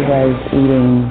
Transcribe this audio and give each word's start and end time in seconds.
I 0.00 0.24
was 0.26 0.40
eating 0.48 1.04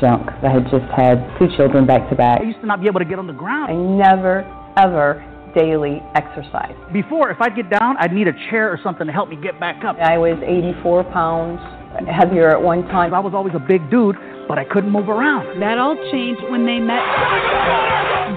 junk. 0.00 0.30
I 0.42 0.48
had 0.48 0.64
just 0.70 0.88
had 0.96 1.20
two 1.38 1.48
children 1.56 1.86
back 1.86 2.08
to 2.08 2.16
back. 2.16 2.40
I 2.40 2.44
used 2.44 2.60
to 2.60 2.66
not 2.66 2.80
be 2.80 2.86
able 2.86 3.00
to 3.00 3.04
get 3.04 3.18
on 3.18 3.26
the 3.26 3.32
ground. 3.36 3.70
I 3.70 3.76
never, 3.76 4.48
ever 4.76 5.20
daily 5.54 6.00
exercise. 6.14 6.74
Before, 6.92 7.30
if 7.30 7.40
I'd 7.40 7.54
get 7.54 7.68
down, 7.68 7.96
I'd 7.98 8.12
need 8.12 8.28
a 8.28 8.32
chair 8.48 8.72
or 8.72 8.80
something 8.82 9.06
to 9.06 9.12
help 9.12 9.28
me 9.28 9.36
get 9.36 9.60
back 9.60 9.84
up. 9.84 9.96
I 9.98 10.16
was 10.16 10.38
84 10.42 11.04
pounds 11.12 11.60
heavier 12.08 12.48
at 12.48 12.60
one 12.60 12.88
time. 12.88 13.12
I 13.12 13.20
was 13.20 13.34
always 13.34 13.54
a 13.54 13.60
big 13.60 13.90
dude, 13.90 14.16
but 14.48 14.58
I 14.58 14.64
couldn't 14.64 14.90
move 14.90 15.08
around. 15.08 15.60
That 15.60 15.76
all 15.76 15.96
changed 16.10 16.40
when 16.48 16.64
they 16.64 16.78
met 16.80 17.04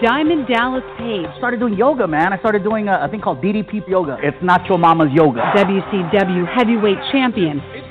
Diamond 0.02 0.48
Dallas 0.48 0.84
Page, 0.98 1.26
I 1.26 1.38
started 1.38 1.60
doing 1.60 1.76
yoga, 1.76 2.08
man. 2.08 2.34
I 2.34 2.40
started 2.40 2.64
doing 2.64 2.90
a, 2.90 3.06
a 3.06 3.08
thing 3.08 3.22
called 3.22 3.42
DDP 3.42 3.88
yoga. 3.88 4.18
It's 4.22 4.38
not 4.44 4.68
your 4.68 4.78
mama's 4.78 5.12
yoga. 5.14 5.40
WCW 5.56 6.44
heavyweight 6.52 6.98
champion, 7.12 7.62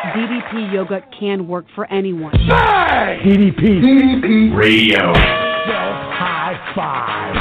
DDP 0.00 0.72
Yoga 0.72 1.02
can 1.18 1.46
work 1.46 1.66
for 1.74 1.84
anyone. 1.92 2.32
DDP. 2.32 3.60
DDP. 3.60 4.56
Radio. 4.56 5.12
High 5.12 6.72
five. 6.74 7.36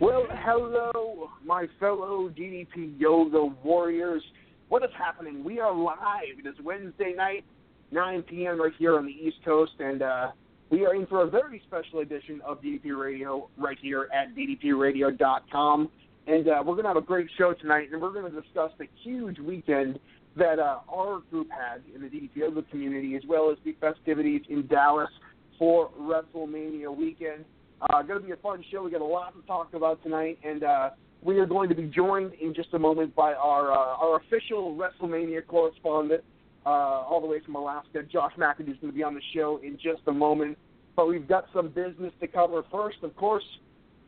Well, 0.00 0.26
hello, 0.30 1.30
my 1.44 1.66
fellow 1.80 2.28
DDP 2.28 2.98
Yoga 2.98 3.52
Warriors. 3.64 4.22
What 4.68 4.84
is 4.84 4.90
happening? 4.96 5.42
We 5.42 5.58
are 5.58 5.74
live. 5.74 6.38
It 6.38 6.48
is 6.48 6.54
Wednesday 6.62 7.12
night, 7.16 7.44
9 7.90 8.22
p.m. 8.22 8.60
right 8.60 8.72
here 8.78 8.96
on 8.96 9.04
the 9.04 9.10
East 9.10 9.38
Coast, 9.44 9.72
and 9.80 10.00
uh, 10.00 10.28
we 10.70 10.86
are 10.86 10.94
in 10.94 11.06
for 11.06 11.22
a 11.22 11.26
very 11.26 11.62
special 11.66 12.00
edition 12.00 12.40
of 12.46 12.62
DDP 12.62 12.96
Radio 12.96 13.48
right 13.58 13.78
here 13.80 14.08
at 14.14 14.34
ddpradio.com. 14.36 15.90
And 16.26 16.48
uh, 16.48 16.62
we're 16.64 16.74
going 16.74 16.84
to 16.84 16.88
have 16.88 16.96
a 16.96 17.00
great 17.00 17.28
show 17.36 17.54
tonight, 17.54 17.88
and 17.92 18.00
we're 18.00 18.12
going 18.12 18.30
to 18.30 18.40
discuss 18.40 18.70
the 18.78 18.86
huge 19.02 19.38
weekend 19.40 19.98
that 20.36 20.60
uh, 20.60 20.78
our 20.88 21.20
group 21.30 21.48
had 21.50 21.82
in 21.92 22.02
the 22.02 22.08
DDP 22.08 22.36
Yoga 22.36 22.62
community, 22.62 23.16
as 23.16 23.22
well 23.28 23.50
as 23.50 23.58
the 23.64 23.74
festivities 23.80 24.42
in 24.48 24.66
Dallas 24.68 25.10
for 25.58 25.90
WrestleMania 25.98 26.94
weekend. 26.94 27.44
Uh, 27.82 28.02
going 28.02 28.20
to 28.20 28.26
be 28.26 28.32
a 28.32 28.36
fun 28.36 28.62
show. 28.70 28.84
We 28.84 28.92
got 28.92 29.00
a 29.00 29.04
lot 29.04 29.34
to 29.34 29.44
talk 29.46 29.74
about 29.74 30.02
tonight, 30.04 30.38
and 30.44 30.62
uh, 30.62 30.90
we 31.22 31.38
are 31.38 31.46
going 31.46 31.68
to 31.70 31.74
be 31.74 31.86
joined 31.86 32.34
in 32.34 32.54
just 32.54 32.72
a 32.74 32.78
moment 32.78 33.14
by 33.16 33.32
our 33.32 33.72
uh, 33.72 33.76
our 33.76 34.20
official 34.20 34.76
WrestleMania 34.76 35.46
correspondent, 35.46 36.22
uh, 36.66 36.68
all 36.68 37.20
the 37.20 37.26
way 37.26 37.40
from 37.44 37.54
Alaska, 37.54 38.02
Josh 38.02 38.32
McAdoo, 38.38 38.70
is 38.70 38.76
going 38.80 38.92
to 38.92 38.96
be 38.96 39.02
on 39.02 39.14
the 39.14 39.22
show 39.34 39.60
in 39.62 39.76
just 39.76 40.02
a 40.06 40.12
moment. 40.12 40.58
But 40.96 41.08
we've 41.08 41.26
got 41.26 41.46
some 41.54 41.68
business 41.68 42.12
to 42.20 42.26
cover 42.26 42.62
first. 42.70 42.98
Of 43.02 43.16
course, 43.16 43.44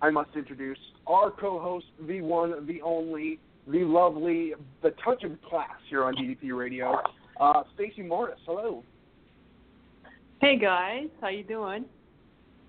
I 0.02 0.10
must 0.10 0.30
introduce 0.36 0.78
our 1.06 1.30
co-host, 1.30 1.86
the 2.06 2.20
one, 2.20 2.66
the 2.66 2.82
only, 2.82 3.38
the 3.66 3.84
lovely, 3.84 4.54
the 4.82 4.90
touch 5.04 5.22
of 5.24 5.40
class 5.42 5.70
here 5.88 6.04
on 6.04 6.14
DDP 6.14 6.56
Radio, 6.56 7.00
uh, 7.40 7.62
Stacy 7.74 8.02
Morris. 8.02 8.38
Hello. 8.44 8.82
Hey 10.40 10.58
guys, 10.58 11.06
how 11.20 11.28
you 11.28 11.44
doing? 11.44 11.84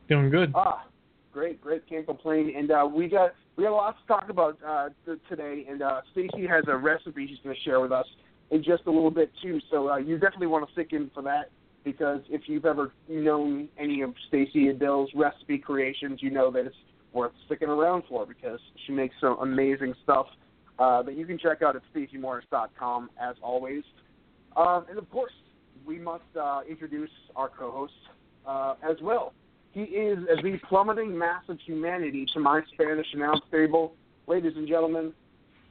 Doing 0.07 0.29
good. 0.29 0.51
Ah, 0.53 0.85
great, 1.31 1.59
great. 1.59 1.87
Can't 1.89 2.05
complain. 2.05 2.53
And 2.55 2.69
uh, 2.69 2.87
we 2.93 3.07
got 3.07 3.33
we 3.55 3.63
got 3.63 3.71
a 3.71 3.75
lot 3.75 3.95
to 3.99 4.07
talk 4.07 4.29
about 4.29 4.57
uh, 4.65 4.89
th- 5.05 5.17
today. 5.27 5.65
And 5.67 5.81
uh, 5.81 6.01
Stacy 6.11 6.45
has 6.47 6.65
a 6.67 6.77
recipe 6.77 7.27
she's 7.27 7.39
going 7.43 7.55
to 7.55 7.61
share 7.63 7.79
with 7.79 7.91
us 7.91 8.05
in 8.51 8.63
just 8.63 8.83
a 8.85 8.91
little 8.91 9.11
bit 9.11 9.31
too. 9.41 9.59
So 9.71 9.89
uh, 9.89 9.97
you 9.97 10.17
definitely 10.17 10.47
want 10.47 10.65
to 10.67 10.73
stick 10.73 10.89
in 10.91 11.09
for 11.13 11.23
that 11.23 11.49
because 11.83 12.21
if 12.29 12.43
you've 12.47 12.65
ever 12.65 12.93
known 13.09 13.67
any 13.77 14.01
of 14.01 14.13
Stacy 14.27 14.69
Adele's 14.69 15.09
recipe 15.15 15.57
creations, 15.57 16.21
you 16.21 16.29
know 16.29 16.51
that 16.51 16.65
it's 16.65 16.75
worth 17.13 17.33
sticking 17.45 17.69
around 17.69 18.03
for 18.09 18.25
because 18.25 18.59
she 18.85 18.93
makes 18.93 19.15
some 19.21 19.37
amazing 19.41 19.93
stuff 20.03 20.27
uh, 20.79 21.01
that 21.03 21.15
you 21.15 21.25
can 21.25 21.37
check 21.37 21.61
out 21.61 21.75
at 21.75 21.81
stacymorris.com 21.93 23.09
as 23.21 23.35
always. 23.41 23.83
Um, 24.55 24.85
and 24.89 24.97
of 24.97 25.09
course, 25.09 25.33
we 25.85 25.99
must 25.99 26.23
uh, 26.39 26.61
introduce 26.69 27.09
our 27.35 27.49
co-host 27.49 27.93
uh, 28.47 28.75
as 28.87 28.97
well. 29.01 29.33
He 29.71 29.81
is 29.81 30.19
the 30.43 30.59
plummeting 30.69 31.17
mass 31.17 31.43
of 31.49 31.59
humanity 31.65 32.25
to 32.33 32.39
my 32.39 32.61
Spanish 32.73 33.07
announce 33.13 33.41
table. 33.51 33.95
Ladies 34.27 34.53
and 34.55 34.67
gentlemen, 34.67 35.13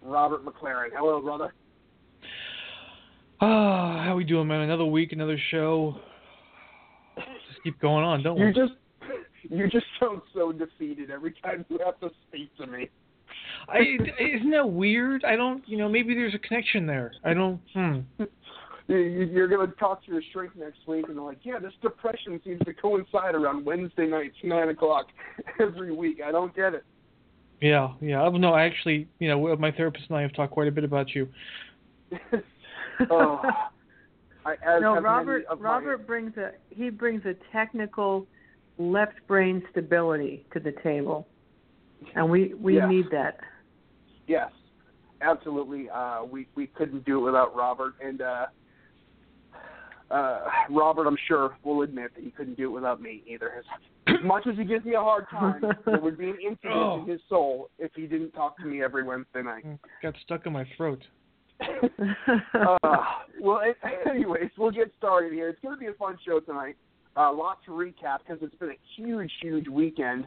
Robert 0.03 0.44
McLaren. 0.44 0.88
Hello, 0.93 1.21
brother. 1.21 1.55
Ah, 3.43 4.03
how 4.07 4.15
we 4.17 4.25
doing, 4.25 4.47
man? 4.47 4.61
Another 4.61 4.85
week, 4.85 5.13
another 5.13 5.39
show. 5.51 5.97
Just 7.17 7.63
keep 7.65 7.79
going 7.81 8.05
on, 8.05 8.23
don't 8.23 8.39
You 8.39 8.47
we? 8.47 8.53
just 8.53 8.73
you 9.51 9.69
just 9.69 9.87
sound 10.01 10.23
so 10.33 10.53
defeated 10.53 11.11
every 11.11 11.35
time 11.43 11.65
you 11.69 11.79
have 11.85 11.99
to 12.01 12.11
speak 12.29 12.57
to 12.57 12.67
me. 12.67 12.89
I, 13.69 13.81
isn't 14.21 14.51
that 14.51 14.69
weird? 14.71 15.25
I 15.25 15.35
don't, 15.37 15.67
you 15.69 15.77
know, 15.77 15.89
maybe 15.89 16.15
there's 16.15 16.35
a 16.35 16.39
connection 16.39 16.87
there. 16.87 17.13
I 17.25 17.35
don't. 17.35 17.61
Hmm. 17.75 17.99
You- 18.89 18.97
you- 18.97 19.27
You're 19.27 19.49
going 19.49 19.69
to 19.69 19.75
talk 19.77 20.05
to 20.07 20.13
your 20.13 20.23
shrink 20.33 20.55
next 20.57 20.79
week, 20.87 21.07
and 21.09 21.17
they're 21.17 21.25
like, 21.25 21.39
"Yeah, 21.43 21.59
this 21.59 21.73
depression 21.83 22.41
seems 22.45 22.61
to 22.65 22.75
coincide 22.75 23.35
around 23.35 23.65
Wednesday 23.65 24.07
nights, 24.07 24.37
nine 24.45 24.69
o'clock 24.69 25.07
every 25.61 25.93
week. 25.93 26.21
I 26.25 26.31
don't 26.31 26.55
get 26.55 26.75
it." 26.75 26.85
Yeah, 27.61 27.93
yeah. 28.01 28.23
Don't 28.23 28.41
know. 28.41 28.53
I 28.55 28.65
actually, 28.65 29.09
you 29.19 29.29
know, 29.29 29.57
my 29.57 29.71
therapist 29.73 30.05
and 30.09 30.19
I 30.19 30.23
have 30.23 30.33
talked 30.35 30.53
quite 30.53 30.69
a 30.69 30.73
bit 30.73 30.85
about 30.85 31.15
you. 31.15 31.29
oh, 33.11 33.41
I, 34.45 34.53
as 34.55 34.81
no, 34.83 34.95
have 34.95 35.05
Robert. 35.05 35.33
many 35.33 35.47
of 35.47 35.61
my- 35.61 35.69
Robert 35.71 36.07
brings 36.07 36.37
a 36.37 36.53
he 36.71 36.91
brings 36.91 37.25
a 37.27 37.35
technical 37.53 38.27
left 38.79 39.15
brain 39.29 39.63
stability 39.71 40.47
to 40.53 40.61
the 40.61 40.73
table, 40.83 41.27
and 42.15 42.29
we 42.29 42.55
we 42.55 42.77
Yeah. 42.77 42.89
need 42.89 43.07
that. 43.13 43.39
Yes, 44.27 44.51
absolutely. 45.21 45.89
Uh, 45.91 46.25
we 46.25 46.47
we 46.55 46.67
couldn't 46.69 47.05
do 47.05 47.19
it 47.19 47.23
without 47.23 47.55
Robert, 47.55 47.95
and 48.03 48.21
uh, 48.23 48.47
uh, 50.11 50.41
Robert, 50.71 51.07
I'm 51.07 51.17
sure, 51.27 51.57
will 51.65 51.83
admit 51.83 52.15
that 52.15 52.23
he 52.23 52.31
couldn't 52.31 52.57
do 52.57 52.65
it 52.65 52.73
without 52.73 53.01
me 53.01 53.23
either. 53.27 53.51
As, 53.59 53.65
as 54.09 54.17
much 54.25 54.47
as 54.47 54.57
he 54.59 54.65
gives 54.65 54.85
me 54.85 54.95
a 54.95 55.01
hard 55.01 55.27
time, 55.31 55.63
there 55.87 56.01
would 56.01 56.19
be 56.19 56.31
an 56.31 56.39
emptiness 56.47 56.77
Oh. 56.77 57.03
in 57.03 57.09
his 57.09 57.21
soul 57.29 57.71
if 57.79 57.93
he 57.95 58.03
didn't 58.07 58.33
talk 58.33 58.57
to 58.59 58.65
me 58.67 58.83
every 58.83 59.05
Wednesday 59.05 59.43
night. 59.43 59.65
Got 60.03 60.15
stuck 60.23 60.45
in 60.47 60.53
my 60.53 60.67
throat. 60.77 61.01
uh, 62.55 62.99
well, 63.41 63.61
a- 63.61 64.09
anyways, 64.11 64.50
we'll 64.56 64.71
get 64.71 64.93
started 64.99 65.33
here. 65.33 65.49
It's 65.49 65.61
going 65.61 65.75
to 65.75 65.81
be 65.81 65.87
a 65.87 65.95
fun 65.95 66.19
show 66.25 66.41
tonight. 66.41 66.77
A 67.17 67.23
uh, 67.23 67.33
lot 67.33 67.59
to 67.67 67.73
recap 67.73 68.19
because 68.27 68.39
it's 68.43 68.55
been 68.55 68.71
a 68.71 68.78
huge, 68.97 69.31
huge 69.41 69.69
weekend. 69.69 70.27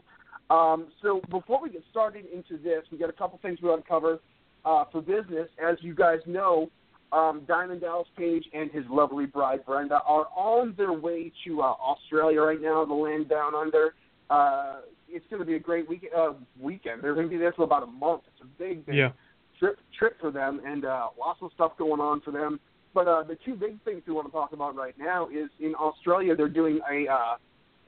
Um, 0.50 0.88
so 1.02 1.20
before 1.30 1.60
we 1.60 1.70
get 1.70 1.82
started 1.90 2.26
into 2.32 2.62
this, 2.62 2.84
we 2.92 2.98
got 2.98 3.10
a 3.10 3.14
couple 3.14 3.38
things 3.42 3.58
we 3.60 3.68
want 3.68 3.82
to 3.82 3.88
cover 3.88 4.20
uh, 4.64 4.84
for 4.92 5.00
business. 5.00 5.48
As 5.62 5.76
you 5.80 5.94
guys 5.94 6.20
know, 6.26 6.70
um, 7.12 7.42
Diamond 7.48 7.80
Dallas 7.80 8.06
Page 8.16 8.44
and 8.52 8.70
his 8.70 8.84
lovely 8.88 9.26
bride 9.26 9.64
Brenda 9.66 10.00
are 10.06 10.26
on 10.36 10.74
their 10.76 10.92
way 10.92 11.32
to 11.44 11.62
uh, 11.62 11.64
Australia 11.64 12.40
right 12.40 12.60
now, 12.60 12.84
the 12.84 12.94
land 12.94 13.28
down 13.28 13.54
under. 13.54 13.94
Uh, 14.30 14.76
it's 15.08 15.24
going 15.30 15.40
to 15.40 15.46
be 15.46 15.54
a 15.54 15.60
great 15.60 15.88
week, 15.88 16.08
uh, 16.16 16.32
weekend. 16.60 17.02
They're 17.02 17.14
going 17.14 17.26
to 17.26 17.30
be 17.30 17.38
there 17.38 17.52
for 17.52 17.62
about 17.62 17.84
a 17.84 17.86
month. 17.86 18.22
It's 18.26 18.42
a 18.42 18.62
big, 18.62 18.84
big 18.86 18.96
Yeah. 18.96 19.10
Trip 19.58 19.78
trip 19.98 20.20
for 20.20 20.30
them, 20.30 20.60
and 20.64 20.84
uh, 20.84 21.08
lots 21.18 21.40
of 21.42 21.50
stuff 21.54 21.72
going 21.78 22.00
on 22.00 22.20
for 22.20 22.30
them. 22.30 22.60
But 22.94 23.08
uh, 23.08 23.22
the 23.24 23.36
two 23.44 23.54
big 23.54 23.82
things 23.84 24.02
we 24.06 24.14
want 24.14 24.26
to 24.26 24.32
talk 24.32 24.52
about 24.52 24.74
right 24.74 24.94
now 24.98 25.28
is 25.28 25.50
in 25.60 25.74
Australia 25.74 26.34
they're 26.34 26.48
doing 26.48 26.80
a 26.90 27.10
uh, 27.10 27.36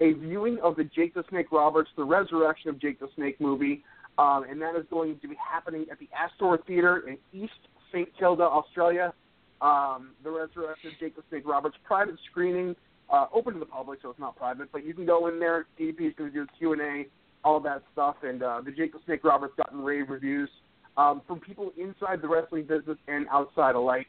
a 0.00 0.12
viewing 0.12 0.58
of 0.62 0.76
the 0.76 0.84
Jake 0.84 1.14
the 1.14 1.24
Snake 1.30 1.50
Roberts, 1.50 1.90
the 1.96 2.04
Resurrection 2.04 2.70
of 2.70 2.80
Jake 2.80 3.00
the 3.00 3.08
Snake 3.16 3.40
movie, 3.40 3.82
um, 4.18 4.44
and 4.48 4.60
that 4.60 4.76
is 4.76 4.84
going 4.90 5.18
to 5.20 5.28
be 5.28 5.34
happening 5.36 5.86
at 5.90 5.98
the 5.98 6.08
Astor 6.16 6.62
Theatre 6.66 7.08
in 7.08 7.16
East 7.32 7.52
St 7.92 8.08
Kilda, 8.18 8.44
Australia. 8.44 9.12
Um, 9.60 10.10
the 10.22 10.30
Resurrection 10.30 10.90
of 10.90 11.00
Jake 11.00 11.16
the 11.16 11.22
Snake 11.30 11.42
Roberts 11.46 11.76
private 11.84 12.14
screening, 12.30 12.76
uh, 13.10 13.26
open 13.34 13.54
to 13.54 13.58
the 13.58 13.66
public, 13.66 13.98
so 14.02 14.10
it's 14.10 14.20
not 14.20 14.36
private, 14.36 14.70
but 14.70 14.84
you 14.86 14.94
can 14.94 15.04
go 15.04 15.26
in 15.26 15.40
there. 15.40 15.66
DP 15.80 16.02
is 16.02 16.12
going 16.16 16.30
to 16.30 16.34
do 16.34 16.42
a 16.42 16.58
Q 16.58 16.74
and 16.74 16.82
A, 16.82 17.06
all 17.44 17.58
that 17.60 17.82
stuff, 17.92 18.16
and 18.22 18.42
uh, 18.42 18.60
the 18.64 18.70
Jake 18.70 18.92
the 18.92 19.00
Snake 19.04 19.24
Roberts 19.24 19.54
gotten 19.56 19.80
rave 19.80 20.10
reviews 20.10 20.50
um, 20.98 21.22
from 21.26 21.40
people 21.40 21.72
inside 21.78 22.20
the 22.20 22.28
wrestling 22.28 22.64
business 22.64 22.98
and 23.06 23.26
outside 23.28 23.74
alike. 23.76 24.08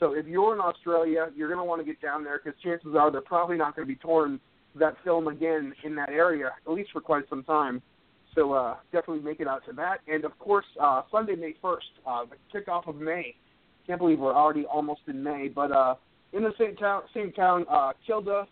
So 0.00 0.14
if 0.14 0.26
you're 0.26 0.54
in 0.54 0.60
Australia, 0.60 1.28
you're 1.36 1.48
going 1.48 1.60
to 1.60 1.64
want 1.64 1.80
to 1.82 1.84
get 1.84 2.00
down 2.00 2.24
there 2.24 2.40
because 2.42 2.58
chances 2.62 2.96
are 2.98 3.12
they're 3.12 3.20
probably 3.20 3.58
not 3.58 3.76
going 3.76 3.86
to 3.86 3.94
be 3.94 4.00
touring 4.00 4.40
that 4.76 4.96
film 5.04 5.28
again 5.28 5.74
in 5.84 5.94
that 5.96 6.08
area, 6.08 6.50
at 6.66 6.72
least 6.72 6.90
for 6.92 7.02
quite 7.02 7.24
some 7.28 7.44
time. 7.44 7.82
So 8.34 8.52
uh, 8.52 8.76
definitely 8.92 9.22
make 9.22 9.40
it 9.40 9.48
out 9.48 9.62
to 9.68 9.72
that. 9.74 9.98
And 10.08 10.24
of 10.24 10.36
course, 10.38 10.64
uh, 10.80 11.02
Sunday, 11.12 11.34
May 11.34 11.54
1st, 11.62 11.76
uh, 12.06 12.24
the 12.24 12.58
kickoff 12.58 12.88
of 12.88 12.96
May. 12.96 13.34
Can't 13.86 13.98
believe 13.98 14.20
we're 14.20 14.34
already 14.34 14.64
almost 14.64 15.00
in 15.08 15.22
May. 15.22 15.48
But 15.48 15.72
uh, 15.72 15.96
in 16.32 16.42
the 16.42 16.52
same 16.58 16.76
town, 16.76 17.02
same 17.12 17.32
town, 17.32 17.66
uh, 17.68 17.92
Kilda, 18.06 18.46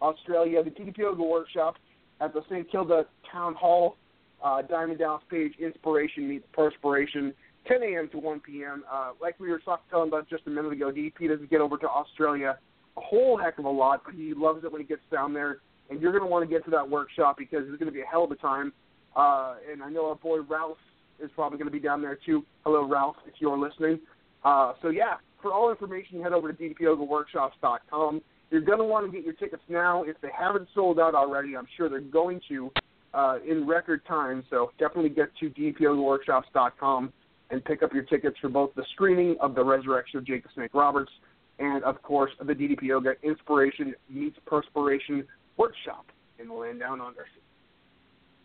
Australia, 0.00 0.62
the 0.62 0.72
Yoga 0.96 1.22
Workshop 1.22 1.74
at 2.20 2.32
the 2.32 2.42
St. 2.48 2.70
Kilda 2.70 3.04
Town 3.30 3.54
Hall. 3.54 3.96
Uh, 4.46 4.62
Diamond 4.62 5.00
Dallas 5.00 5.24
Page, 5.28 5.54
Inspiration 5.58 6.28
meets 6.28 6.44
Perspiration, 6.52 7.34
10 7.66 7.82
a.m. 7.82 8.08
to 8.12 8.18
1 8.18 8.38
p.m. 8.40 8.84
Uh, 8.88 9.10
like 9.20 9.40
we 9.40 9.50
were 9.50 9.58
talking 9.58 9.84
about 9.92 10.28
just 10.30 10.44
a 10.46 10.50
minute 10.50 10.72
ago, 10.72 10.92
DDP 10.92 11.28
doesn't 11.28 11.50
get 11.50 11.60
over 11.60 11.76
to 11.78 11.88
Australia 11.88 12.56
a 12.96 13.00
whole 13.00 13.36
heck 13.36 13.58
of 13.58 13.64
a 13.64 13.70
lot, 13.70 14.02
but 14.04 14.14
he 14.14 14.34
loves 14.34 14.64
it 14.64 14.70
when 14.70 14.80
he 14.80 14.86
gets 14.86 15.02
down 15.10 15.34
there. 15.34 15.58
And 15.90 16.00
you're 16.00 16.12
going 16.12 16.22
to 16.22 16.30
want 16.30 16.48
to 16.48 16.52
get 16.52 16.64
to 16.64 16.70
that 16.70 16.88
workshop 16.88 17.36
because 17.38 17.64
it's 17.66 17.78
going 17.78 17.90
to 17.90 17.92
be 17.92 18.02
a 18.02 18.06
hell 18.06 18.24
of 18.24 18.30
a 18.30 18.36
time. 18.36 18.72
Uh, 19.16 19.56
and 19.70 19.82
I 19.82 19.90
know 19.90 20.08
our 20.08 20.14
boy 20.14 20.38
Ralph 20.40 20.78
is 21.20 21.30
probably 21.34 21.58
going 21.58 21.68
to 21.68 21.72
be 21.72 21.80
down 21.80 22.00
there 22.00 22.18
too. 22.24 22.44
Hello, 22.64 22.86
Ralph, 22.86 23.16
if 23.26 23.34
you're 23.40 23.58
listening. 23.58 23.98
Uh, 24.44 24.74
so 24.80 24.90
yeah, 24.90 25.14
for 25.42 25.52
all 25.52 25.70
information, 25.70 26.22
head 26.22 26.32
over 26.32 26.52
to 26.52 26.56
dpyogaworkshops.com. 26.56 28.22
You're 28.50 28.60
going 28.60 28.78
to 28.78 28.84
want 28.84 29.06
to 29.06 29.12
get 29.12 29.24
your 29.24 29.34
tickets 29.34 29.62
now. 29.68 30.04
If 30.04 30.20
they 30.20 30.30
haven't 30.36 30.68
sold 30.74 31.00
out 31.00 31.14
already, 31.14 31.56
I'm 31.56 31.66
sure 31.76 31.88
they're 31.88 32.00
going 32.00 32.40
to 32.48 32.70
uh, 33.16 33.38
in 33.48 33.66
record 33.66 34.04
time. 34.06 34.44
So 34.50 34.70
definitely 34.78 35.10
get 35.10 35.30
to 35.40 35.50
dpyogaworkshops.com 35.50 37.12
and 37.50 37.64
pick 37.64 37.82
up 37.82 37.92
your 37.94 38.02
tickets 38.04 38.36
for 38.40 38.48
both 38.48 38.74
the 38.74 38.84
screening 38.92 39.36
of 39.40 39.54
the 39.54 39.64
Resurrection 39.64 40.18
of 40.18 40.26
Jake 40.26 40.42
the 40.42 40.50
Snake 40.54 40.74
Roberts 40.74 41.10
and, 41.58 41.82
of 41.84 42.02
course, 42.02 42.30
the 42.38 42.52
DDP 42.52 42.82
Yoga 42.82 43.14
Inspiration 43.22 43.94
Meets 44.10 44.36
Perspiration 44.46 45.24
Workshop 45.56 46.06
in 46.38 46.48
the 46.48 46.54
land 46.54 46.80
down 46.80 47.00
under. 47.00 47.26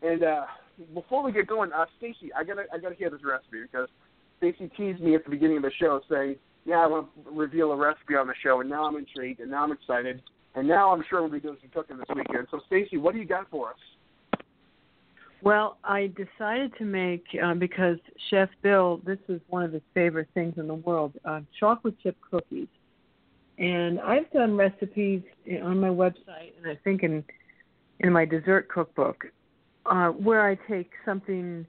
And 0.02 0.24
uh, 0.24 0.46
before 0.94 1.24
we 1.24 1.34
get 1.34 1.48
going, 1.48 1.72
uh, 1.74 1.86
Stacy, 1.98 2.32
I 2.34 2.44
gotta 2.44 2.64
I 2.74 2.78
gotta 2.80 2.96
hear 2.96 3.10
this 3.10 3.20
recipe 3.24 3.64
because 3.70 3.90
Stacy 4.38 4.72
teased 4.76 5.02
me 5.02 5.14
at 5.14 5.24
the 5.26 5.30
beginning 5.30 5.58
of 5.58 5.64
the 5.64 5.72
show 5.80 6.02
saying, 6.10 6.38
"Yeah, 6.66 6.78
I 6.78 6.88
want 6.88 7.08
to 7.24 7.32
reveal 7.32 7.72
a 7.72 7.76
recipe 7.76 8.16
on 8.16 8.26
the 8.26 8.34
show," 8.42 8.62
and 8.62 8.70
now 8.70 8.86
I'm 8.86 8.96
intrigued 8.96 9.42
and 9.42 9.52
now 9.52 9.64
I'm 9.64 9.72
excited, 9.72 10.24
and 10.56 10.68
now 10.68 10.92
I'm 10.92 11.04
sure 11.08 11.22
we'll 11.22 11.30
be 11.30 11.40
doing 11.40 11.58
some 11.62 11.70
cooking 11.72 11.98
this 11.98 12.08
weekend. 12.16 12.48
So, 12.50 12.62
Stacy, 12.66 12.98
what 12.98 13.14
do 13.14 13.20
you 13.20 13.28
got 13.28 13.48
for 13.52 13.70
us? 13.70 13.78
Well, 15.44 15.78
I 15.84 16.12
decided 16.16 16.74
to 16.78 16.86
make 16.86 17.26
uh, 17.44 17.56
because 17.56 17.98
Chef 18.30 18.50
Bill, 18.62 19.02
this 19.06 19.18
is 19.28 19.42
one 19.50 19.64
of 19.64 19.74
his 19.74 19.82
favorite 19.94 20.28
things 20.34 20.54
in 20.58 20.68
the 20.68 20.76
world, 20.76 21.14
uh, 21.26 21.42
chocolate 21.60 21.96
chip 22.04 22.16
cookies. 22.30 22.68
And 23.58 24.00
I've 24.00 24.30
done 24.32 24.56
recipes 24.56 25.22
on 25.64 25.80
my 25.80 25.90
website, 25.90 26.54
and 26.58 26.68
I 26.68 26.76
think 26.84 27.04
in 27.04 27.24
in 28.00 28.12
my 28.12 28.26
dessert 28.26 28.68
cookbook, 28.70 29.26
uh, 29.86 30.10
where 30.10 30.48
I 30.48 30.56
take 30.68 30.90
something, 31.06 31.66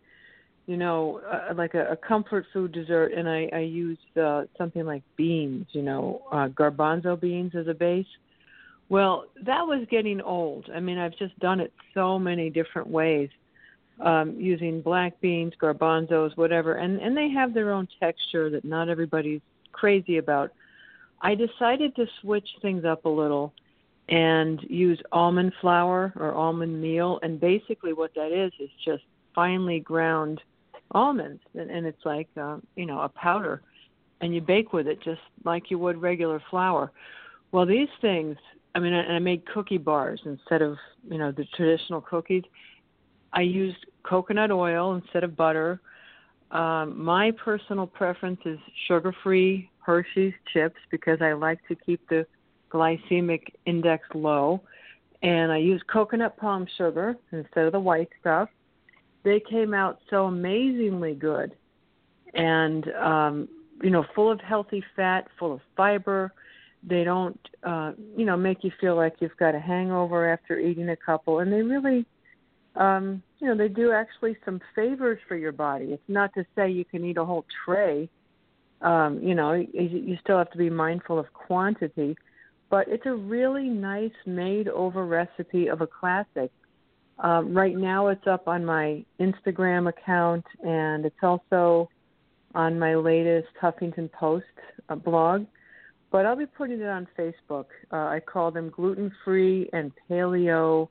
you 0.67 0.77
know, 0.79 1.21
uh, 1.31 1.53
like 1.55 1.75
a, 1.75 1.93
a 1.93 1.97
comfort 1.97 2.47
food 2.53 2.73
dessert, 2.73 3.13
and 3.13 3.29
I, 3.29 3.51
I 3.53 3.59
use 3.59 3.99
uh, 4.21 4.45
something 4.57 4.87
like 4.87 5.03
beans, 5.17 5.67
you 5.73 5.83
know, 5.83 6.23
uh, 6.33 6.49
garbanzo 6.49 7.21
beans 7.21 7.53
as 7.55 7.69
a 7.69 7.75
base. 7.75 8.07
Well, 8.89 9.27
that 9.45 9.67
was 9.67 9.87
getting 9.91 10.21
old. 10.23 10.71
I 10.75 10.81
mean, 10.81 10.99
I've 10.99 11.17
just 11.19 11.39
done 11.39 11.61
it 11.61 11.73
so 11.93 12.19
many 12.19 12.49
different 12.49 12.89
ways, 12.89 13.29
um, 14.01 14.35
using 14.39 14.81
black 14.81 15.21
beans, 15.21 15.53
garbanzos, 15.61 16.37
whatever, 16.37 16.75
and 16.75 17.01
and 17.01 17.17
they 17.17 17.29
have 17.29 17.55
their 17.55 17.73
own 17.73 17.89
texture 18.01 18.51
that 18.51 18.65
not 18.65 18.89
everybody's 18.89 19.41
crazy 19.73 20.19
about. 20.19 20.51
I 21.21 21.35
decided 21.35 21.95
to 21.97 22.07
switch 22.21 22.49
things 22.61 22.85
up 22.85 23.05
a 23.05 23.09
little 23.09 23.53
and 24.09 24.61
use 24.69 25.01
almond 25.13 25.53
flour 25.61 26.13
or 26.17 26.33
almond 26.33 26.81
meal. 26.81 27.19
And 27.23 27.41
basically, 27.41 27.93
what 27.93 28.15
that 28.15 28.33
is 28.33 28.53
is 28.61 28.71
just 28.85 29.05
finely 29.35 29.81
ground 29.81 30.41
almonds, 30.91 31.43
and, 31.55 31.71
and 31.71 31.87
it's 31.87 32.05
like 32.05 32.29
uh, 32.41 32.59
you 32.77 32.87
know 32.87 33.01
a 33.01 33.09
powder, 33.09 33.63
and 34.21 34.35
you 34.35 34.41
bake 34.41 34.73
with 34.73 34.87
it 34.87 35.03
just 35.03 35.21
like 35.45 35.71
you 35.71 35.79
would 35.79 36.01
regular 36.01 36.43
flour. 36.51 36.93
Well, 37.53 37.67
these 37.67 37.89
things, 38.01 38.37
I 38.75 38.79
mean, 38.79 38.93
and 38.93 39.13
I 39.13 39.19
made 39.19 39.47
cookie 39.47 39.79
bars 39.79 40.21
instead 40.25 40.63
of 40.63 40.77
you 41.09 41.19
know 41.19 41.33
the 41.33 41.45
traditional 41.57 42.01
cookies. 42.01 42.45
I 43.33 43.43
used 43.43 43.87
coconut 44.03 44.51
oil 44.51 44.95
instead 44.95 45.25
of 45.25 45.37
butter. 45.37 45.81
Um, 46.51 47.03
my 47.03 47.31
personal 47.31 47.87
preference 47.87 48.41
is 48.45 48.59
sugar-free 48.87 49.71
Hershey's 49.79 50.35
chips 50.53 50.77
because 50.91 51.21
I 51.23 51.33
like 51.33 51.59
to 51.69 51.75
keep 51.75 52.07
the 52.09 52.27
glycemic 52.71 53.43
index 53.67 54.07
low. 54.15 54.61
And 55.23 55.53
I 55.53 55.59
use 55.59 55.81
coconut 55.91 56.37
palm 56.37 56.67
sugar 56.77 57.17
instead 57.31 57.67
of 57.67 57.73
the 57.73 57.81
white 57.81 58.09
stuff. 58.21 58.49
They 59.25 59.41
came 59.41 59.73
out 59.73 60.01
so 60.11 60.27
amazingly 60.27 61.15
good 61.15 61.55
and, 62.35 62.89
um, 62.95 63.49
you 63.83 63.91
know, 63.91 64.05
full 64.15 64.31
of 64.31 64.41
healthy 64.41 64.83
fat, 64.97 65.29
full 65.39 65.55
of 65.55 65.61
fiber. 65.77 66.33
They 66.83 67.05
don't, 67.05 67.39
uh, 67.63 67.93
you 68.17 68.25
know, 68.25 68.37
make 68.37 68.65
you 68.65 68.73
feel 68.81 68.97
like 68.97 69.15
you've 69.21 69.37
got 69.37 69.55
a 69.55 69.61
hangover 69.61 70.29
after 70.33 70.59
eating 70.59 70.89
a 70.89 70.97
couple. 70.97 71.39
And 71.39 71.53
they 71.53 71.63
really, 71.63 72.05
um, 72.77 73.23
you 73.39 73.49
know, 73.49 73.57
they 73.57 73.69
do 73.69 73.93
actually 73.93 74.37
some 74.45 74.61
favors 74.75 75.19
for 75.29 75.37
your 75.37 75.53
body. 75.53 75.87
It's 75.87 76.03
not 76.09 76.33
to 76.35 76.45
say 76.55 76.71
you 76.71 76.85
can 76.85 77.05
eat 77.05 77.17
a 77.17 77.25
whole 77.25 77.45
tray 77.65 78.09
um, 78.83 79.21
you 79.23 79.35
know, 79.35 79.53
you, 79.53 79.69
you 79.73 80.17
still 80.23 80.39
have 80.39 80.51
to 80.51 80.59
be 80.59 80.69
mindful 80.69 81.19
of 81.19 81.33
quantity, 81.33 82.17
but 82.69 82.89
it's 82.89 83.07
a 83.07 83.15
really 83.15 83.69
nice 83.69 84.13
made 84.27 84.69
over 84.69 85.07
recipe 85.07 85.69
of 85.69 85.81
a 85.81 85.87
classic. 85.87 86.51
Um, 87.19 87.55
right 87.55 87.77
now, 87.77 88.09
it's 88.09 88.27
up 88.27 88.49
on 88.49 88.65
my 88.65 89.05
Instagram 89.21 89.89
account, 89.89 90.45
and 90.65 91.05
it's 91.05 91.15
also 91.23 91.89
on 92.55 92.79
my 92.79 92.97
latest 92.97 93.49
Huffington 93.61 94.11
Post 94.11 94.47
uh, 94.89 94.97
blog. 94.97 95.47
But 96.11 96.27
I'll 96.27 96.37
be 96.37 96.47
putting 96.47 96.81
it 96.81 96.89
on 96.89 97.07
Facebook. 97.17 97.67
Uh, 97.93 97.97
I 97.97 98.21
call 98.21 98.51
them 98.51 98.71
gluten 98.71 99.13
free 99.25 99.71
and 99.73 99.93
paleo 100.11 100.89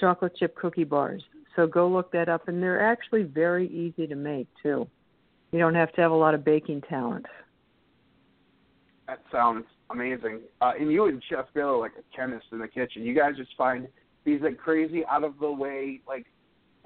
chocolate 0.00 0.34
chip 0.36 0.56
cookie 0.56 0.84
bars. 0.84 1.22
So 1.56 1.66
go 1.66 1.88
look 1.88 2.12
that 2.12 2.28
up, 2.28 2.48
and 2.48 2.62
they're 2.62 2.80
actually 2.80 3.24
very 3.24 3.68
easy 3.68 4.06
to 4.06 4.14
make 4.14 4.48
too. 4.62 4.88
You 5.52 5.58
don't 5.58 5.74
have 5.74 5.92
to 5.92 6.00
have 6.00 6.12
a 6.12 6.16
lot 6.16 6.34
of 6.34 6.44
baking 6.44 6.82
talent. 6.82 7.26
That 9.08 9.20
sounds 9.32 9.64
amazing. 9.90 10.40
Uh, 10.60 10.72
and 10.78 10.90
you 10.92 11.06
and 11.06 11.22
Chef 11.28 11.46
Bill 11.52 11.70
are 11.70 11.78
like 11.78 11.92
a 11.98 12.16
chemist 12.16 12.46
in 12.52 12.60
the 12.60 12.68
kitchen. 12.68 13.02
You 13.02 13.14
guys 13.14 13.36
just 13.36 13.50
find 13.58 13.88
these 14.24 14.40
like 14.40 14.58
crazy, 14.58 15.04
out 15.06 15.24
of 15.24 15.34
the 15.40 15.50
way, 15.50 16.00
like 16.06 16.26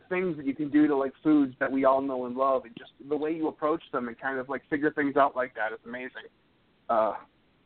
things 0.09 0.37
that 0.37 0.47
you 0.47 0.55
can 0.55 0.71
do 0.71 0.87
to 0.87 0.97
like 0.97 1.13
foods 1.23 1.55
that 1.61 1.71
we 1.71 1.85
all 1.85 2.01
know 2.01 2.27
and 2.27 2.37
love, 2.37 2.65
and 2.65 2.75
just 2.79 2.93
the 3.09 3.17
way 3.17 3.33
you 3.33 3.49
approach 3.49 3.83
them 3.93 4.09
and 4.09 4.19
kind 4.19 4.39
of 4.39 4.49
like 4.49 4.63
figure 4.71 4.91
things 4.91 5.17
out 5.17 5.37
like 5.37 5.55
that 5.55 5.73
is 5.73 5.79
amazing. 5.87 6.29
Uh, 6.89 7.15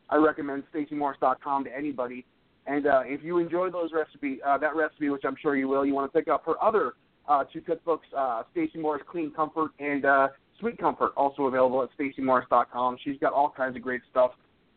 I 0.09 0.17
recommend 0.17 0.63
StacyMorris.com 0.73 1.65
to 1.65 1.75
anybody. 1.75 2.25
And 2.69 2.85
uh, 2.85 3.01
if 3.03 3.23
you 3.23 3.39
enjoy 3.39 3.71
those 3.71 3.89
recipe, 3.91 4.39
uh, 4.45 4.59
that 4.59 4.75
recipe, 4.75 5.09
which 5.09 5.23
I'm 5.25 5.35
sure 5.41 5.55
you 5.57 5.67
will, 5.67 5.83
you 5.87 5.95
want 5.95 6.11
to 6.11 6.17
pick 6.17 6.27
up 6.27 6.45
her 6.45 6.63
other 6.63 6.93
uh, 7.27 7.43
two 7.51 7.61
cookbooks, 7.61 8.01
uh, 8.15 8.43
Stacy 8.51 8.77
Morris 8.77 9.01
Clean 9.09 9.31
Comfort 9.31 9.71
and 9.79 10.05
uh, 10.05 10.27
Sweet 10.59 10.77
Comfort, 10.77 11.13
also 11.17 11.43
available 11.43 11.81
at 11.81 11.89
StacyMorris.com. 11.97 12.97
She's 13.03 13.17
got 13.19 13.33
all 13.33 13.51
kinds 13.55 13.75
of 13.75 13.81
great 13.81 14.01
stuff 14.11 14.31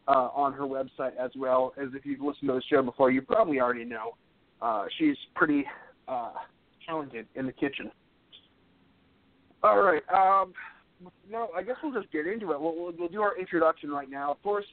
uh, 0.09 0.29
on 0.35 0.55
her 0.55 0.65
website 0.65 1.17
as 1.21 1.31
well 1.37 1.75
as 1.81 1.89
if 1.95 2.07
you've 2.07 2.21
listened 2.21 2.49
to 2.49 2.55
the 2.55 2.63
show 2.71 2.83
before, 2.83 3.11
you 3.11 3.21
probably 3.21 3.61
already 3.61 3.85
know. 3.85 4.13
Uh, 4.63 4.87
she's 4.99 5.17
pretty 5.35 5.65
uh, 6.09 6.33
talented 6.87 7.27
in 7.35 7.45
the 7.45 7.53
kitchen. 7.53 7.91
All 9.63 9.83
right. 9.83 10.03
Um, 10.13 10.55
no, 11.31 11.51
I 11.55 11.63
guess 11.63 11.77
we'll 11.83 11.93
just 11.93 12.11
get 12.11 12.27
into 12.27 12.53
it. 12.53 12.61
We'll, 12.61 12.75
we'll, 12.75 12.93
we'll 12.99 13.09
do 13.09 13.21
our 13.21 13.39
introduction 13.39 13.91
right 13.91 14.09
now. 14.09 14.31
Of 14.31 14.43
course, 14.43 14.65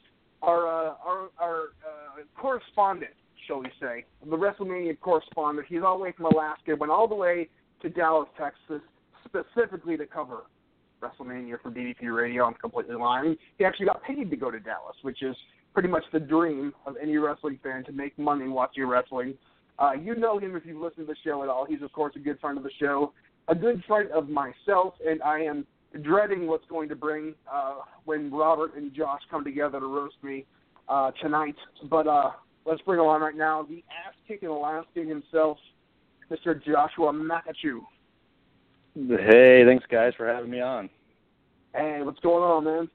our 0.42 0.66
uh, 0.66 0.94
our, 1.04 1.30
our 1.38 1.60
uh, 1.84 2.22
correspondent, 2.40 3.12
shall 3.46 3.60
we 3.60 3.68
say, 3.80 4.04
the 4.28 4.36
WrestleMania 4.36 4.98
correspondent. 5.00 5.66
He's 5.68 5.82
all 5.84 5.98
the 5.98 6.04
way 6.04 6.12
from 6.16 6.26
Alaska, 6.26 6.74
went 6.76 6.92
all 6.92 7.08
the 7.08 7.14
way 7.14 7.48
to 7.82 7.88
Dallas, 7.88 8.28
Texas, 8.38 8.82
specifically 9.24 9.96
to 9.96 10.06
cover 10.06 10.42
WrestleMania 11.00 11.60
for 11.62 11.70
DDP 11.70 12.14
Radio. 12.14 12.44
I'm 12.44 12.54
completely 12.54 12.96
lying. 12.96 13.36
He 13.58 13.64
actually 13.64 13.86
got 13.86 14.02
paid 14.02 14.30
to 14.30 14.36
go 14.36 14.50
to 14.50 14.60
Dallas, 14.60 14.96
which 15.02 15.22
is 15.22 15.36
pretty 15.72 15.88
much 15.88 16.04
the 16.12 16.20
dream 16.20 16.72
of 16.86 16.96
any 17.00 17.16
wrestling 17.16 17.58
fan 17.62 17.84
to 17.84 17.92
make 17.92 18.18
money 18.18 18.48
watching 18.48 18.86
wrestling. 18.86 19.34
Uh, 19.78 19.92
you 19.92 20.14
know 20.14 20.38
him 20.38 20.56
if 20.56 20.64
you've 20.66 20.80
listened 20.80 21.06
to 21.06 21.12
the 21.12 21.16
show 21.24 21.42
at 21.42 21.48
all. 21.48 21.64
He's 21.64 21.82
of 21.82 21.92
course 21.92 22.12
a 22.16 22.18
good 22.18 22.38
friend 22.40 22.58
of 22.58 22.64
the 22.64 22.70
show, 22.78 23.12
a 23.48 23.54
good 23.54 23.82
friend 23.86 24.10
of 24.10 24.28
myself, 24.28 24.94
and 25.06 25.22
I 25.22 25.40
am 25.40 25.66
dreading 26.02 26.46
what's 26.46 26.66
going 26.68 26.88
to 26.88 26.96
bring 26.96 27.34
uh, 27.52 27.76
when 28.04 28.30
Robert 28.30 28.76
and 28.76 28.94
Josh 28.94 29.20
come 29.30 29.44
together 29.44 29.80
to 29.80 29.86
roast 29.86 30.16
me 30.22 30.46
uh, 30.88 31.10
tonight. 31.22 31.56
But 31.88 32.06
uh, 32.06 32.30
let's 32.64 32.80
bring 32.82 33.00
him 33.00 33.06
on 33.06 33.20
right 33.20 33.36
now. 33.36 33.66
The 33.68 33.82
ass-kicking 34.06 34.48
Alaskan 34.48 35.08
himself, 35.08 35.58
Mr. 36.30 36.62
Joshua 36.64 37.12
Makachu. 37.12 37.80
Hey, 38.94 39.64
thanks 39.64 39.84
guys 39.90 40.12
for 40.16 40.26
having 40.26 40.50
me 40.50 40.60
on. 40.60 40.90
Hey, 41.74 42.00
what's 42.02 42.20
going 42.20 42.42
on, 42.42 42.64
man? 42.64 42.88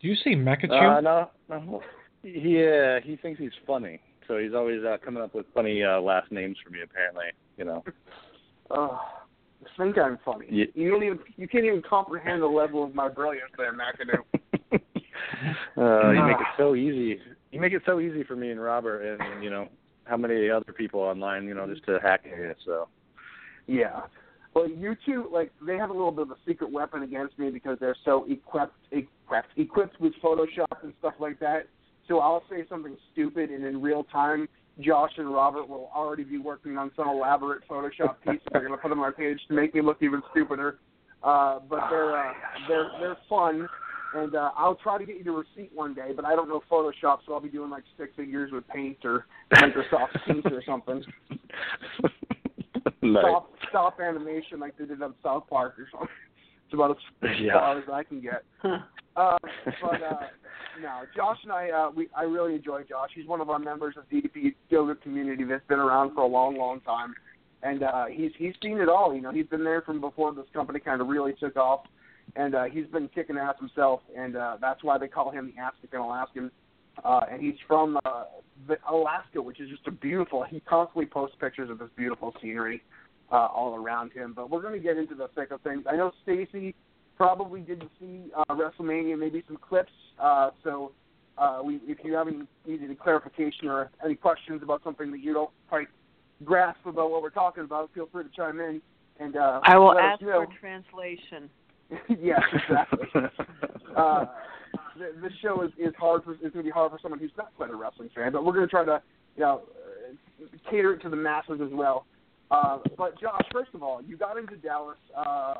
Do 0.00 0.08
you 0.08 0.14
see 0.22 0.34
Mekachu? 0.34 0.98
Uh, 0.98 1.00
no, 1.00 1.30
no. 1.48 1.82
Yeah, 2.22 3.00
he 3.02 3.16
thinks 3.16 3.40
he's 3.40 3.50
funny, 3.66 4.00
so 4.26 4.38
he's 4.38 4.54
always 4.54 4.82
uh, 4.84 4.96
coming 5.04 5.22
up 5.22 5.34
with 5.34 5.46
funny 5.52 5.82
uh, 5.82 6.00
last 6.00 6.30
names 6.30 6.56
for 6.64 6.70
me. 6.70 6.80
Apparently, 6.82 7.26
you 7.56 7.64
know. 7.64 7.84
Uh, 8.70 8.96
think 9.76 9.98
I'm 9.98 10.18
funny. 10.24 10.46
Yeah. 10.50 10.64
You 10.74 10.90
don't 10.90 11.02
even 11.02 11.18
you 11.36 11.48
can't 11.48 11.64
even 11.64 11.82
comprehend 11.88 12.42
the 12.42 12.46
level 12.46 12.84
of 12.84 12.94
my 12.94 13.08
brilliance 13.08 13.50
there, 13.56 13.72
McAdoo. 13.72 14.22
uh, 15.76 16.10
you 16.10 16.26
make 16.26 16.40
it 16.40 16.46
so 16.56 16.74
easy. 16.74 17.20
You 17.52 17.60
make 17.60 17.72
it 17.72 17.82
so 17.86 18.00
easy 18.00 18.24
for 18.24 18.36
me 18.36 18.50
and 18.50 18.60
Robert, 18.60 19.02
and 19.02 19.42
you 19.42 19.50
know 19.50 19.68
how 20.04 20.16
many 20.16 20.50
other 20.50 20.72
people 20.72 21.00
online, 21.00 21.44
you 21.44 21.54
know, 21.54 21.66
just 21.66 21.84
to 21.86 21.98
hack 22.02 22.22
it. 22.24 22.56
So 22.64 22.88
Yeah. 23.66 24.02
Well, 24.54 24.68
you 24.68 24.94
two, 25.04 25.28
like, 25.32 25.50
they 25.66 25.76
have 25.76 25.90
a 25.90 25.92
little 25.92 26.12
bit 26.12 26.22
of 26.22 26.30
a 26.30 26.36
secret 26.46 26.70
weapon 26.70 27.02
against 27.02 27.36
me 27.38 27.50
because 27.50 27.76
they're 27.80 27.96
so 28.04 28.24
equipped, 28.28 28.76
equipped, 28.92 29.48
equipped 29.56 30.00
with 30.00 30.12
Photoshop 30.22 30.84
and 30.84 30.92
stuff 31.00 31.14
like 31.18 31.40
that. 31.40 31.66
So 32.06 32.20
I'll 32.20 32.44
say 32.48 32.64
something 32.68 32.96
stupid, 33.12 33.50
and 33.50 33.64
in 33.64 33.82
real 33.82 34.04
time, 34.04 34.48
Josh 34.80 35.12
and 35.18 35.32
Robert 35.32 35.68
will 35.68 35.90
already 35.94 36.24
be 36.24 36.38
working 36.38 36.76
on 36.76 36.90
some 36.96 37.08
elaborate 37.08 37.62
Photoshop 37.68 38.16
piece 38.26 38.40
they're 38.52 38.60
going 38.60 38.72
to 38.72 38.78
put 38.78 38.90
on 38.90 38.98
my 38.98 39.10
page 39.10 39.38
to 39.48 39.54
make 39.54 39.74
me 39.74 39.80
look 39.80 39.98
even 40.02 40.22
stupider. 40.30 40.78
Uh, 41.22 41.60
but 41.70 41.80
they're 41.90 42.16
uh, 42.16 42.32
they're 42.68 42.90
they're 43.00 43.16
fun, 43.28 43.66
and 44.14 44.34
uh, 44.34 44.50
I'll 44.56 44.74
try 44.74 44.98
to 44.98 45.06
get 45.06 45.16
you 45.16 45.24
the 45.24 45.30
receipt 45.30 45.70
one 45.74 45.94
day. 45.94 46.10
But 46.14 46.24
I 46.24 46.36
don't 46.36 46.48
know 46.48 46.62
Photoshop, 46.70 47.20
so 47.26 47.32
I'll 47.32 47.40
be 47.40 47.48
doing 47.48 47.70
like 47.70 47.84
stick 47.94 48.10
figures 48.16 48.52
with 48.52 48.66
Paint 48.68 48.98
or 49.04 49.26
Microsoft 49.54 50.08
Paint 50.26 50.46
or 50.46 50.62
something 50.66 51.02
nice. 53.02 53.24
stop 53.24 53.50
stop 53.70 54.00
animation 54.00 54.60
like 54.60 54.76
they 54.76 54.84
did 54.84 55.00
on 55.02 55.14
South 55.22 55.44
Park 55.48 55.78
or 55.78 55.88
something. 55.92 56.08
About 56.74 56.90
as 57.22 57.30
Yeah. 57.40 57.52
far 57.54 57.78
as 57.78 57.84
I 57.92 58.02
can 58.02 58.20
get. 58.20 58.42
Uh, 58.64 58.80
but 59.80 60.02
uh, 60.02 60.18
no, 60.82 61.02
Josh 61.14 61.38
and 61.44 61.52
I, 61.52 61.70
uh, 61.70 61.90
we 61.94 62.08
I 62.16 62.22
really 62.24 62.54
enjoy 62.54 62.82
Josh. 62.82 63.10
He's 63.14 63.26
one 63.26 63.40
of 63.40 63.48
our 63.48 63.58
members 63.58 63.94
of 63.96 64.08
DDP 64.10 64.54
yoga 64.70 64.96
community 64.96 65.44
that's 65.44 65.66
been 65.68 65.78
around 65.78 66.14
for 66.14 66.22
a 66.22 66.26
long, 66.26 66.56
long 66.58 66.80
time, 66.80 67.14
and 67.62 67.82
uh, 67.84 68.06
he's 68.06 68.32
he's 68.36 68.54
seen 68.62 68.78
it 68.78 68.88
all. 68.88 69.14
You 69.14 69.20
know, 69.20 69.30
he's 69.30 69.46
been 69.46 69.64
there 69.64 69.82
from 69.82 70.00
before 70.00 70.34
this 70.34 70.46
company 70.52 70.80
kind 70.80 71.00
of 71.00 71.06
really 71.08 71.32
took 71.34 71.56
off, 71.56 71.86
and 72.36 72.54
uh, 72.54 72.64
he's 72.64 72.86
been 72.86 73.08
kicking 73.08 73.36
ass 73.38 73.54
himself, 73.60 74.00
and 74.16 74.36
uh, 74.36 74.56
that's 74.60 74.82
why 74.82 74.98
they 74.98 75.08
call 75.08 75.30
him 75.30 75.52
the 75.54 75.62
African 75.62 76.00
Alaskan. 76.00 76.50
Uh, 77.04 77.20
and 77.30 77.42
he's 77.42 77.56
from 77.66 77.98
uh, 78.04 78.24
Alaska, 78.88 79.42
which 79.42 79.60
is 79.60 79.68
just 79.68 79.86
a 79.86 79.90
beautiful. 79.90 80.44
He 80.44 80.60
constantly 80.60 81.06
posts 81.06 81.36
pictures 81.40 81.68
of 81.70 81.78
this 81.78 81.88
beautiful 81.96 82.32
scenery 82.40 82.82
uh, 83.30 83.48
all 83.54 83.74
around 83.74 84.12
him. 84.12 84.32
But 84.34 84.50
we're 84.50 84.62
going 84.62 84.74
to 84.74 84.80
get 84.80 84.96
into 84.96 85.14
the 85.14 85.28
thick 85.34 85.50
of 85.50 85.60
things. 85.62 85.84
I 85.90 85.96
know 85.96 86.12
Stacy 86.22 86.74
probably 87.16 87.60
didn't 87.60 87.90
see 88.00 88.30
uh, 88.36 88.54
WrestleMania, 88.54 89.18
maybe 89.18 89.42
some 89.46 89.56
clips. 89.56 89.92
Uh, 90.20 90.50
so 90.62 90.92
uh, 91.38 91.60
we, 91.64 91.80
if 91.84 91.98
you 92.04 92.14
have 92.14 92.28
any 92.28 92.42
needed 92.66 92.84
any 92.84 92.94
clarification 92.94 93.68
or 93.68 93.90
any 94.04 94.14
questions 94.14 94.62
about 94.62 94.82
something 94.84 95.10
that 95.10 95.20
you 95.20 95.32
don't 95.32 95.50
quite 95.68 95.88
grasp 96.44 96.84
about 96.86 97.10
what 97.10 97.22
we're 97.22 97.30
talking 97.30 97.64
about, 97.64 97.90
feel 97.94 98.08
free 98.12 98.24
to 98.24 98.30
chime 98.30 98.60
in. 98.60 98.80
And 99.20 99.36
uh, 99.36 99.60
I 99.62 99.76
will 99.76 99.88
let 99.88 99.96
us 99.96 100.02
ask 100.14 100.22
know. 100.22 100.44
for 100.44 100.58
translation. 100.58 101.48
yes, 102.20 102.40
exactly. 102.52 103.06
uh, 103.96 104.26
the, 104.98 105.12
this 105.22 105.32
show 105.40 105.62
is, 105.62 105.70
is 105.78 105.94
hard 105.98 106.24
for 106.24 106.34
is 106.34 106.40
going 106.40 106.52
to 106.52 106.62
be 106.62 106.70
hard 106.70 106.90
for 106.90 106.98
someone 107.00 107.20
who's 107.20 107.30
not 107.36 107.54
quite 107.56 107.70
a 107.70 107.76
wrestling 107.76 108.10
fan, 108.14 108.32
but 108.32 108.44
we're 108.44 108.52
going 108.52 108.66
to 108.66 108.70
try 108.70 108.84
to 108.84 109.00
you 109.36 109.42
know 109.42 109.62
uh, 110.42 110.70
cater 110.70 110.94
it 110.94 111.02
to 111.02 111.08
the 111.08 111.16
masses 111.16 111.60
as 111.62 111.70
well. 111.72 112.06
Uh, 112.50 112.78
but 112.96 113.18
Josh, 113.20 113.42
first 113.52 113.70
of 113.74 113.82
all, 113.82 114.02
you 114.02 114.16
got 114.16 114.36
into 114.36 114.56
Dallas 114.56 114.98
uh, 115.16 115.54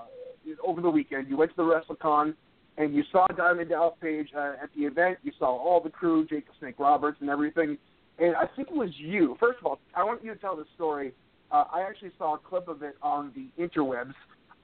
over 0.64 0.80
the 0.80 0.90
weekend. 0.90 1.28
You 1.28 1.36
went 1.36 1.50
to 1.52 1.56
the 1.56 1.62
WrestleCon 1.62 2.34
and 2.76 2.94
you 2.94 3.02
saw 3.10 3.26
Diamond 3.28 3.70
Dallas 3.70 3.94
Page 4.00 4.28
uh, 4.36 4.54
at 4.62 4.70
the 4.76 4.84
event. 4.84 5.18
You 5.22 5.32
saw 5.38 5.46
all 5.46 5.80
the 5.80 5.90
crew, 5.90 6.26
Jake 6.26 6.46
the 6.46 6.52
Snake 6.58 6.74
Roberts, 6.78 7.18
and 7.20 7.30
everything. 7.30 7.78
And 8.18 8.36
I 8.36 8.44
think 8.54 8.68
it 8.68 8.74
was 8.74 8.90
you. 8.96 9.36
First 9.40 9.58
of 9.60 9.66
all, 9.66 9.78
I 9.94 10.04
want 10.04 10.24
you 10.24 10.32
to 10.34 10.40
tell 10.40 10.56
the 10.56 10.66
story. 10.74 11.12
Uh, 11.50 11.64
I 11.72 11.82
actually 11.82 12.10
saw 12.18 12.34
a 12.34 12.38
clip 12.38 12.68
of 12.68 12.82
it 12.82 12.96
on 13.02 13.32
the 13.34 13.48
interwebs 13.62 14.14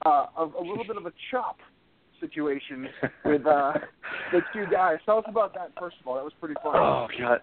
uh, 0.05 0.25
of 0.35 0.53
a 0.53 0.61
little 0.61 0.85
bit 0.85 0.97
of 0.97 1.05
a 1.05 1.13
chop 1.29 1.57
situation 2.19 2.87
with 3.25 3.45
uh, 3.45 3.73
the 4.31 4.41
two 4.53 4.65
guys. 4.71 4.97
Tell 5.05 5.19
us 5.19 5.25
about 5.27 5.53
that 5.55 5.71
first 5.79 5.95
of 6.01 6.07
all. 6.07 6.15
That 6.15 6.23
was 6.23 6.33
pretty 6.39 6.55
funny. 6.63 6.79
Oh 6.79 7.07
god. 7.19 7.41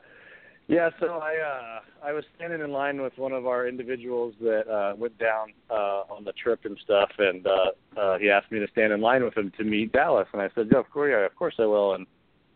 Yeah, 0.68 0.90
so 1.00 1.06
I 1.14 1.37
uh 1.37 2.06
I 2.06 2.12
was 2.12 2.25
standing 2.37 2.60
in 2.60 2.70
line 2.70 3.00
with 3.00 3.16
one 3.16 3.32
of 3.32 3.46
our 3.46 3.66
individuals 3.66 4.34
that 4.42 4.68
uh 4.68 4.94
went 4.96 5.16
down 5.18 5.54
uh 5.70 6.02
on 6.10 6.25
the 6.25 6.32
trip 6.32 6.60
and 6.64 6.78
stuff 6.84 7.08
and 7.18 7.46
uh 7.46 7.70
uh 7.98 8.18
he 8.18 8.28
asked 8.28 8.52
me 8.52 8.58
to 8.58 8.68
stand 8.72 8.92
in 8.92 9.00
line 9.00 9.25
with 9.25 9.34
him 9.34 9.50
to 9.56 9.64
meet 9.64 9.92
Dallas 9.92 10.28
and 10.34 10.42
I 10.42 10.50
said, 10.54 10.68
Yeah, 10.70 10.80
of 10.80 10.90
course 10.90 11.10
yeah, 11.10 11.25
of 11.25 11.34
course 11.37 11.54
I 11.58 11.64
will. 11.64 11.94
And 11.94 12.06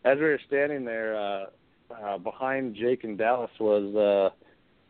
as 0.05 0.17
we 0.17 0.25
were 0.25 0.39
standing 0.47 0.85
there, 0.85 1.17
uh 1.17 1.45
uh 1.91 2.17
behind 2.19 2.75
Jake 2.75 3.03
and 3.03 3.17
Dallas 3.17 3.49
was 3.59 3.95
uh 3.95 4.35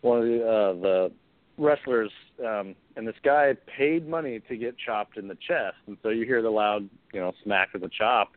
one 0.01 0.17
of 0.17 0.25
the 0.25 0.43
uh 0.43 0.73
the 0.81 1.11
wrestlers 1.57 2.11
um 2.45 2.75
and 2.97 3.07
this 3.07 3.15
guy 3.23 3.55
paid 3.77 4.05
money 4.05 4.41
to 4.49 4.57
get 4.57 4.75
chopped 4.77 5.17
in 5.17 5.29
the 5.29 5.37
chest 5.47 5.77
and 5.87 5.95
so 6.03 6.09
you 6.09 6.25
hear 6.25 6.41
the 6.41 6.49
loud, 6.49 6.89
you 7.13 7.21
know, 7.21 7.31
smack 7.41 7.73
of 7.73 7.79
the 7.79 7.89
chop 7.97 8.33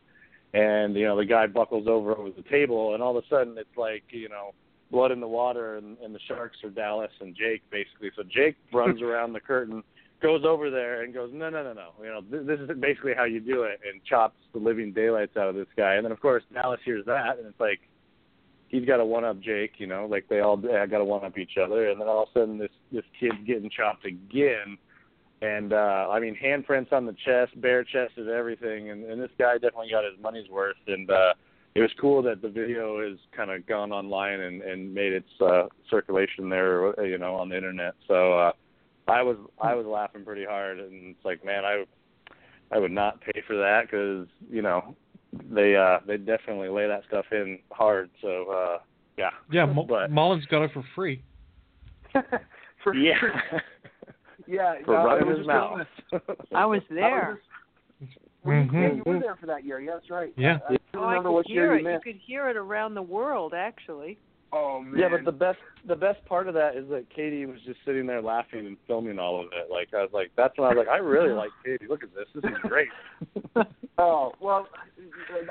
and 0.54 0.94
you 0.94 1.04
know 1.04 1.16
the 1.16 1.24
guy 1.24 1.48
buckles 1.48 1.88
over 1.88 2.16
over 2.16 2.30
the 2.30 2.48
table 2.48 2.94
and 2.94 3.02
all 3.02 3.18
of 3.18 3.24
a 3.24 3.28
sudden 3.28 3.58
it's 3.58 3.76
like 3.76 4.04
you 4.10 4.28
know 4.28 4.52
blood 4.90 5.10
in 5.10 5.20
the 5.20 5.28
water 5.28 5.76
and, 5.76 5.96
and 5.98 6.14
the 6.14 6.20
sharks 6.28 6.58
are 6.64 6.70
Dallas 6.70 7.10
and 7.20 7.34
Jake 7.34 7.62
basically. 7.70 8.10
So 8.16 8.22
Jake 8.22 8.56
runs 8.72 9.02
around 9.02 9.32
the 9.32 9.40
curtain 9.40 9.82
goes 10.22 10.42
over 10.46 10.70
there 10.70 11.02
and 11.02 11.12
goes 11.12 11.30
no 11.32 11.50
no 11.50 11.62
no 11.62 11.72
no. 11.72 11.90
You 12.02 12.08
know 12.08 12.20
th- 12.22 12.46
this 12.46 12.60
is 12.60 12.80
basically 12.80 13.12
how 13.14 13.24
you 13.24 13.40
do 13.40 13.64
it 13.64 13.80
and 13.90 14.02
chops 14.04 14.36
the 14.52 14.58
living 14.58 14.92
daylights 14.92 15.36
out 15.36 15.48
of 15.48 15.54
this 15.54 15.66
guy. 15.76 15.94
And 15.94 16.04
then 16.04 16.12
of 16.12 16.20
course 16.20 16.42
Dallas 16.52 16.80
hears 16.84 17.04
that 17.06 17.38
and 17.38 17.46
it's 17.46 17.60
like 17.60 17.80
he's 18.68 18.84
got 18.84 18.96
to 18.96 19.04
one 19.04 19.24
up 19.24 19.40
Jake 19.40 19.72
you 19.78 19.86
know 19.86 20.06
like 20.10 20.28
they 20.28 20.40
all 20.40 20.56
got 20.56 20.86
to 20.86 21.04
one 21.04 21.24
up 21.24 21.38
each 21.38 21.58
other. 21.62 21.90
And 21.90 22.00
then 22.00 22.08
all 22.08 22.24
of 22.24 22.28
a 22.34 22.40
sudden 22.40 22.58
this 22.58 22.70
this 22.92 23.04
kid's 23.18 23.34
getting 23.46 23.70
chopped 23.70 24.06
again. 24.06 24.78
And 25.42 25.72
uh 25.72 26.08
I 26.10 26.20
mean 26.20 26.36
handprints 26.42 26.92
on 26.92 27.04
the 27.04 27.16
chest, 27.24 27.60
bare 27.60 27.84
chested 27.84 28.28
everything. 28.28 28.90
And, 28.90 29.04
and 29.04 29.20
this 29.20 29.30
guy 29.38 29.54
definitely 29.54 29.90
got 29.90 30.04
his 30.04 30.20
money's 30.22 30.48
worth. 30.48 30.76
And 30.86 31.10
uh 31.10 31.34
it 31.76 31.80
was 31.80 31.90
cool 32.00 32.22
that 32.22 32.40
the 32.42 32.48
video 32.48 33.00
has 33.08 33.18
kind 33.36 33.50
of 33.50 33.66
gone 33.66 33.92
online 33.92 34.40
and, 34.40 34.62
and 34.62 34.92
made 34.94 35.12
its 35.12 35.28
uh 35.40 35.64
circulation 35.90 36.48
there 36.48 37.04
you 37.04 37.18
know 37.18 37.34
on 37.34 37.48
the 37.48 37.56
internet. 37.56 37.94
So 38.08 38.32
uh 38.38 38.52
I 39.08 39.22
was 39.22 39.36
I 39.60 39.74
was 39.74 39.86
laughing 39.86 40.24
pretty 40.24 40.44
hard 40.44 40.78
and 40.78 41.14
it's 41.16 41.24
like 41.24 41.44
man 41.44 41.64
I 41.64 41.84
I 42.72 42.78
would 42.78 42.92
not 42.92 43.20
pay 43.20 43.42
for 43.46 43.56
that 43.56 43.90
cuz 43.90 44.26
you 44.50 44.62
know 44.62 44.96
they 45.50 45.76
uh 45.76 45.98
they 46.06 46.16
definitely 46.16 46.68
lay 46.68 46.86
that 46.88 47.02
stuff 47.08 47.26
in 47.32 47.58
hard 47.70 48.10
so 48.22 48.50
uh 48.50 48.78
yeah. 49.18 49.30
Yeah, 49.50 49.64
Mu- 49.66 49.86
But- 49.86 50.10
Mullins 50.10 50.44
got 50.46 50.62
it 50.64 50.72
for 50.72 50.84
free. 50.94 51.22
For 52.84 52.94
Yeah. 52.94 53.14
yeah. 54.46 54.74
For 54.84 54.94
it 54.94 55.04
running 55.04 55.36
his 55.38 55.46
mouth. 55.46 55.86
I 56.54 56.66
was 56.66 56.82
I 56.90 56.94
there. 56.94 57.38
was 58.00 58.08
just- 58.10 58.20
Well, 58.46 58.56
you, 58.56 58.80
yeah, 58.80 58.92
you 58.94 59.02
were 59.04 59.20
there 59.20 59.36
for 59.36 59.46
that 59.46 59.64
year. 59.64 59.80
Yeah, 59.80 59.92
that's 59.94 60.10
right. 60.10 60.32
Yeah. 60.36 60.58
I, 60.68 60.74
I 60.74 60.76
Oh, 60.94 61.00
don't 61.00 61.04
I 61.04 61.08
remember 61.10 61.28
could 61.28 61.34
what 61.34 61.46
hear 61.46 61.76
year 61.76 61.76
it. 61.76 61.82
you 61.82 61.90
You 61.92 62.12
could 62.12 62.20
hear 62.26 62.48
it 62.48 62.56
around 62.56 62.94
the 62.94 63.02
world, 63.02 63.52
actually. 63.54 64.18
Oh 64.52 64.80
man. 64.80 64.98
Yeah, 64.98 65.08
but 65.10 65.24
the 65.24 65.32
best 65.32 65.58
the 65.86 65.96
best 65.96 66.24
part 66.24 66.48
of 66.48 66.54
that 66.54 66.76
is 66.76 66.88
that 66.88 67.04
Katie 67.14 67.44
was 67.46 67.58
just 67.66 67.78
sitting 67.84 68.06
there 68.06 68.22
laughing 68.22 68.66
and 68.66 68.76
filming 68.86 69.18
all 69.18 69.40
of 69.40 69.46
it. 69.52 69.70
Like 69.70 69.88
I 69.92 69.98
was 70.02 70.10
like, 70.12 70.30
that's 70.36 70.56
when 70.56 70.66
I 70.66 70.74
was 70.74 70.78
like, 70.78 70.88
I 70.88 70.98
really 70.98 71.32
like 71.34 71.50
Katie. 71.64 71.86
Look 71.88 72.02
at 72.02 72.10
this. 72.14 72.26
This 72.34 72.44
is 72.44 72.58
great. 72.62 72.88
Oh 73.98 74.32
well, 74.40 74.68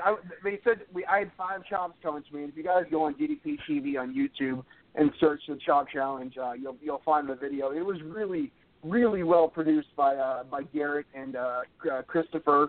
I, 0.04 0.14
they 0.44 0.60
said 0.62 0.82
we. 0.92 1.04
I 1.06 1.18
had 1.18 1.32
five 1.36 1.64
chops 1.68 1.94
coming 2.00 2.22
to 2.22 2.34
me. 2.34 2.42
And 2.44 2.50
if 2.52 2.56
you 2.56 2.62
guys 2.62 2.84
go 2.92 3.02
on 3.02 3.14
DDP 3.14 3.58
TV 3.68 3.98
on 4.00 4.14
YouTube 4.14 4.64
and 4.94 5.10
search 5.18 5.40
the 5.48 5.58
Chop 5.66 5.88
Challenge, 5.88 6.34
uh, 6.40 6.52
you'll 6.52 6.76
you'll 6.80 7.02
find 7.04 7.28
the 7.28 7.34
video. 7.34 7.72
It 7.72 7.84
was 7.84 8.00
really 8.02 8.52
really 8.84 9.24
well 9.24 9.48
produced 9.48 9.88
by 9.96 10.14
uh, 10.14 10.44
by 10.44 10.62
Garrett 10.72 11.06
and 11.12 11.34
uh, 11.34 11.62
uh, 11.92 12.02
Christopher 12.02 12.68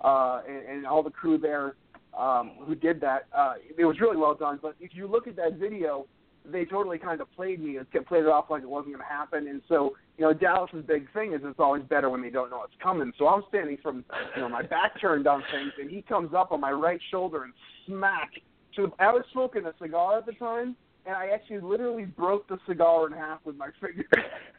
uh, 0.00 0.42
and, 0.48 0.66
and 0.66 0.86
all 0.86 1.02
the 1.02 1.10
crew 1.10 1.38
there 1.38 1.74
um, 2.18 2.52
who 2.64 2.74
did 2.74 3.00
that. 3.00 3.26
Uh, 3.36 3.54
it 3.76 3.84
was 3.84 4.00
really 4.00 4.16
well 4.16 4.34
done. 4.34 4.58
But 4.60 4.74
if 4.80 4.94
you 4.94 5.06
look 5.06 5.26
at 5.26 5.36
that 5.36 5.54
video, 5.54 6.06
they 6.44 6.64
totally 6.64 6.98
kind 6.98 7.20
of 7.20 7.30
played 7.32 7.62
me 7.62 7.76
and 7.76 8.06
played 8.06 8.24
it 8.24 8.28
off 8.28 8.46
like 8.50 8.62
it 8.62 8.68
wasn't 8.68 8.94
going 8.94 9.06
to 9.06 9.12
happen. 9.12 9.48
And 9.48 9.60
so, 9.68 9.96
you 10.16 10.24
know, 10.24 10.32
Dallas's 10.32 10.84
big 10.86 11.12
thing 11.12 11.32
is 11.32 11.40
it's 11.44 11.60
always 11.60 11.82
better 11.84 12.08
when 12.10 12.22
they 12.22 12.30
don't 12.30 12.50
know 12.50 12.62
it's 12.64 12.74
coming. 12.82 13.12
So 13.18 13.28
I'm 13.28 13.42
standing 13.48 13.78
from, 13.82 14.04
you 14.34 14.42
know, 14.42 14.48
my 14.48 14.62
back 14.62 15.00
turned 15.00 15.26
on 15.26 15.42
things, 15.52 15.72
and 15.80 15.90
he 15.90 16.02
comes 16.02 16.32
up 16.34 16.52
on 16.52 16.60
my 16.60 16.72
right 16.72 17.00
shoulder 17.10 17.44
and 17.44 17.52
smack. 17.86 18.30
So 18.74 18.94
I 18.98 19.12
was 19.12 19.24
smoking 19.32 19.66
a 19.66 19.72
cigar 19.80 20.18
at 20.18 20.26
the 20.26 20.32
time, 20.32 20.76
and 21.06 21.14
I 21.14 21.28
actually 21.28 21.60
literally 21.60 22.04
broke 22.04 22.48
the 22.48 22.58
cigar 22.66 23.06
in 23.06 23.12
half 23.12 23.40
with 23.44 23.56
my 23.56 23.68
finger 23.80 24.06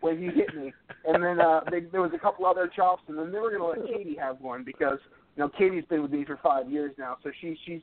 when 0.02 0.18
he 0.18 0.26
hit 0.26 0.56
me. 0.56 0.74
And 1.06 1.24
then 1.24 1.40
uh, 1.40 1.62
they, 1.70 1.82
there 1.82 2.02
was 2.02 2.12
a 2.14 2.20
couple 2.20 2.46
other 2.46 2.70
chops, 2.74 3.04
and 3.08 3.18
then 3.18 3.32
they 3.32 3.40
were 3.40 3.58
going 3.58 3.76
to 3.76 3.82
let 3.82 3.98
Katie 3.98 4.18
have 4.20 4.40
one 4.42 4.64
because, 4.64 5.00
you 5.36 5.44
know, 5.44 5.50
Katie's 5.50 5.86
been 5.86 6.02
with 6.02 6.12
me 6.12 6.26
for 6.26 6.40
five 6.44 6.70
years 6.70 6.94
now, 6.98 7.18
so 7.24 7.32
she 7.42 7.58
she's 7.66 7.82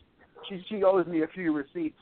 she 0.48 0.62
she 0.68 0.82
owes 0.82 1.06
me 1.06 1.22
a 1.22 1.28
few 1.28 1.52
receipts. 1.52 1.98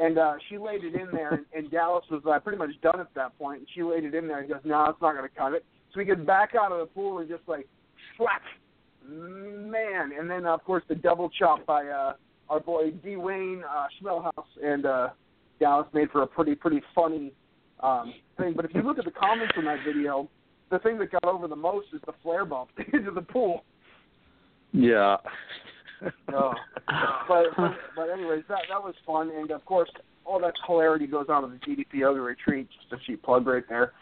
And 0.00 0.16
uh, 0.16 0.34
she 0.48 0.58
laid 0.58 0.84
it 0.84 0.94
in 0.94 1.08
there, 1.10 1.34
and, 1.34 1.44
and 1.52 1.70
Dallas 1.72 2.04
was 2.08 2.22
uh, 2.24 2.38
pretty 2.38 2.56
much 2.56 2.70
done 2.82 3.00
at 3.00 3.12
that 3.16 3.36
point. 3.36 3.58
And 3.58 3.68
she 3.74 3.82
laid 3.82 4.04
it 4.04 4.14
in 4.14 4.28
there 4.28 4.38
and 4.38 4.48
goes, 4.48 4.60
"No, 4.64 4.84
it's 4.84 5.02
not 5.02 5.16
going 5.16 5.28
to 5.28 5.36
cut 5.36 5.54
it." 5.54 5.64
So 5.92 5.98
we 5.98 6.04
get 6.04 6.24
back 6.24 6.50
out 6.54 6.70
of 6.70 6.78
the 6.78 6.86
pool 6.86 7.18
and 7.18 7.28
just 7.28 7.42
like, 7.46 7.66
whack, 8.18 8.42
man. 9.08 10.12
And 10.18 10.30
then 10.30 10.46
of 10.46 10.62
course 10.64 10.82
the 10.88 10.94
double 10.94 11.30
chop 11.30 11.64
by 11.66 11.86
uh, 11.86 12.12
our 12.48 12.60
boy 12.60 12.90
D 13.02 13.16
Wayne 13.16 13.62
uh, 13.68 13.86
Schmelhouse 14.00 14.32
and 14.62 14.86
uh, 14.86 15.08
Dallas 15.60 15.86
made 15.92 16.10
for 16.10 16.22
a 16.22 16.26
pretty 16.26 16.54
pretty 16.54 16.82
funny 16.94 17.32
um, 17.80 18.12
thing. 18.36 18.52
But 18.54 18.64
if 18.64 18.72
you 18.74 18.82
look 18.82 18.98
at 18.98 19.04
the 19.04 19.10
comments 19.10 19.54
on 19.56 19.64
that 19.64 19.78
video, 19.86 20.28
the 20.70 20.78
thing 20.80 20.98
that 20.98 21.10
got 21.10 21.24
over 21.24 21.48
the 21.48 21.56
most 21.56 21.88
is 21.94 22.00
the 22.06 22.12
flair 22.22 22.44
bump 22.44 22.70
into 22.92 23.10
the 23.10 23.22
pool. 23.22 23.64
Yeah. 24.72 25.16
No. 26.30 26.54
but, 27.26 27.46
but 27.96 28.08
anyways, 28.08 28.44
that 28.48 28.60
that 28.68 28.80
was 28.80 28.94
fun, 29.04 29.32
and 29.36 29.50
of 29.50 29.64
course, 29.64 29.90
all 30.24 30.38
that 30.38 30.54
hilarity 30.64 31.08
goes 31.08 31.26
on 31.28 31.42
at 31.42 31.50
the 31.50 31.66
DDP 31.66 31.94
Yoga 31.94 32.20
retreat. 32.20 32.68
Just 32.70 32.92
a 32.92 33.04
cheap 33.04 33.20
plug 33.24 33.48
right 33.48 33.64
there. 33.68 33.94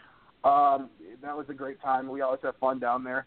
Um, 0.43 0.91
that 1.23 1.35
was 1.35 1.47
a 1.49 1.55
great 1.55 1.81
time. 1.81 2.07
We 2.07 2.21
always 2.21 2.41
have 2.43 2.55
fun 2.57 2.77
down 2.77 3.03
there. 3.03 3.25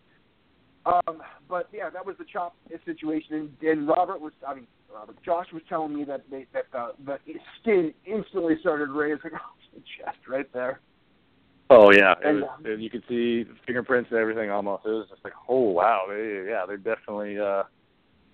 Um, 0.87 1.21
but 1.49 1.69
yeah, 1.73 1.91
that 1.91 2.07
was 2.07 2.17
the 2.19 2.25
chop 2.33 2.55
situation, 2.87 3.35
and, 3.35 3.69
and 3.69 3.89
Robert 3.89 4.21
was, 4.21 4.33
I 4.47 4.55
mean, 4.55 4.67
Robert, 4.93 5.17
Josh 5.25 5.47
was 5.53 5.63
telling 5.69 5.95
me 5.95 6.05
that 6.05 6.23
they, 6.31 6.47
that 6.55 6.65
the, 6.73 6.93
the 7.05 7.19
skin 7.61 7.93
instantly 8.07 8.55
started 8.61 8.89
raising 8.89 9.19
off 9.35 9.59
the 9.75 9.81
chest 9.99 10.19
right 10.29 10.51
there. 10.55 10.81
Oh 11.73 11.93
yeah, 11.93 12.13
it 12.13 12.27
And, 12.27 12.41
was, 12.41 12.61
and 12.65 12.83
you 12.83 12.91
could 12.91 13.05
see 13.09 13.45
fingerprints 13.65 14.11
and 14.11 14.19
everything 14.19 14.51
almost. 14.51 14.85
It 14.85 14.89
was 14.91 15.07
just 15.09 15.23
like, 15.23 15.35
oh 15.49 15.71
wow, 15.71 16.03
they, 16.09 16.47
yeah, 16.49 16.65
they're 16.67 16.77
definitely 16.77 17.39
uh, 17.39 17.63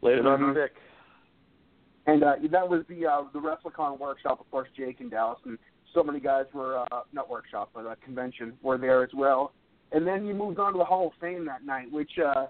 laid 0.01 0.19
it 0.19 0.27
on 0.27 0.41
Mhm. 0.41 0.55
thick. 0.55 0.73
And 2.07 2.23
uh, 2.25 2.37
that 2.51 2.69
was 2.69 2.85
the 2.89 3.07
uh, 3.07 3.25
the 3.33 3.41
WrestleCon 3.41 3.99
workshop. 3.99 4.41
Of 4.41 4.51
course, 4.51 4.69
Jake 4.77 5.01
and 5.01 5.11
Dallas 5.11 5.39
and 5.45 5.59
so 5.93 6.03
many 6.03 6.19
guys 6.21 6.47
were 6.55 6.79
uh, 6.79 7.03
not 7.13 7.29
workshop, 7.29 7.71
but 7.75 7.87
uh, 7.87 7.95
convention 8.03 8.55
were 8.63 8.79
there 8.79 9.03
as 9.03 9.11
well. 9.15 9.53
And 9.93 10.07
then 10.07 10.25
you 10.27 10.35
moved 10.35 10.59
on 10.59 10.73
to 10.73 10.79
the 10.79 10.85
Hall 10.85 11.09
of 11.09 11.13
Fame 11.21 11.45
that 11.47 11.65
night, 11.65 11.91
which 11.93 12.13
uh, 12.19 12.47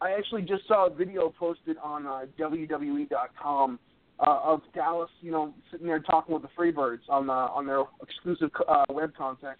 I 0.00 0.12
actually 0.12 0.42
just 0.42 0.66
saw 0.68 0.86
a 0.86 0.90
video 0.94 1.30
posted 1.36 1.76
on 1.78 2.06
uh, 2.06 2.26
WWE.com 2.38 3.78
uh, 4.20 4.40
of 4.44 4.62
Dallas, 4.74 5.10
you 5.20 5.30
know, 5.30 5.52
sitting 5.70 5.86
there 5.86 6.00
talking 6.00 6.34
with 6.34 6.42
the 6.42 6.48
Freebirds 6.58 7.08
on 7.08 7.26
the, 7.26 7.32
on 7.32 7.66
their 7.66 7.82
exclusive 8.02 8.50
uh, 8.68 8.84
web 8.90 9.14
content. 9.16 9.56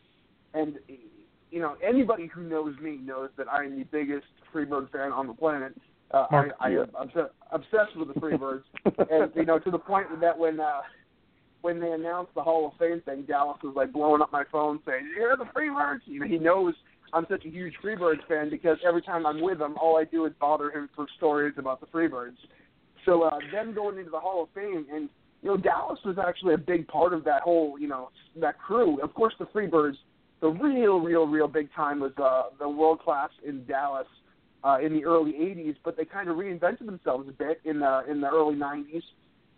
And 0.54 0.78
you 1.50 1.60
know, 1.60 1.76
anybody 1.86 2.26
who 2.26 2.42
knows 2.42 2.74
me 2.80 2.98
knows 2.98 3.30
that 3.36 3.48
I 3.48 3.64
am 3.64 3.78
the 3.78 3.84
biggest 3.84 4.26
Freebird 4.52 4.90
fan 4.90 5.12
on 5.12 5.26
the 5.26 5.32
planet. 5.32 5.74
Uh, 6.10 6.26
I, 6.30 6.32
Mark, 6.32 6.52
I 6.60 6.68
am 6.70 6.90
obs- 6.94 7.32
obsessed 7.52 7.96
with 7.96 8.08
the 8.08 8.20
Freebirds, 8.20 8.62
and 8.84 9.30
you 9.34 9.44
know, 9.44 9.58
to 9.58 9.70
the 9.70 9.78
point 9.78 10.06
that 10.20 10.38
when 10.38 10.58
uh, 10.58 10.80
when 11.60 11.80
they 11.80 11.92
announced 11.92 12.34
the 12.34 12.42
Hall 12.42 12.66
of 12.66 12.78
Fame 12.78 13.02
thing, 13.04 13.22
Dallas 13.22 13.58
was 13.62 13.74
like 13.76 13.92
blowing 13.92 14.22
up 14.22 14.32
my 14.32 14.44
phone 14.50 14.80
saying, 14.86 15.10
"You're 15.16 15.36
the 15.36 15.44
Freebirds." 15.44 16.00
You 16.06 16.20
know, 16.20 16.26
he 16.26 16.38
knows 16.38 16.74
I'm 17.12 17.26
such 17.30 17.44
a 17.44 17.50
huge 17.50 17.74
Freebirds 17.82 18.26
fan 18.26 18.50
because 18.50 18.78
every 18.86 19.02
time 19.02 19.26
I'm 19.26 19.40
with 19.40 19.60
him, 19.60 19.76
all 19.80 19.98
I 19.98 20.04
do 20.04 20.26
is 20.26 20.32
bother 20.40 20.70
him 20.70 20.88
for 20.94 21.06
stories 21.16 21.54
about 21.56 21.80
the 21.80 21.86
Freebirds. 21.86 22.36
So 23.04 23.22
uh, 23.22 23.38
them 23.52 23.74
going 23.74 23.98
into 23.98 24.10
the 24.10 24.20
Hall 24.20 24.42
of 24.42 24.48
Fame, 24.54 24.86
and 24.92 25.08
you 25.42 25.50
know, 25.50 25.56
Dallas 25.56 26.00
was 26.04 26.16
actually 26.18 26.54
a 26.54 26.58
big 26.58 26.88
part 26.88 27.12
of 27.12 27.24
that 27.24 27.42
whole, 27.42 27.78
you 27.78 27.88
know, 27.88 28.10
that 28.40 28.58
crew. 28.58 29.00
Of 29.00 29.14
course, 29.14 29.34
the 29.38 29.46
Freebirds, 29.46 29.96
the 30.40 30.48
real, 30.48 31.00
real, 31.00 31.26
real 31.26 31.48
big 31.48 31.68
time 31.74 32.00
was 32.00 32.12
uh, 32.22 32.54
the 32.58 32.68
world 32.68 33.00
class 33.00 33.30
in 33.46 33.64
Dallas 33.66 34.06
uh, 34.64 34.78
in 34.82 34.92
the 34.92 35.04
early 35.04 35.32
'80s, 35.32 35.76
but 35.84 35.96
they 35.96 36.04
kind 36.04 36.28
of 36.28 36.36
reinvented 36.36 36.86
themselves 36.86 37.28
a 37.28 37.32
bit 37.32 37.60
in 37.64 37.80
the 37.80 38.04
in 38.08 38.20
the 38.20 38.28
early 38.28 38.54
'90s, 38.54 39.02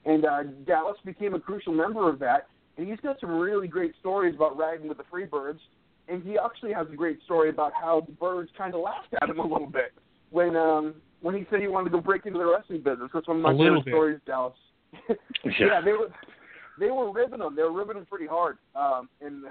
and 0.04 0.24
uh, 0.24 0.42
Dallas 0.66 0.96
became 1.04 1.34
a 1.34 1.40
crucial 1.40 1.72
member 1.72 2.08
of 2.08 2.18
that. 2.20 2.46
And 2.76 2.88
he's 2.88 3.00
got 3.00 3.20
some 3.20 3.30
really 3.30 3.68
great 3.68 3.92
stories 4.00 4.34
about 4.34 4.56
riding 4.56 4.88
with 4.88 4.96
the 4.96 5.04
Freebirds, 5.12 5.58
and 6.08 6.22
he 6.22 6.38
actually 6.38 6.72
has 6.72 6.86
a 6.90 6.96
great 6.96 7.22
story 7.24 7.50
about 7.50 7.72
how 7.78 8.02
the 8.06 8.12
Birds 8.12 8.50
kind 8.56 8.74
of 8.74 8.80
laughed 8.80 9.12
at 9.20 9.28
him 9.28 9.38
a 9.38 9.46
little 9.46 9.66
bit 9.66 9.92
when 10.30 10.56
um, 10.56 10.94
when 11.20 11.34
he 11.34 11.46
said 11.50 11.60
he 11.60 11.68
wanted 11.68 11.90
to 11.90 11.96
go 11.96 12.00
break 12.00 12.24
into 12.24 12.38
the 12.38 12.46
wrestling 12.46 12.80
business. 12.82 13.10
That's 13.12 13.28
one 13.28 13.38
of 13.38 13.42
my 13.42 13.52
favorite 13.52 13.84
bit. 13.84 13.92
stories, 13.92 14.20
Dallas. 14.26 14.54
yeah, 15.60 15.80
they 15.84 15.92
were 15.92 16.08
they 16.78 16.90
were 16.90 17.12
ribbing 17.12 17.40
him. 17.40 17.54
They 17.54 17.62
were 17.62 17.72
ribbing 17.72 17.98
him 17.98 18.06
pretty 18.06 18.26
hard. 18.26 18.56
Um, 18.74 19.08
and 19.20 19.44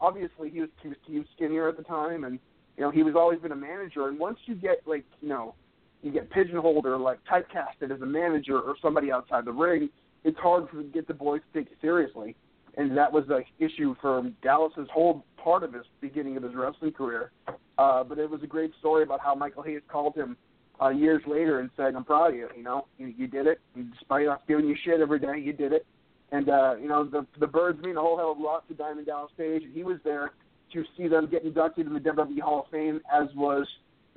obviously 0.00 0.50
he 0.50 0.60
was 0.60 0.70
he 1.06 1.18
was 1.18 1.26
skinnier 1.36 1.68
at 1.68 1.76
the 1.76 1.82
time, 1.82 2.24
and 2.24 2.38
you 2.76 2.82
know 2.82 2.90
he 2.90 3.02
was 3.02 3.14
always 3.14 3.40
been 3.40 3.52
a 3.52 3.56
manager. 3.56 4.08
And 4.08 4.18
once 4.18 4.38
you 4.46 4.54
get 4.54 4.82
like 4.86 5.04
you 5.20 5.28
know 5.28 5.54
you 6.02 6.12
get 6.12 6.30
pigeonholed 6.30 6.86
or 6.86 6.96
like 6.96 7.18
typecasted 7.24 7.92
as 7.94 8.00
a 8.00 8.06
manager 8.06 8.58
or 8.60 8.76
somebody 8.80 9.10
outside 9.10 9.44
the 9.44 9.52
ring, 9.52 9.88
it's 10.24 10.38
hard 10.38 10.70
to 10.70 10.84
get 10.84 11.08
the 11.08 11.14
boys 11.14 11.40
to 11.52 11.58
take 11.58 11.70
you 11.70 11.76
seriously. 11.80 12.36
And 12.76 12.96
that 12.96 13.12
was 13.12 13.24
the 13.26 13.42
issue 13.58 13.96
for 14.00 14.22
Dallas's 14.42 14.88
whole 14.92 15.24
part 15.36 15.64
of 15.64 15.72
his 15.72 15.84
beginning 16.00 16.36
of 16.36 16.44
his 16.44 16.54
wrestling 16.54 16.92
career. 16.92 17.32
Uh, 17.76 18.04
but 18.04 18.18
it 18.18 18.30
was 18.30 18.42
a 18.44 18.46
great 18.46 18.72
story 18.78 19.02
about 19.02 19.20
how 19.20 19.34
Michael 19.34 19.64
Hayes 19.64 19.80
called 19.88 20.14
him 20.14 20.36
uh, 20.80 20.90
years 20.90 21.22
later 21.26 21.58
and 21.58 21.70
said, 21.76 21.96
"I'm 21.96 22.04
proud 22.04 22.30
of 22.30 22.36
you. 22.36 22.48
You 22.56 22.62
know, 22.62 22.86
you, 22.98 23.08
you 23.08 23.26
did 23.26 23.46
it. 23.46 23.60
And 23.74 23.92
despite 23.92 24.28
us 24.28 24.40
giving 24.46 24.68
you 24.68 24.76
shit 24.84 25.00
every 25.00 25.18
day, 25.18 25.38
you 25.38 25.52
did 25.52 25.72
it." 25.72 25.86
And 26.30 26.48
uh, 26.48 26.74
you 26.80 26.88
know, 26.88 27.04
the 27.04 27.26
the 27.40 27.46
Birds 27.46 27.82
mean 27.82 27.96
a 27.96 28.00
whole 28.00 28.16
hell 28.16 28.32
of 28.32 28.38
a 28.38 28.42
lot 28.42 28.68
to 28.68 28.74
Diamond 28.74 29.06
Dallas 29.06 29.32
Page, 29.38 29.62
and 29.64 29.72
he 29.72 29.82
was 29.82 29.98
there 30.04 30.32
to 30.72 30.84
see 30.96 31.08
them 31.08 31.28
get 31.30 31.44
inducted 31.44 31.86
in 31.86 31.94
the 31.94 32.00
WWE 32.00 32.40
Hall 32.40 32.64
of 32.64 32.70
Fame, 32.70 33.00
as 33.10 33.28
was 33.34 33.66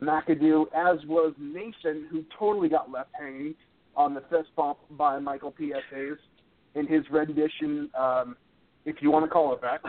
McAdoo, 0.02 0.66
as 0.76 1.00
was 1.08 1.34
Mason, 1.38 2.08
who 2.12 2.26
totally 2.38 2.68
got 2.68 2.92
left 2.92 3.12
hanging 3.18 3.56
on 3.96 4.14
the 4.14 4.22
fist 4.30 4.50
bump 4.56 4.78
by 4.92 5.20
Michael 5.20 5.52
P.S. 5.52 5.82
Hayes 5.94 6.18
in 6.76 6.88
his 6.88 7.04
rendition, 7.12 7.90
um, 7.98 8.36
if 8.86 8.98
you 9.02 9.12
want 9.12 9.26
to 9.26 9.30
call 9.30 9.54
it 9.54 9.62
that, 9.62 9.82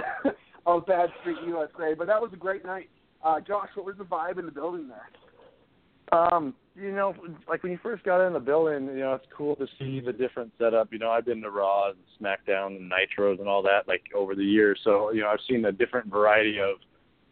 of 0.66 0.86
Bad 0.86 1.10
Street 1.20 1.36
USA. 1.46 1.94
But 1.96 2.06
that 2.08 2.20
was 2.20 2.30
a 2.32 2.36
great 2.36 2.64
night. 2.64 2.88
Uh, 3.24 3.40
Josh, 3.40 3.68
what 3.74 3.86
was 3.86 3.96
the 3.98 4.04
vibe 4.04 4.38
in 4.38 4.46
the 4.46 4.52
building 4.52 4.88
there? 4.88 6.18
Um, 6.18 6.54
you 6.74 6.92
know, 6.92 7.14
like 7.48 7.62
when 7.62 7.72
you 7.72 7.78
first 7.82 8.02
got 8.04 8.26
in 8.26 8.32
the 8.32 8.40
building, 8.40 8.86
you 8.86 9.00
know, 9.00 9.14
it's 9.14 9.26
cool 9.36 9.56
to 9.56 9.66
see 9.78 10.00
the 10.00 10.12
different 10.12 10.52
setup. 10.58 10.92
You 10.92 10.98
know, 10.98 11.10
I've 11.10 11.26
been 11.26 11.42
to 11.42 11.50
Raw 11.50 11.90
and 11.90 11.98
SmackDown 12.20 12.76
and 12.76 12.90
Nitros 12.90 13.38
and 13.40 13.48
all 13.48 13.62
that 13.62 13.86
like 13.86 14.02
over 14.14 14.34
the 14.34 14.44
years. 14.44 14.78
So, 14.82 15.12
you 15.12 15.20
know, 15.20 15.28
I've 15.28 15.40
seen 15.48 15.64
a 15.66 15.72
different 15.72 16.08
variety 16.08 16.58
of, 16.58 16.76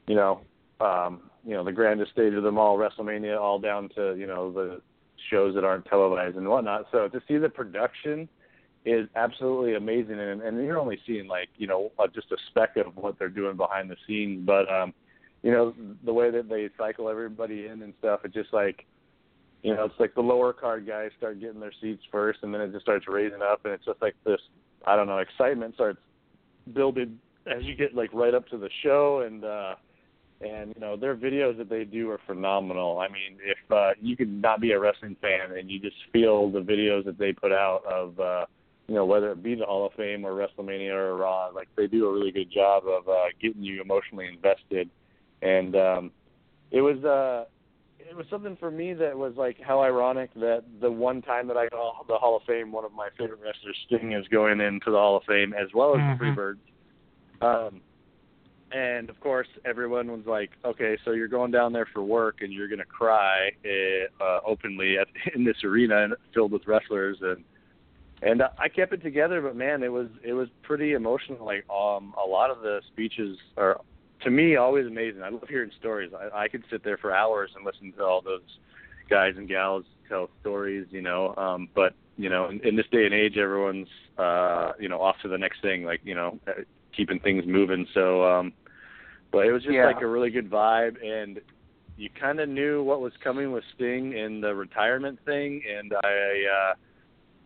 you 0.06 0.14
know, 0.14 0.42
um, 0.80 1.30
you 1.44 1.54
know, 1.54 1.64
the 1.64 1.72
grandest 1.72 2.12
stage 2.12 2.34
of 2.34 2.42
them 2.42 2.58
all, 2.58 2.76
WrestleMania, 2.76 3.40
all 3.40 3.58
down 3.58 3.88
to, 3.96 4.14
you 4.16 4.26
know, 4.26 4.52
the 4.52 4.82
shows 5.30 5.54
that 5.54 5.64
aren't 5.64 5.86
televised 5.86 6.36
and 6.36 6.46
whatnot. 6.46 6.86
So 6.92 7.08
to 7.08 7.20
see 7.26 7.38
the 7.38 7.48
production 7.48 8.28
is 8.84 9.08
absolutely 9.16 9.74
amazing 9.74 10.18
and, 10.18 10.42
and 10.42 10.62
you're 10.64 10.78
only 10.78 10.98
seeing 11.06 11.26
like, 11.26 11.48
you 11.56 11.66
know, 11.66 11.92
uh, 11.98 12.06
just 12.14 12.30
a 12.32 12.36
speck 12.50 12.76
of 12.76 12.96
what 12.96 13.18
they're 13.18 13.28
doing 13.28 13.56
behind 13.56 13.90
the 13.90 13.96
scenes. 14.06 14.44
But 14.44 14.70
um 14.70 14.92
you 15.42 15.50
know 15.50 15.74
the 16.04 16.12
way 16.12 16.30
that 16.30 16.48
they 16.48 16.68
cycle 16.76 17.08
everybody 17.08 17.66
in 17.66 17.82
and 17.82 17.94
stuff 17.98 18.20
it's 18.24 18.34
just 18.34 18.52
like 18.52 18.84
you 19.62 19.74
know 19.74 19.84
it's 19.84 19.98
like 19.98 20.14
the 20.14 20.20
lower 20.20 20.52
card 20.52 20.86
guys 20.86 21.10
start 21.18 21.40
getting 21.40 21.60
their 21.60 21.72
seats 21.80 22.02
first 22.10 22.40
and 22.42 22.52
then 22.52 22.60
it 22.60 22.72
just 22.72 22.82
starts 22.82 23.06
raising 23.08 23.42
up 23.42 23.64
and 23.64 23.74
it's 23.74 23.84
just 23.84 24.00
like 24.00 24.14
this 24.24 24.40
i 24.86 24.96
don't 24.96 25.06
know 25.06 25.18
excitement 25.18 25.74
starts 25.74 25.98
building 26.74 27.18
as 27.46 27.62
you 27.62 27.74
get 27.74 27.94
like 27.94 28.12
right 28.12 28.34
up 28.34 28.46
to 28.48 28.58
the 28.58 28.70
show 28.82 29.24
and 29.26 29.44
uh 29.44 29.74
and 30.40 30.72
you 30.74 30.80
know 30.80 30.96
their 30.96 31.16
videos 31.16 31.56
that 31.58 31.68
they 31.68 31.84
do 31.84 32.10
are 32.10 32.20
phenomenal. 32.26 32.98
I 32.98 33.08
mean 33.08 33.38
if 33.44 33.58
uh 33.70 33.90
you 34.00 34.16
could 34.16 34.30
not 34.30 34.60
be 34.60 34.72
a 34.72 34.80
wrestling 34.80 35.16
fan 35.20 35.56
and 35.56 35.70
you 35.70 35.78
just 35.78 35.96
feel 36.12 36.50
the 36.50 36.60
videos 36.60 37.04
that 37.04 37.18
they 37.18 37.32
put 37.32 37.52
out 37.52 37.82
of 37.90 38.18
uh 38.18 38.46
you 38.88 38.94
know 38.94 39.04
whether 39.04 39.32
it 39.32 39.42
be 39.42 39.54
the 39.54 39.64
hall 39.64 39.86
of 39.86 39.92
fame 39.94 40.24
or 40.24 40.32
wrestlemania 40.32 40.92
or 40.92 41.16
raw 41.16 41.46
like 41.48 41.68
they 41.76 41.86
do 41.86 42.06
a 42.06 42.12
really 42.12 42.30
good 42.30 42.50
job 42.50 42.84
of 42.86 43.08
uh 43.08 43.26
getting 43.40 43.62
you 43.62 43.80
emotionally 43.82 44.28
invested. 44.28 44.88
And 45.42 45.76
um 45.76 46.10
it 46.70 46.80
was 46.80 47.02
uh 47.04 47.44
it 48.08 48.16
was 48.16 48.26
something 48.30 48.56
for 48.56 48.70
me 48.70 48.94
that 48.94 49.16
was 49.16 49.34
like 49.36 49.58
how 49.60 49.82
ironic 49.82 50.32
that 50.34 50.64
the 50.80 50.90
one 50.90 51.22
time 51.22 51.46
that 51.48 51.56
I 51.56 51.68
got 51.68 52.06
the 52.08 52.16
Hall 52.16 52.36
of 52.36 52.42
Fame, 52.44 52.72
one 52.72 52.84
of 52.84 52.92
my 52.92 53.08
favorite 53.18 53.40
wrestlers, 53.44 53.76
Sting, 53.86 54.12
is 54.12 54.26
going 54.28 54.60
into 54.60 54.90
the 54.90 54.96
Hall 54.96 55.16
of 55.16 55.24
Fame 55.24 55.52
as 55.52 55.68
well 55.74 55.94
as 55.94 56.00
Mhm. 56.00 56.18
the 56.18 56.24
Freebirds. 56.24 56.58
Um, 57.42 57.80
and 58.72 59.10
of 59.10 59.18
course, 59.20 59.48
everyone 59.64 60.10
was 60.12 60.26
like, 60.26 60.50
"Okay, 60.64 60.96
so 61.04 61.12
you're 61.12 61.28
going 61.28 61.50
down 61.50 61.72
there 61.72 61.86
for 61.86 62.02
work, 62.02 62.40
and 62.40 62.52
you're 62.52 62.68
going 62.68 62.78
to 62.78 62.84
cry 62.84 63.50
uh, 63.64 64.22
uh, 64.22 64.40
openly 64.46 64.98
at, 64.98 65.08
in 65.34 65.44
this 65.44 65.62
arena 65.64 66.08
filled 66.32 66.52
with 66.52 66.66
wrestlers." 66.66 67.20
And 67.20 67.44
and 68.22 68.42
I 68.58 68.68
kept 68.68 68.92
it 68.92 69.02
together, 69.02 69.40
but 69.40 69.56
man, 69.56 69.82
it 69.82 69.90
was 69.90 70.08
it 70.22 70.34
was 70.34 70.48
pretty 70.62 70.92
emotional. 70.92 71.44
Like 71.44 71.68
um, 71.70 72.14
a 72.22 72.26
lot 72.26 72.50
of 72.50 72.60
the 72.60 72.80
speeches 72.88 73.38
are 73.56 73.80
to 74.22 74.30
me 74.30 74.56
always 74.56 74.86
amazing. 74.86 75.22
I 75.22 75.30
love 75.30 75.48
hearing 75.48 75.70
stories. 75.78 76.12
I, 76.14 76.44
I 76.44 76.48
could 76.48 76.64
sit 76.70 76.84
there 76.84 76.96
for 76.98 77.14
hours 77.14 77.50
and 77.56 77.64
listen 77.64 77.92
to 77.92 78.04
all 78.04 78.20
those 78.20 78.42
guys 79.08 79.34
and 79.36 79.48
gals 79.48 79.84
tell 80.08 80.28
stories, 80.40 80.86
you 80.90 81.02
know. 81.02 81.34
Um, 81.36 81.68
but 81.74 81.94
you 82.16 82.28
know, 82.28 82.48
in, 82.48 82.60
in 82.66 82.76
this 82.76 82.86
day 82.92 83.04
and 83.04 83.14
age, 83.14 83.36
everyone's 83.36 83.88
uh, 84.18 84.72
you 84.78 84.88
know 84.88 85.00
off 85.00 85.16
to 85.22 85.28
the 85.28 85.38
next 85.38 85.62
thing, 85.62 85.84
like 85.84 86.00
you 86.04 86.14
know, 86.14 86.38
uh, 86.46 86.62
keeping 86.96 87.18
things 87.20 87.44
moving. 87.46 87.86
So, 87.94 88.24
um, 88.24 88.52
but 89.32 89.46
it 89.46 89.52
was 89.52 89.62
just 89.62 89.74
Yeah. 89.74 89.86
like 89.86 90.02
a 90.02 90.06
really 90.06 90.30
good 90.30 90.50
vibe, 90.50 90.96
and 91.04 91.40
you 91.96 92.08
kind 92.18 92.40
of 92.40 92.48
knew 92.48 92.82
what 92.82 93.00
was 93.00 93.12
coming 93.22 93.52
with 93.52 93.64
Sting 93.74 94.18
and 94.18 94.42
the 94.42 94.54
retirement 94.54 95.18
thing, 95.24 95.62
and 95.68 95.92
I. 96.04 96.70
Uh, 96.70 96.74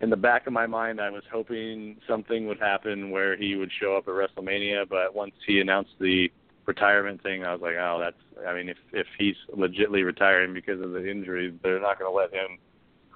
in 0.01 0.11
the 0.11 0.17
back 0.17 0.47
of 0.47 0.53
my 0.53 0.67
mind, 0.67 1.01
I 1.01 1.09
was 1.09 1.23
hoping 1.33 1.97
something 2.07 2.47
would 2.49 2.59
happen 2.59 3.11
where 3.11 3.37
he 3.37 3.55
would 3.55 3.71
show 3.81 3.97
up 3.97 4.09
at 4.09 4.13
WrestleMania. 4.13 4.89
But 4.89 5.15
once 5.15 5.33
he 5.47 5.61
announced 5.61 5.93
the 6.01 6.31
retirement 6.67 7.23
thing, 7.23 7.45
I 7.45 7.53
was 7.53 7.61
like, 7.61 7.75
oh, 7.79 7.99
that's. 8.03 8.47
I 8.49 8.55
mean, 8.55 8.69
if 8.69 8.77
if 8.93 9.07
he's 9.19 9.37
legitly 9.57 10.05
retiring 10.05 10.53
because 10.55 10.81
of 10.81 10.93
the 10.93 11.09
injury, 11.09 11.53
they're 11.63 11.81
not 11.81 11.99
going 11.99 12.11
to 12.11 12.17
let 12.17 12.33
him 12.33 12.59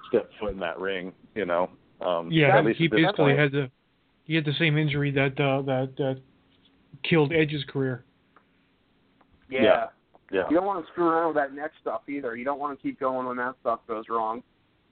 step 0.07 0.29
foot 0.39 0.53
in 0.53 0.59
that 0.59 0.79
ring. 0.79 1.13
You 1.35 1.45
know. 1.45 1.69
Um, 2.01 2.31
Yeah, 2.31 2.57
at 2.57 2.65
least 2.65 2.79
he 2.79 2.87
basically 2.87 3.33
point. 3.33 3.39
had 3.39 3.51
the 3.51 3.69
he 4.23 4.35
had 4.35 4.45
the 4.45 4.53
same 4.57 4.77
injury 4.77 5.11
that 5.11 5.39
uh, 5.39 5.61
that 5.63 5.93
that 5.97 6.21
killed 7.03 7.33
Edge's 7.33 7.63
career. 7.67 8.05
Yeah. 9.49 9.63
Yeah. 9.63 9.85
Yeah. 10.31 10.43
You 10.49 10.57
don't 10.57 10.65
want 10.65 10.85
to 10.85 10.91
screw 10.91 11.07
around 11.07 11.29
with 11.29 11.37
that 11.37 11.53
neck 11.55 11.71
stuff 11.81 12.01
either. 12.07 12.35
You 12.35 12.45
don't 12.45 12.59
want 12.59 12.77
to 12.77 12.81
keep 12.81 12.99
going 12.99 13.27
when 13.27 13.37
that 13.37 13.55
stuff 13.61 13.79
goes 13.87 14.05
wrong. 14.09 14.43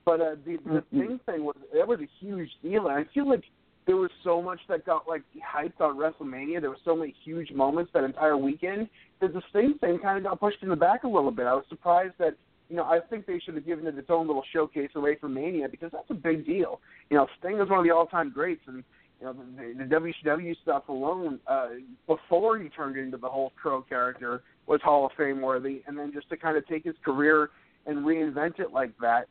But 0.04 0.20
uh, 0.20 0.34
the 0.44 0.56
the 0.64 0.70
Mm-hmm. 0.70 0.96
Sting 0.98 1.20
thing 1.26 1.44
was 1.44 1.56
that 1.72 1.86
was 1.86 2.00
a 2.00 2.08
huge 2.18 2.50
deal, 2.62 2.88
and 2.88 2.98
I 2.98 3.04
feel 3.14 3.28
like 3.28 3.44
there 3.88 3.96
was 3.96 4.10
so 4.22 4.42
much 4.42 4.60
that 4.68 4.84
got 4.84 5.08
like 5.08 5.22
hyped 5.42 5.80
on 5.80 5.96
WrestleMania. 5.96 6.60
There 6.60 6.68
were 6.68 6.76
so 6.84 6.94
many 6.94 7.14
huge 7.24 7.50
moments 7.52 7.90
that 7.94 8.04
entire 8.04 8.36
weekend 8.36 8.86
that 9.20 9.32
the 9.32 9.40
Sting 9.48 9.76
thing 9.80 9.98
kind 9.98 10.18
of 10.18 10.24
got 10.24 10.38
pushed 10.38 10.62
in 10.62 10.68
the 10.68 10.76
back 10.76 11.04
a 11.04 11.08
little 11.08 11.30
bit. 11.30 11.46
I 11.46 11.54
was 11.54 11.64
surprised 11.70 12.12
that 12.18 12.34
you 12.68 12.76
know 12.76 12.84
I 12.84 13.00
think 13.08 13.24
they 13.24 13.40
should 13.40 13.54
have 13.54 13.64
given 13.64 13.86
it 13.86 13.96
its 13.96 14.10
own 14.10 14.26
little 14.26 14.44
showcase 14.52 14.90
away 14.94 15.16
from 15.16 15.32
Mania 15.32 15.70
because 15.70 15.90
that's 15.90 16.10
a 16.10 16.14
big 16.14 16.44
deal. 16.44 16.82
You 17.08 17.16
know, 17.16 17.26
Sting 17.38 17.58
is 17.58 17.70
one 17.70 17.78
of 17.78 17.84
the 17.86 17.90
all-time 17.90 18.30
greats, 18.30 18.60
and 18.66 18.84
you 19.20 19.26
know 19.26 19.32
the, 19.32 19.84
the 19.84 20.12
WCW 20.28 20.54
stuff 20.60 20.90
alone 20.90 21.40
uh, 21.46 21.68
before 22.06 22.58
he 22.58 22.68
turned 22.68 22.98
into 22.98 23.16
the 23.16 23.28
whole 23.28 23.54
Crow 23.60 23.80
character 23.80 24.42
was 24.66 24.82
Hall 24.82 25.06
of 25.06 25.12
Fame 25.16 25.40
worthy, 25.40 25.80
and 25.86 25.98
then 25.98 26.12
just 26.12 26.28
to 26.28 26.36
kind 26.36 26.58
of 26.58 26.68
take 26.68 26.84
his 26.84 26.94
career 27.02 27.48
and 27.86 28.04
reinvent 28.04 28.60
it 28.60 28.70
like 28.70 28.92
that, 29.00 29.28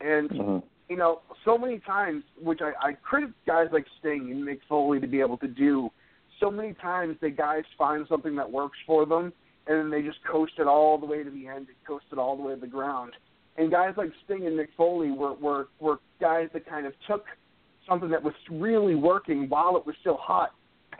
and 0.00 0.30
Mhm. 0.30 0.62
You 0.88 0.96
know, 0.96 1.20
so 1.44 1.58
many 1.58 1.78
times, 1.80 2.24
which 2.40 2.60
I, 2.62 2.88
I 2.88 2.92
credit 2.94 3.30
guys 3.46 3.66
like 3.72 3.84
Sting 4.00 4.30
and 4.30 4.46
Mick 4.46 4.60
Foley 4.68 5.00
to 5.00 5.06
be 5.06 5.20
able 5.20 5.36
to 5.38 5.48
do. 5.48 5.90
So 6.40 6.50
many 6.50 6.72
times, 6.74 7.16
the 7.20 7.30
guys 7.30 7.64
find 7.76 8.06
something 8.08 8.36
that 8.36 8.50
works 8.50 8.78
for 8.86 9.04
them, 9.04 9.32
and 9.66 9.78
then 9.78 9.90
they 9.90 10.02
just 10.02 10.18
coast 10.24 10.52
it 10.58 10.66
all 10.66 10.96
the 10.96 11.06
way 11.06 11.22
to 11.22 11.30
the 11.30 11.46
end, 11.46 11.66
and 11.68 11.76
coast 11.86 12.06
it 12.12 12.18
all 12.18 12.36
the 12.36 12.42
way 12.42 12.54
to 12.54 12.60
the 12.60 12.66
ground. 12.66 13.12
And 13.56 13.70
guys 13.70 13.94
like 13.96 14.10
Sting 14.24 14.46
and 14.46 14.58
Mick 14.58 14.68
Foley 14.76 15.10
were 15.10 15.34
were 15.34 15.68
were 15.80 15.98
guys 16.20 16.48
that 16.52 16.66
kind 16.66 16.86
of 16.86 16.92
took 17.08 17.24
something 17.88 18.10
that 18.10 18.22
was 18.22 18.34
really 18.50 18.94
working 18.94 19.48
while 19.48 19.76
it 19.76 19.84
was 19.84 19.96
still 20.00 20.16
hot, 20.16 20.50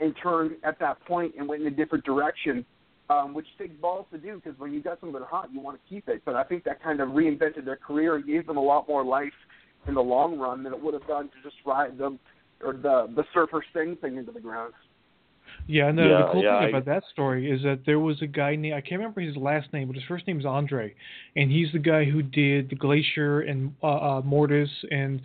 and 0.00 0.14
turned 0.22 0.56
at 0.64 0.78
that 0.80 1.00
point 1.06 1.34
and 1.38 1.48
went 1.48 1.62
in 1.62 1.68
a 1.68 1.76
different 1.76 2.04
direction. 2.04 2.64
Um, 3.10 3.32
which 3.32 3.46
takes 3.58 3.74
balls 3.80 4.04
to 4.12 4.18
do 4.18 4.34
because 4.34 4.52
when 4.58 4.70
you 4.74 4.82
got 4.82 5.00
something 5.00 5.18
hot, 5.22 5.48
you 5.50 5.60
want 5.60 5.80
to 5.82 5.88
keep 5.88 6.10
it. 6.10 6.20
But 6.26 6.36
I 6.36 6.44
think 6.44 6.64
that 6.64 6.82
kind 6.82 7.00
of 7.00 7.08
reinvented 7.08 7.64
their 7.64 7.76
career 7.76 8.16
and 8.16 8.26
gave 8.26 8.46
them 8.46 8.58
a 8.58 8.62
lot 8.62 8.86
more 8.86 9.02
life 9.02 9.32
in 9.86 9.94
the 9.94 10.02
long 10.02 10.38
run 10.38 10.62
than 10.62 10.72
it 10.72 10.82
would 10.82 10.94
have 10.94 11.06
done 11.06 11.24
to 11.28 11.42
just 11.42 11.56
ride 11.64 11.96
them 11.98 12.18
or 12.64 12.72
the 12.72 13.08
the 13.14 13.24
surfer 13.32 13.62
Sting 13.70 13.96
thing 13.96 14.16
into 14.16 14.32
the 14.32 14.40
ground. 14.40 14.74
Yeah, 15.66 15.88
and 15.88 15.98
the, 15.98 16.02
Yeah, 16.02 16.18
the 16.18 16.28
cool 16.32 16.42
yeah, 16.42 16.58
thing 16.58 16.66
I- 16.66 16.78
about 16.78 16.84
that 16.86 17.02
story 17.12 17.50
is 17.50 17.62
that 17.62 17.80
there 17.86 17.98
was 18.00 18.20
a 18.22 18.26
guy 18.26 18.54
named 18.56 18.74
I 18.74 18.80
can't 18.80 18.98
remember 19.00 19.20
his 19.20 19.36
last 19.36 19.72
name, 19.72 19.86
but 19.88 19.94
his 19.96 20.04
first 20.04 20.26
name 20.26 20.38
is 20.38 20.46
Andre, 20.46 20.94
and 21.36 21.50
he's 21.50 21.72
the 21.72 21.78
guy 21.78 22.04
who 22.04 22.22
did 22.22 22.68
the 22.70 22.76
Glacier 22.76 23.40
and 23.40 23.74
uh, 23.82 24.18
uh, 24.18 24.22
Mortis 24.24 24.70
and 24.90 25.20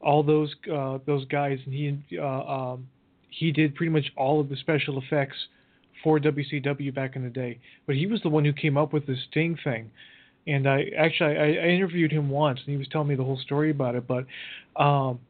all 0.00 0.22
those 0.22 0.54
uh, 0.72 0.98
those 1.06 1.24
guys, 1.26 1.58
and 1.64 1.74
he 1.74 2.18
uh, 2.18 2.24
um, 2.24 2.88
he 3.30 3.52
did 3.52 3.74
pretty 3.74 3.92
much 3.92 4.06
all 4.16 4.40
of 4.40 4.48
the 4.48 4.56
special 4.56 4.98
effects 5.00 5.36
for 6.02 6.18
WCW 6.18 6.92
back 6.94 7.14
in 7.14 7.22
the 7.22 7.30
day. 7.30 7.58
But 7.86 7.94
he 7.94 8.06
was 8.06 8.20
the 8.22 8.28
one 8.30 8.44
who 8.44 8.52
came 8.52 8.76
up 8.76 8.92
with 8.92 9.06
the 9.06 9.16
Sting 9.30 9.56
thing, 9.62 9.90
and 10.46 10.68
I 10.68 10.86
actually 10.96 11.36
I, 11.36 11.66
I 11.66 11.68
interviewed 11.68 12.12
him 12.12 12.28
once, 12.30 12.60
and 12.64 12.72
he 12.72 12.76
was 12.76 12.88
telling 12.88 13.08
me 13.08 13.14
the 13.14 13.24
whole 13.24 13.38
story 13.38 13.70
about 13.70 13.94
it. 13.94 14.04
But 14.06 14.26
um, 14.80 15.20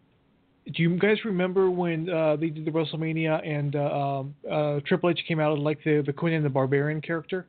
do 0.66 0.82
you 0.82 0.96
guys 0.98 1.18
remember 1.24 1.70
when 1.70 2.08
uh, 2.08 2.36
they 2.36 2.48
did 2.48 2.64
the 2.64 2.70
WrestleMania 2.70 3.46
and 3.46 3.76
uh, 3.76 3.80
um, 3.80 4.34
uh, 4.50 4.80
Triple 4.86 5.10
H 5.10 5.20
came 5.26 5.40
out 5.40 5.58
like 5.58 5.78
the 5.84 6.02
the 6.04 6.12
Conan 6.12 6.42
the 6.42 6.48
Barbarian 6.48 7.00
character? 7.00 7.46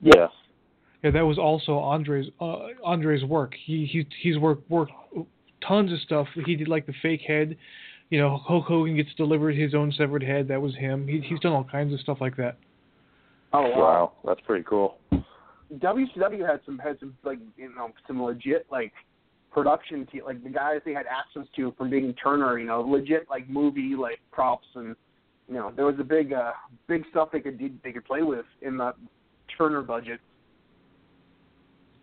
Yes. 0.00 0.30
Yeah, 1.02 1.12
that 1.12 1.22
was 1.22 1.38
also 1.38 1.78
Andre's 1.78 2.26
uh, 2.40 2.68
Andre's 2.84 3.24
work. 3.24 3.54
He 3.64 3.86
he 3.86 4.06
he's 4.20 4.38
worked 4.38 4.68
worked 4.70 4.92
tons 5.66 5.92
of 5.92 6.00
stuff. 6.00 6.26
He 6.46 6.56
did 6.56 6.68
like 6.68 6.86
the 6.86 6.94
fake 7.00 7.22
head. 7.26 7.56
You 8.10 8.18
know, 8.18 8.38
Hulk 8.38 8.66
Hogan 8.66 8.96
gets 8.96 9.14
delivered 9.14 9.56
his 9.56 9.74
own 9.74 9.92
severed 9.92 10.22
head. 10.22 10.48
That 10.48 10.60
was 10.60 10.74
him. 10.74 11.06
He, 11.06 11.20
he's 11.20 11.38
done 11.38 11.52
all 11.52 11.64
kinds 11.64 11.94
of 11.94 12.00
stuff 12.00 12.18
like 12.20 12.36
that. 12.36 12.56
Oh 13.52 13.62
wow. 13.62 13.78
Wow, 13.78 14.12
that's 14.24 14.40
pretty 14.46 14.64
cool. 14.68 14.96
WCW 15.74 16.46
had 16.48 16.60
some 16.66 16.78
had 16.78 16.98
some 16.98 17.16
like 17.22 17.38
you 17.56 17.72
know 17.74 17.90
some 18.06 18.22
legit 18.22 18.66
like 18.70 18.92
production 19.52 20.06
te- 20.10 20.22
like 20.22 20.42
the 20.42 20.50
guys 20.50 20.80
they 20.84 20.92
had 20.92 21.06
access 21.06 21.48
to 21.56 21.72
from 21.78 21.90
being 21.90 22.14
Turner, 22.14 22.58
you 22.58 22.66
know, 22.66 22.80
legit 22.80 23.26
like 23.30 23.48
movie 23.48 23.94
like 23.96 24.20
props 24.32 24.66
and 24.74 24.96
you 25.48 25.54
know 25.54 25.72
there 25.74 25.84
was 25.86 25.96
a 26.00 26.04
big 26.04 26.32
uh 26.32 26.52
big 26.86 27.04
stuff 27.10 27.28
they 27.32 27.40
could 27.40 27.58
do, 27.58 27.70
they 27.84 27.92
could 27.92 28.04
play 28.04 28.22
with 28.22 28.46
in 28.62 28.76
the 28.76 28.92
Turner 29.56 29.82
budget. 29.82 30.20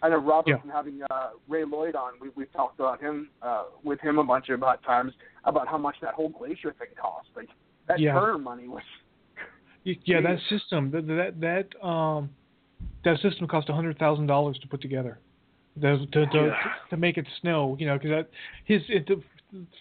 I 0.01 0.09
know 0.09 0.17
Robert 0.17 0.49
Yeah. 0.51 0.57
from 0.59 0.69
having 0.69 1.01
uh, 1.09 1.29
Ray 1.47 1.65
Lloyd 1.65 1.95
on. 1.95 2.13
We 2.21 2.29
we've 2.35 2.51
talked 2.53 2.79
about 2.79 3.01
him 3.01 3.29
uh, 3.41 3.63
with 3.83 3.99
him 3.99 4.19
a 4.19 4.23
bunch 4.23 4.49
of 4.49 4.55
about 4.59 4.83
times 4.83 5.13
about 5.43 5.67
how 5.67 5.77
much 5.77 5.95
that 6.01 6.13
whole 6.13 6.29
glacier 6.29 6.73
thing 6.77 6.89
cost. 7.01 7.27
Like 7.35 7.49
that 7.87 7.99
Yeah. 7.99 8.13
Turner 8.13 8.37
money 8.37 8.67
was 8.67 8.83
Yeah, 9.83 10.21
that 10.21 10.37
system 10.49 10.91
that 10.91 11.07
that 11.07 11.39
that 11.41 11.85
um 11.85 12.29
that 13.03 13.19
system 13.21 13.47
cost 13.47 13.69
a 13.69 13.73
hundred 13.73 13.97
thousand 13.99 14.27
dollars 14.27 14.57
to 14.59 14.67
put 14.67 14.81
together. 14.81 15.19
The, 15.79 16.07
to 16.11 16.25
to 16.27 16.45
Yeah. 16.47 16.73
to 16.89 16.97
make 16.97 17.17
it 17.17 17.27
snow, 17.41 17.75
you 17.79 17.85
know, 17.85 17.97
because 17.97 18.09
that 18.09 18.29
his 18.65 18.81
it, 18.89 19.07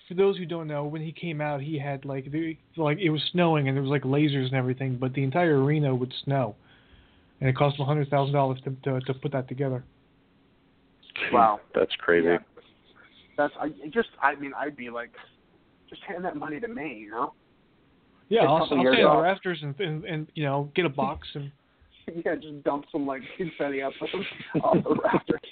for 0.06 0.14
those 0.14 0.36
who 0.36 0.46
don't 0.46 0.68
know, 0.68 0.84
when 0.84 1.02
he 1.02 1.10
came 1.10 1.40
out, 1.40 1.60
he 1.60 1.78
had 1.78 2.04
like 2.04 2.30
the 2.30 2.56
like 2.76 2.98
it 2.98 3.10
was 3.10 3.22
snowing 3.32 3.68
and 3.68 3.76
there 3.76 3.82
was 3.82 3.90
like 3.90 4.02
lasers 4.02 4.44
and 4.46 4.54
everything, 4.54 4.96
but 4.96 5.12
the 5.14 5.22
entire 5.24 5.62
arena 5.62 5.94
would 5.94 6.12
snow, 6.24 6.54
and 7.40 7.48
it 7.48 7.56
cost 7.56 7.76
him 7.78 7.82
a 7.82 7.86
hundred 7.86 8.08
thousand 8.10 8.34
dollars 8.34 8.60
to 8.64 8.70
to 8.84 9.00
to 9.00 9.14
put 9.14 9.32
that 9.32 9.48
together. 9.48 9.82
wow. 11.32 11.60
That's 11.74 11.94
crazy. 11.96 12.28
Yeah. 12.28 12.38
That's 13.36 13.54
I 13.60 13.66
it 13.66 13.92
just 13.92 14.08
I 14.22 14.34
mean 14.36 14.52
I'd 14.56 14.76
be 14.76 14.90
like, 14.90 15.10
just 15.88 16.02
hand 16.02 16.24
that 16.24 16.36
money 16.36 16.60
to 16.60 16.68
me, 16.68 16.98
you 17.00 17.10
know? 17.10 17.32
Yeah, 18.28 18.40
Take 18.40 18.48
a 18.48 18.52
I'll, 18.52 18.58
couple 18.60 18.76
I'll 18.78 18.82
years 18.82 18.94
stay 18.96 19.02
in 19.02 19.08
the 19.08 19.16
rafters 19.22 19.58
and, 19.62 19.80
and 19.80 20.04
and 20.04 20.26
you 20.34 20.44
know 20.44 20.70
get 20.74 20.84
a 20.84 20.88
box 20.90 21.26
and 21.34 21.50
yeah, 22.24 22.34
just 22.36 22.62
dump 22.64 22.84
some 22.92 23.06
like 23.06 23.22
confetti 23.36 23.82
up 23.82 23.92
off 24.62 24.84
the 24.84 24.94
rafters. 25.02 25.40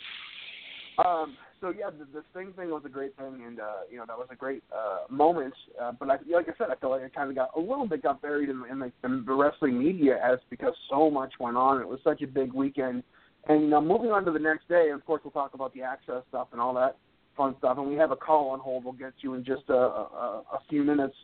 Um, 0.97 1.37
so 1.61 1.71
yeah, 1.77 1.91
the, 1.91 2.05
the 2.05 2.23
Sting 2.31 2.53
thing 2.53 2.71
was 2.71 2.83
a 2.85 2.89
great 2.89 3.17
thing, 3.17 3.43
and 3.45 3.59
uh, 3.59 3.83
you 3.91 3.97
know 3.97 4.05
that 4.07 4.17
was 4.17 4.29
a 4.31 4.37
great 4.37 4.63
uh, 4.73 5.13
moment. 5.13 5.53
Uh, 5.83 5.91
but 5.91 6.09
I, 6.09 6.19
like 6.33 6.49
I 6.49 6.53
said, 6.57 6.69
I 6.71 6.77
feel 6.77 6.91
like 6.91 7.03
it 7.03 7.13
kind 7.13 7.29
of 7.29 7.35
got 7.35 7.51
a 7.57 7.59
little 7.59 7.89
bit 7.89 8.03
got 8.03 8.23
buried 8.23 8.49
in, 8.49 8.63
in, 8.71 8.79
the, 8.79 8.93
in 9.03 9.25
the 9.27 9.35
wrestling 9.35 9.77
media 9.77 10.21
as 10.25 10.39
because 10.51 10.73
so 10.89 11.11
much 11.11 11.33
went 11.41 11.57
on. 11.57 11.81
It 11.81 11.89
was 11.89 11.99
such 12.05 12.23
a 12.23 12.29
big 12.29 12.53
weekend, 12.53 13.03
and 13.49 13.63
you 13.63 13.69
know, 13.71 13.81
moving 13.81 14.13
on 14.13 14.25
to 14.25 14.31
the 14.31 14.39
next 14.39 14.69
day, 14.69 14.91
of 14.91 15.05
course, 15.05 15.23
we'll 15.25 15.33
talk 15.33 15.55
about 15.55 15.75
the 15.75 15.83
access 15.83 16.23
stuff 16.29 16.47
and 16.53 16.61
all 16.61 16.75
that 16.75 16.97
fun 17.37 17.57
stuff. 17.59 17.79
And 17.79 17.89
we 17.89 17.97
have 17.97 18.11
a 18.11 18.17
call 18.17 18.51
on 18.51 18.61
hold. 18.61 18.85
We'll 18.85 18.93
get 18.93 19.15
you 19.21 19.35
in 19.35 19.45
just 19.45 19.65
a, 19.69 19.75
a, 19.75 20.43
a 20.53 20.59
few 20.69 20.85
minutes. 20.85 21.17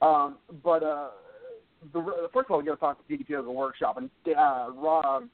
Um, 0.00 0.38
but 0.64 0.82
uh, 0.82 1.08
the, 1.92 2.28
first 2.32 2.46
of 2.46 2.50
all, 2.50 2.58
we 2.58 2.64
got 2.64 2.74
to 2.74 2.80
talk 2.80 3.06
to 3.06 3.12
DDP 3.12 3.38
of 3.38 3.44
the 3.44 3.50
workshop 3.50 3.96
and 3.96 4.10
uh, 4.36 4.68
Rob, 4.74 5.24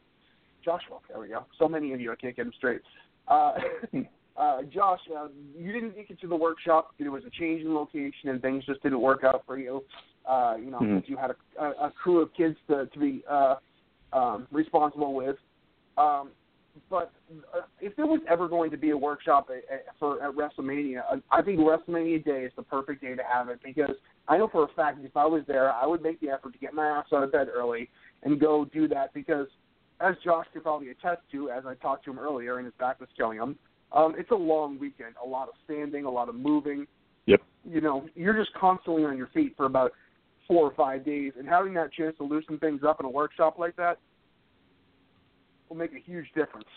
Joshua. 0.65 0.99
There 1.09 1.21
we 1.21 1.29
go. 1.29 1.45
So 1.59 1.69
many 1.69 1.93
of 1.93 2.01
you, 2.01 2.13
I 2.13 2.17
can't 2.17 2.37
get 2.37 2.45
them 2.45 2.53
straight. 2.57 2.81
Uh, 3.29 3.53
uh, 4.37 4.63
Josh, 4.73 5.01
uh, 5.17 5.29
you 5.59 5.73
didn't 5.73 5.97
make 5.97 6.11
it 6.11 6.21
to 6.21 6.27
the 6.27 6.37
workshop. 6.37 6.91
There 6.99 7.11
was 7.11 7.25
a 7.27 7.31
change 7.31 7.63
in 7.63 7.75
location, 7.75 8.31
and 8.31 8.41
things 8.41 8.65
just 8.65 8.83
didn't 8.83 9.01
work 9.01 9.25
out 9.25 9.43
for 9.47 9.59
you. 9.59 9.83
Uh, 10.27 10.57
you 10.59 10.71
know, 10.71 10.79
Mhm. 10.79 11.07
you 11.09 11.17
had 11.17 11.31
a, 11.31 11.37
a, 11.59 11.71
a 11.87 11.91
crew 11.91 12.21
of 12.21 12.33
kids 12.35 12.57
to, 12.69 12.87
to 12.87 12.99
be 12.99 13.23
uh, 13.29 13.57
um, 14.13 14.47
responsible 14.51 15.15
with. 15.15 15.37
Um, 15.99 16.31
but 16.91 17.13
uh, 17.55 17.61
if 17.81 17.95
there 17.97 18.07
was 18.07 18.21
ever 18.29 18.49
going 18.49 18.71
to 18.71 18.77
be 18.77 18.91
a 18.91 18.97
workshop 18.97 19.51
at, 19.51 19.65
at, 19.73 19.87
for 19.99 20.23
at 20.23 20.35
WrestleMania, 20.35 21.03
I 21.31 21.43
think 21.43 21.61
WrestleMania 21.61 22.25
Day 22.25 22.45
is 22.45 22.53
the 22.57 22.63
perfect 22.63 23.03
day 23.03 23.15
to 23.15 23.23
have 23.23 23.49
it 23.49 23.61
because 23.63 23.95
I 24.29 24.39
know 24.39 24.49
for 24.49 24.65
a 24.65 24.69
fact 24.69 24.99
that 24.99 25.07
if 25.07 25.17
I 25.17 25.27
was 25.27 25.43
there, 25.47 25.73
I 25.73 25.87
would 25.87 26.03
make 26.03 26.21
the 26.21 26.31
effort 26.31 26.53
to 26.53 26.59
get 26.59 26.73
my 26.75 26.87
ass 26.87 27.07
out 27.13 27.23
of 27.23 27.33
bed 27.33 27.49
early 27.55 27.91
and 28.23 28.41
go 28.41 28.65
do 28.65 28.89
that 28.89 29.13
because, 29.13 29.47
as 30.01 30.15
Josh 30.25 30.47
could 30.53 30.63
probably 30.63 30.91
attest 30.91 31.23
to, 31.33 31.51
as 31.51 31.65
I 31.67 31.75
talked 31.75 32.05
to 32.07 32.11
him 32.11 32.19
earlier 32.19 32.57
and 32.57 32.65
his 32.65 32.75
back 32.79 33.01
was 33.01 33.09
killing 33.17 33.39
him, 33.39 33.57
um, 33.93 34.15
it's 34.17 34.31
a 34.31 34.37
long 34.37 34.79
weekend, 34.79 35.15
a 35.23 35.29
lot 35.29 35.49
of 35.49 35.55
standing, 35.65 36.05
a 36.05 36.11
lot 36.11 36.29
of 36.29 36.35
moving. 36.35 36.87
Yep. 37.27 37.43
You 37.65 37.81
know, 37.81 38.07
you're 38.15 38.35
just 38.35 38.53
constantly 38.55 39.05
on 39.05 39.17
your 39.17 39.29
feet 39.29 39.55
for 39.57 39.67
about 39.67 39.93
four 40.49 40.67
or 40.67 40.75
five 40.75 41.05
days, 41.05 41.33
and 41.39 41.49
having 41.49 41.73
that 41.75 41.93
chance 41.93 42.17
to 42.19 42.25
loosen 42.25 42.59
things 42.59 42.83
up 42.87 43.01
in 43.01 43.07
a 43.07 43.11
workshop 43.11 43.59
like 43.59 43.77
that 43.77 43.99
will 45.69 45.77
make 45.77 45.93
a 45.93 46.01
huge 46.01 46.27
difference. 46.35 46.69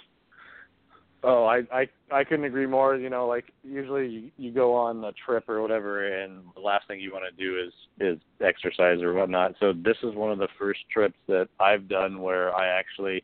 Oh, 1.23 1.45
I 1.45 1.63
I 1.73 1.87
I 2.11 2.23
couldn't 2.23 2.45
agree 2.45 2.67
more. 2.67 2.95
You 2.95 3.09
know, 3.09 3.27
like 3.27 3.45
usually 3.63 4.07
you, 4.07 4.31
you 4.37 4.51
go 4.51 4.75
on 4.75 5.03
a 5.03 5.11
trip 5.13 5.49
or 5.49 5.61
whatever, 5.61 6.21
and 6.21 6.43
the 6.55 6.61
last 6.61 6.87
thing 6.87 6.99
you 6.99 7.11
want 7.11 7.25
to 7.25 7.43
do 7.43 7.59
is 7.59 7.73
is 7.99 8.19
exercise 8.39 9.01
or 9.01 9.13
whatnot. 9.13 9.55
So 9.59 9.73
this 9.73 9.97
is 10.03 10.13
one 10.13 10.31
of 10.31 10.37
the 10.37 10.47
first 10.59 10.79
trips 10.91 11.17
that 11.27 11.49
I've 11.59 11.87
done 11.87 12.21
where 12.21 12.55
I 12.55 12.67
actually 12.67 13.23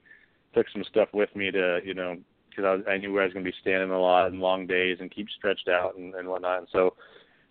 took 0.55 0.65
some 0.73 0.83
stuff 0.89 1.09
with 1.13 1.35
me 1.35 1.51
to 1.51 1.79
you 1.85 1.93
know 1.93 2.17
because 2.49 2.81
I, 2.87 2.91
I 2.91 2.97
knew 2.97 3.13
where 3.13 3.21
I 3.21 3.25
was 3.25 3.33
going 3.33 3.45
to 3.45 3.51
be 3.51 3.57
standing 3.61 3.91
a 3.91 3.99
lot 3.99 4.27
and 4.27 4.39
long 4.39 4.65
days 4.65 4.97
and 4.99 5.11
keep 5.13 5.27
stretched 5.37 5.67
out 5.67 5.95
and, 5.95 6.15
and 6.15 6.27
whatnot. 6.27 6.59
And 6.59 6.67
so 6.71 6.95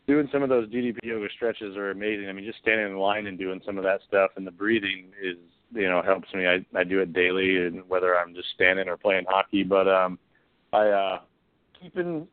doing 0.06 0.28
some 0.32 0.42
of 0.42 0.48
those 0.48 0.68
DDP 0.68 0.98
yoga 1.04 1.28
stretches 1.34 1.76
are 1.76 1.90
amazing. 1.90 2.28
I 2.28 2.32
mean, 2.32 2.44
just 2.44 2.58
standing 2.58 2.86
in 2.86 2.96
line 2.96 3.26
and 3.26 3.38
doing 3.38 3.60
some 3.64 3.78
of 3.78 3.84
that 3.84 4.00
stuff 4.08 4.32
and 4.36 4.46
the 4.46 4.50
breathing 4.50 5.12
is 5.22 5.36
you 5.72 5.88
know 5.88 6.02
helps 6.02 6.34
me. 6.34 6.48
I 6.48 6.66
I 6.76 6.82
do 6.82 6.98
it 6.98 7.12
daily, 7.12 7.64
and 7.64 7.88
whether 7.88 8.18
I'm 8.18 8.34
just 8.34 8.48
standing 8.54 8.88
or 8.88 8.96
playing 8.96 9.26
hockey, 9.28 9.62
but 9.62 9.86
um. 9.86 10.18
I 10.72 10.88
uh 10.88 11.18
keeping 11.80 12.26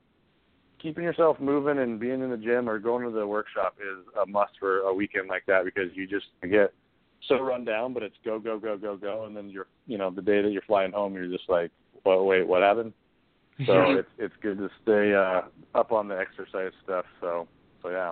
keeping 0.82 1.04
yourself 1.04 1.40
moving 1.40 1.80
and 1.80 2.00
being 2.00 2.22
in 2.22 2.30
the 2.30 2.38
gym 2.38 2.70
or 2.70 2.80
going 2.80 3.06
to 3.06 3.12
the 3.12 3.28
workshop 3.28 3.76
is 3.80 4.06
a 4.22 4.26
must 4.26 4.54
for 4.60 4.80
a 4.80 4.94
weekend 4.94 5.28
like 5.28 5.46
that 5.48 5.66
because 5.66 5.90
you 5.94 6.08
just 6.08 6.28
get 6.50 6.74
so 7.28 7.40
run 7.42 7.66
down, 7.66 7.94
but 7.94 8.04
it's 8.04 8.16
go 8.24 8.40
go 8.40 8.58
go 8.58 8.78
go 8.78 8.96
go, 8.96 9.26
and 9.26 9.36
then 9.36 9.50
you're 9.50 9.68
you 9.88 9.98
know 9.98 10.10
the 10.10 10.22
day 10.22 10.42
that 10.42 10.52
you're 10.52 10.62
flying 10.64 10.92
home, 10.92 11.14
you're 11.14 11.28
just 11.28 11.50
like, 11.50 11.72
well, 12.06 12.26
wait, 12.26 12.48
what 12.48 12.62
happened? 12.62 12.94
So 13.68 13.92
it's 13.92 14.08
it's 14.18 14.34
good 14.42 14.58
to 14.60 14.70
stay 14.84 15.14
uh, 15.14 15.42
up 15.78 15.92
on 15.92 16.08
the 16.08 16.18
exercise 16.18 16.72
stuff. 16.82 17.04
So 17.20 17.46
so 17.84 17.90
yeah. 17.90 18.12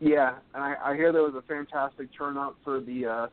Yeah, 0.00 0.34
and 0.54 0.64
I, 0.64 0.74
I 0.84 0.96
hear 0.96 1.12
there 1.12 1.22
was 1.22 1.36
a 1.36 1.42
fantastic 1.42 2.08
turnout 2.18 2.56
for 2.64 2.80
the 2.80 3.06
uh, 3.06 3.26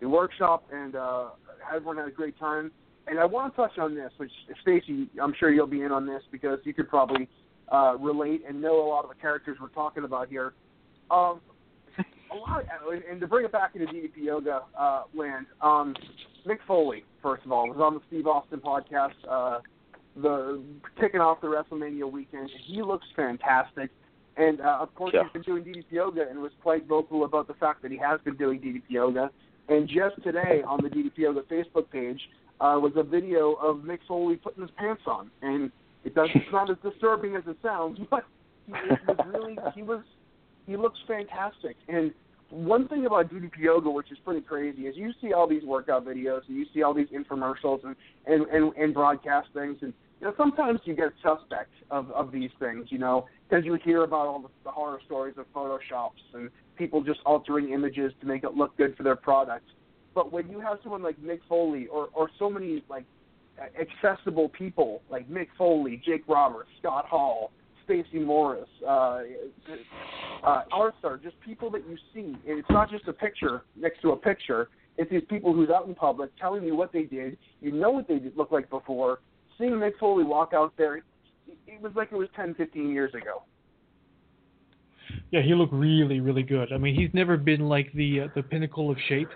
the 0.00 0.08
workshop, 0.08 0.64
and 0.72 0.94
uh, 0.94 1.30
everyone 1.74 1.96
had 1.96 2.06
a 2.06 2.12
great 2.12 2.38
time. 2.38 2.70
And 3.06 3.18
I 3.20 3.24
want 3.24 3.54
to 3.54 3.56
touch 3.56 3.78
on 3.78 3.94
this, 3.94 4.10
which 4.16 4.32
Stacy, 4.62 5.08
I'm 5.22 5.32
sure 5.38 5.50
you'll 5.52 5.66
be 5.66 5.82
in 5.82 5.92
on 5.92 6.06
this 6.06 6.22
because 6.32 6.58
you 6.64 6.74
could 6.74 6.88
probably 6.88 7.28
uh, 7.72 7.96
relate 7.98 8.42
and 8.48 8.60
know 8.60 8.84
a 8.84 8.88
lot 8.88 9.04
of 9.04 9.10
the 9.10 9.16
characters 9.16 9.58
we're 9.60 9.68
talking 9.68 10.04
about 10.04 10.28
here. 10.28 10.54
Um, 11.10 11.40
a 12.32 12.34
lot, 12.36 12.62
of, 12.62 13.02
and 13.08 13.20
to 13.20 13.26
bring 13.26 13.44
it 13.44 13.52
back 13.52 13.76
into 13.76 13.86
DDP 13.86 14.24
Yoga 14.24 14.62
uh, 14.78 15.04
land, 15.14 15.46
um, 15.62 15.94
Mick 16.46 16.58
Foley, 16.66 17.04
first 17.22 17.44
of 17.44 17.52
all, 17.52 17.68
was 17.68 17.78
on 17.80 17.94
the 17.94 18.00
Steve 18.08 18.26
Austin 18.26 18.60
podcast, 18.60 19.14
uh, 19.28 19.60
the 20.16 20.60
kicking 21.00 21.20
off 21.20 21.40
the 21.40 21.46
WrestleMania 21.46 22.10
weekend. 22.10 22.50
He 22.66 22.82
looks 22.82 23.06
fantastic. 23.14 23.90
And 24.36 24.60
uh, 24.60 24.78
of 24.80 24.94
course, 24.94 25.12
Yeah. 25.14 25.22
he's 25.24 25.32
been 25.32 25.42
doing 25.42 25.64
DDP 25.64 25.84
yoga 25.92 26.28
and 26.28 26.40
was 26.40 26.52
quite 26.62 26.86
vocal 26.86 27.24
about 27.24 27.46
the 27.46 27.54
fact 27.54 27.82
that 27.82 27.90
he 27.90 27.98
has 27.98 28.20
been 28.22 28.36
doing 28.36 28.60
DDP 28.60 28.82
yoga. 28.88 29.30
And 29.68 29.88
just 29.88 30.22
today 30.22 30.62
on 30.66 30.80
the 30.82 30.88
DDP 30.90 31.18
yoga 31.18 31.40
Facebook 31.42 31.90
page 31.90 32.20
uh, 32.60 32.78
was 32.80 32.92
a 32.96 33.02
video 33.02 33.54
of 33.54 33.78
Mick 33.78 33.98
Foley 34.08 34.36
putting 34.36 34.62
his 34.62 34.70
pants 34.76 35.02
on, 35.06 35.30
and 35.42 35.70
it 36.04 36.14
does 36.14 36.28
it's 36.34 36.52
not 36.52 36.70
as 36.70 36.76
disturbing 36.82 37.36
as 37.36 37.42
it 37.46 37.56
sounds, 37.62 37.98
but 38.10 38.24
he 38.66 38.72
was 38.72 39.16
really 39.26 39.58
he 39.74 39.82
was 39.82 40.02
he 40.66 40.76
looks 40.76 40.98
fantastic. 41.06 41.76
And 41.88 42.12
one 42.50 42.86
thing 42.88 43.06
about 43.06 43.32
DDP 43.32 43.58
yoga, 43.58 43.90
which 43.90 44.12
is 44.12 44.18
pretty 44.24 44.40
crazy, 44.40 44.82
is 44.82 44.96
you 44.96 45.12
see 45.20 45.32
all 45.32 45.48
these 45.48 45.64
workout 45.64 46.04
videos 46.06 46.42
and 46.48 46.56
you 46.56 46.66
see 46.72 46.82
all 46.82 46.94
these 46.94 47.08
infomercials 47.08 47.84
and 47.84 47.96
and 48.26 48.46
and, 48.46 48.72
and 48.76 48.94
broadcast 48.94 49.48
things 49.52 49.78
and 49.82 49.92
you 50.20 50.26
know, 50.26 50.34
sometimes 50.36 50.80
you 50.84 50.94
get 50.94 51.12
suspect 51.22 51.72
of, 51.90 52.10
of 52.12 52.32
these 52.32 52.50
things, 52.58 52.86
you 52.88 52.98
know, 52.98 53.26
because 53.48 53.64
you 53.64 53.78
hear 53.84 54.02
about 54.04 54.26
all 54.26 54.40
the, 54.40 54.48
the 54.64 54.70
horror 54.70 54.98
stories 55.04 55.34
of 55.36 55.44
photoshops 55.54 56.22
and 56.32 56.50
people 56.76 57.02
just 57.02 57.20
altering 57.26 57.70
images 57.70 58.12
to 58.20 58.26
make 58.26 58.42
it 58.42 58.54
look 58.54 58.76
good 58.76 58.96
for 58.96 59.02
their 59.02 59.16
product. 59.16 59.68
But 60.16 60.32
when 60.32 60.48
you 60.48 60.60
have 60.60 60.78
someone 60.82 61.02
like 61.02 61.20
Mick 61.20 61.40
Foley 61.46 61.88
or, 61.88 62.08
or 62.14 62.30
so 62.38 62.48
many 62.48 62.82
like 62.88 63.04
accessible 63.78 64.48
people 64.48 65.02
like 65.10 65.28
Mick 65.28 65.48
Foley, 65.58 66.00
Jake 66.04 66.24
Roberts, 66.26 66.70
Scott 66.80 67.04
Hall, 67.04 67.52
Stacey 67.84 68.18
Morris, 68.18 68.66
uh, 68.88 69.20
uh, 70.42 70.62
Arthur, 70.72 71.20
just 71.22 71.38
people 71.40 71.70
that 71.70 71.82
you 71.86 71.98
see, 72.14 72.34
and 72.48 72.58
it's 72.58 72.70
not 72.70 72.90
just 72.90 73.06
a 73.06 73.12
picture 73.12 73.62
next 73.76 74.00
to 74.00 74.12
a 74.12 74.16
picture. 74.16 74.70
It's 74.96 75.10
these 75.10 75.22
people 75.28 75.52
who's 75.52 75.68
out 75.68 75.86
in 75.86 75.94
public 75.94 76.30
telling 76.40 76.64
you 76.64 76.74
what 76.74 76.94
they 76.94 77.02
did. 77.02 77.36
You 77.60 77.72
know 77.72 77.90
what 77.90 78.08
they 78.08 78.18
did 78.18 78.38
look 78.38 78.50
like 78.50 78.70
before. 78.70 79.18
Seeing 79.58 79.72
Mick 79.72 79.98
Foley 80.00 80.24
walk 80.24 80.54
out 80.54 80.72
there, 80.78 80.96
it, 80.96 81.04
it 81.66 81.82
was 81.82 81.92
like 81.94 82.08
it 82.10 82.16
was 82.16 82.28
10, 82.34 82.54
15 82.54 82.88
years 82.90 83.12
ago. 83.12 83.42
Yeah, 85.30 85.42
he 85.42 85.54
looked 85.54 85.74
really, 85.74 86.20
really 86.20 86.42
good. 86.42 86.72
I 86.72 86.78
mean, 86.78 86.94
he's 86.94 87.10
never 87.12 87.36
been 87.36 87.68
like 87.68 87.92
the 87.92 88.22
uh, 88.22 88.28
the 88.34 88.42
pinnacle 88.42 88.90
of 88.90 88.96
shape, 89.08 89.28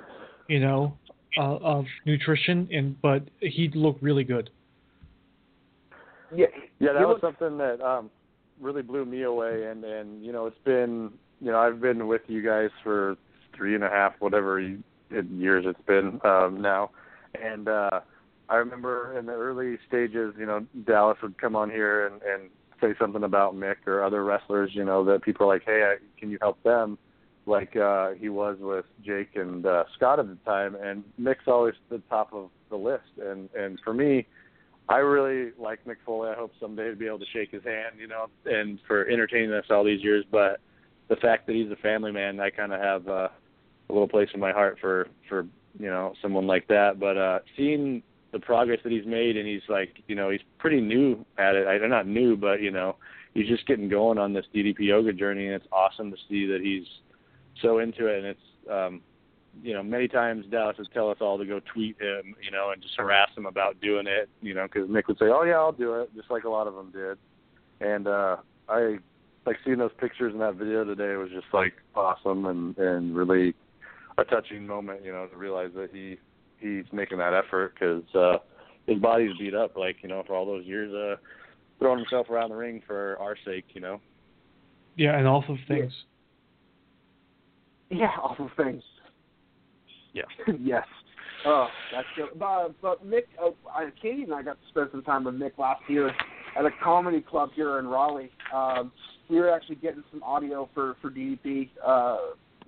you 0.51 0.59
know, 0.59 0.97
uh, 1.39 1.57
of 1.59 1.85
nutrition, 2.07 2.69
and 2.73 3.01
but 3.01 3.23
he 3.41 3.71
looked 3.75 4.03
really 4.03 4.25
good. 4.25 4.51
Yeah, 6.35 6.47
Yeah, 6.81 6.93
that 6.93 6.99
he 6.99 7.05
was 7.05 7.21
looked- 7.23 7.39
something 7.39 7.57
that 7.59 7.81
um 7.81 8.11
really 8.61 8.83
blew 8.83 9.05
me 9.05 9.23
away 9.23 9.67
and 9.67 9.85
and 9.85 10.25
you 10.25 10.33
know, 10.33 10.47
it's 10.47 10.59
been 10.65 11.11
you 11.41 11.51
know, 11.51 11.59
I've 11.59 11.81
been 11.81 12.07
with 12.07 12.23
you 12.27 12.43
guys 12.43 12.71
for 12.83 13.17
three 13.57 13.75
and 13.75 13.83
a 13.85 13.89
half, 13.89 14.13
whatever 14.19 14.61
years 14.61 15.65
it's 15.67 15.87
been 15.87 16.21
um 16.25 16.61
now. 16.61 16.91
And 17.41 17.69
uh 17.69 18.01
I 18.49 18.57
remember 18.57 19.17
in 19.19 19.27
the 19.27 19.33
early 19.33 19.79
stages, 19.87 20.35
you 20.37 20.47
know, 20.47 20.67
Dallas 20.85 21.19
would 21.23 21.39
come 21.39 21.55
on 21.55 21.71
here 21.71 22.07
and, 22.09 22.21
and 22.23 22.51
say 22.81 22.95
something 22.99 23.23
about 23.23 23.55
Mick 23.55 23.77
or 23.87 24.03
other 24.03 24.25
wrestlers, 24.25 24.71
you 24.75 24.85
know, 24.85 25.05
that 25.05 25.23
people 25.23 25.47
are 25.47 25.55
like, 25.55 25.63
Hey, 25.65 25.83
I, 25.85 25.97
can 26.19 26.31
you 26.31 26.39
help 26.41 26.61
them? 26.65 26.99
Like 27.51 27.75
uh 27.77 28.11
he 28.13 28.29
was 28.29 28.57
with 28.61 28.87
Jake 29.05 29.35
and 29.35 29.67
uh 29.67 29.85
Scott 29.97 30.21
at 30.21 30.29
the 30.29 30.39
time 30.45 30.77
and 30.77 31.03
Mick's 31.21 31.49
always 31.49 31.75
the 31.91 32.01
top 32.09 32.33
of 32.33 32.49
the 32.71 32.77
list 32.77 33.11
and 33.21 33.49
and 33.55 33.79
for 33.85 33.93
me 33.93 34.27
I 34.91 34.99
really 34.99 35.53
like 35.57 35.85
Mick 35.85 35.97
Foley. 36.05 36.31
I 36.31 36.35
hope 36.35 36.51
someday 36.61 36.91
to 36.91 36.97
be 36.97 37.07
able 37.07 37.21
to 37.21 37.27
shake 37.33 37.53
his 37.53 37.63
hand, 37.63 37.95
you 37.97 38.09
know, 38.09 38.27
and 38.45 38.81
for 38.89 39.09
entertaining 39.09 39.53
us 39.53 39.65
all 39.71 39.85
these 39.85 40.03
years. 40.03 40.25
But 40.33 40.59
the 41.09 41.15
fact 41.17 41.47
that 41.47 41.55
he's 41.55 41.71
a 41.71 41.77
family 41.77 42.11
man, 42.11 42.41
I 42.41 42.51
kind 42.51 42.73
of 42.73 42.81
have 42.81 43.07
uh, 43.07 43.29
a 43.89 43.93
little 43.93 44.09
place 44.09 44.29
in 44.35 44.41
my 44.41 44.51
heart 44.51 44.79
for 44.81 45.07
for 45.29 45.47
you 45.79 45.87
know 45.87 46.15
someone 46.21 46.49
like 46.49 46.67
that. 46.69 46.99
But 46.99 47.17
uh, 47.17 47.39
seeing 47.57 48.03
the 48.33 48.41
progress 48.41 48.81
that 48.83 48.91
he's 48.91 49.07
made, 49.07 49.37
and 49.37 49.47
he's 49.47 49.63
like, 49.69 50.03
you 50.09 50.17
know, 50.17 50.31
he's 50.31 50.41
pretty 50.59 50.81
new 50.81 51.25
at 51.39 51.55
it. 51.55 51.69
I 51.69 51.87
not 51.87 52.09
new, 52.09 52.37
but 52.37 52.61
you 52.61 52.73
know, 52.73 52.97
he's 53.33 53.47
just 53.47 53.67
getting 53.69 53.89
going 53.89 54.19
on 54.19 54.33
this 54.33 54.47
DDP 54.53 54.81
yoga 54.81 55.13
journey, 55.13 55.47
and 55.47 55.55
it's 55.55 55.67
awesome 55.71 56.11
to 56.11 56.17
see 56.29 56.47
that 56.47 56.61
he's 56.63 56.87
so 57.63 57.79
into 57.79 58.07
it. 58.07 58.19
And 58.19 58.27
it's 58.27 58.41
um, 58.71 59.01
you 59.63 59.75
know, 59.75 59.83
many 59.83 60.09
times 60.09 60.47
Dallas 60.51 60.77
would 60.79 60.93
tell 60.93 61.11
us 61.11 61.19
all 61.21 61.39
to 61.39 61.45
go 61.45 61.61
tweet 61.73 62.01
him, 62.01 62.35
you 62.43 62.51
know, 62.51 62.71
and 62.71 62.81
just 62.81 62.95
harass 62.97 63.31
him 63.37 63.47
about 63.47 63.81
doing 63.81 64.07
it, 64.07 64.29
you 64.41 64.55
know, 64.55 64.65
because 64.65 64.89
Mick 64.89 65.07
would 65.09 65.19
say, 65.19 65.27
"Oh 65.27 65.43
yeah, 65.43 65.55
I'll 65.55 65.73
do 65.73 65.95
it," 65.95 66.15
just 66.15 66.31
like 66.31 66.45
a 66.45 66.49
lot 66.49 66.67
of 66.67 66.75
them 66.75 66.93
did. 66.93 67.19
And 67.81 68.07
uh, 68.07 68.37
I 68.69 68.99
like 69.47 69.57
seeing 69.65 69.79
those 69.79 69.91
pictures 69.99 70.33
in 70.33 70.41
that 70.41 70.55
video 70.55 70.85
today 70.85 71.17
was 71.17 71.31
just 71.31 71.53
like 71.53 71.75
awesome 71.95 72.47
and 72.47 72.77
and 72.79 73.17
really 73.17 73.55
a 74.19 74.25
touching 74.25 74.67
moment, 74.67 75.05
you 75.05 75.13
know, 75.13 75.27
to 75.27 75.37
realize 75.37 75.71
that 75.75 75.91
he 75.93 76.19
he's 76.59 76.85
making 76.93 77.19
that 77.19 77.35
effort 77.35 77.75
because 77.75 78.05
uh, 78.15 78.39
his 78.87 78.99
body's 78.99 79.37
beat 79.39 79.55
up, 79.55 79.77
like 79.77 79.97
you 80.03 80.09
know, 80.09 80.23
for 80.27 80.35
all 80.35 80.47
those 80.47 80.65
years, 80.65 80.93
uh, 80.95 81.17
throwing 81.79 81.99
himself 81.99 82.31
around 82.31 82.51
the 82.51 82.57
ring 82.57 82.83
for 82.87 83.19
our 83.19 83.37
sake, 83.45 83.65
you 83.73 83.81
know. 83.81 84.01
Yeah, 84.97 85.17
and 85.17 85.27
awful 85.27 85.59
things. 85.67 85.93
Yeah, 87.97 88.13
awful 88.23 88.49
things. 88.57 88.85
Yeah. 90.13 90.23
yes. 90.61 90.87
Oh, 91.45 91.67
that's 91.93 92.07
good. 92.17 92.39
But, 92.39 92.81
but 92.81 93.05
Mick, 93.05 93.23
uh, 93.43 93.51
I, 93.75 93.89
Katie 94.01 94.23
and 94.23 94.33
I 94.35 94.43
got 94.43 94.53
to 94.53 94.69
spend 94.69 94.89
some 94.93 95.03
time 95.03 95.25
with 95.25 95.35
Mick 95.35 95.59
last 95.59 95.83
year 95.89 96.13
at 96.57 96.65
a 96.65 96.71
comedy 96.83 97.21
club 97.21 97.51
here 97.55 97.79
in 97.79 97.87
Raleigh. 97.87 98.31
Um, 98.55 98.93
we 99.29 99.39
were 99.39 99.51
actually 99.51 99.77
getting 99.77 100.03
some 100.11 100.23
audio 100.23 100.69
for 100.75 100.97
for 101.01 101.11
DDP 101.11 101.71
uh, 101.85 102.19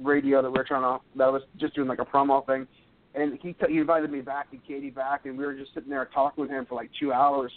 radio 0.01 0.43
that 0.43 0.51
we 0.51 0.59
were 0.59 0.65
trying 0.65 0.83
to 0.83 1.05
that 1.19 1.33
was 1.33 1.43
just 1.59 1.75
doing 1.75 1.89
like 1.89 1.99
a 1.99 2.05
promo 2.05 2.45
thing, 2.47 2.67
and 3.15 3.39
he 3.43 3.53
t- 3.53 3.67
he 3.69 3.79
invited 3.79 4.11
me 4.11 4.21
back 4.21 4.49
and 4.53 4.61
Katie 4.67 4.91
back, 4.91 5.27
and 5.27 5.37
we 5.37 5.45
were 5.45 5.55
just 5.55 5.75
sitting 5.75 5.91
there 5.91 6.09
talking 6.15 6.43
with 6.43 6.51
him 6.51 6.65
for 6.67 6.75
like 6.75 6.91
two 6.99 7.13
hours. 7.13 7.53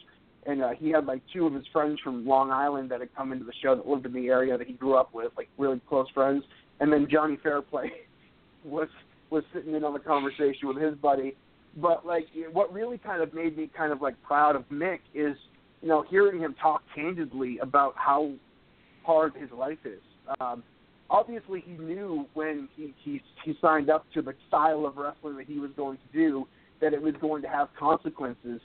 And 0.48 0.62
uh, 0.62 0.72
he 0.78 0.92
had 0.92 1.08
like 1.08 1.24
two 1.34 1.48
of 1.48 1.54
his 1.54 1.66
friends 1.74 2.00
from 2.04 2.28
Long 2.28 2.52
Island 2.52 2.92
that 2.92 3.00
had 3.00 3.16
come 3.16 3.32
into 3.32 3.46
the 3.46 3.54
show 3.64 3.76
that 3.76 3.88
lived 3.88 4.06
in 4.06 4.14
the 4.14 4.28
area 4.28 4.56
that 4.56 4.68
he 4.68 4.74
grew 4.74 4.94
up 4.94 5.12
with, 5.12 5.32
like 5.36 5.50
really 5.58 5.82
close 5.90 6.08
friends. 6.14 6.44
And 6.80 6.92
then 6.92 7.08
Johnny 7.10 7.38
Fairplay 7.42 7.92
was 8.64 8.90
was 9.30 9.44
sitting 9.54 9.74
in 9.74 9.84
on 9.84 9.94
the 9.94 10.00
conversation 10.00 10.68
with 10.68 10.78
his 10.78 10.96
buddy. 10.96 11.36
But 11.78 12.06
like, 12.06 12.28
what 12.54 12.72
really 12.72 12.98
kind 12.98 13.22
of 13.22 13.34
made 13.34 13.58
me 13.58 13.70
kind 13.76 13.92
of 13.92 14.02
like 14.02 14.22
proud 14.24 14.56
of 14.56 14.64
Mick 14.70 15.00
is, 15.14 15.36
you 15.82 15.90
know, 15.90 16.06
hearing 16.10 16.40
him 16.40 16.56
talk 16.62 16.84
candidly 16.94 17.58
about 17.62 17.94
how 17.98 18.32
hard 19.04 19.34
his 19.36 19.52
life 19.52 19.80
is. 19.84 20.02
Um, 20.40 20.64
obviously, 21.10 21.64
he 21.66 21.74
knew 21.74 22.28
when 22.34 22.70
he 22.76 22.94
he 23.04 23.22
he 23.44 23.56
signed 23.62 23.90
up 23.90 24.06
to 24.14 24.22
the 24.22 24.34
style 24.48 24.86
of 24.86 24.98
wrestling 24.98 25.38
that 25.38 25.48
he 25.48 25.60
was 25.60 25.72
going 25.76 25.98
to 25.98 26.18
do 26.18 26.48
that 26.82 26.94
it 26.94 27.02
was 27.02 27.14
going 27.22 27.42
to 27.42 27.48
have 27.48 27.70
consequences. 27.78 28.62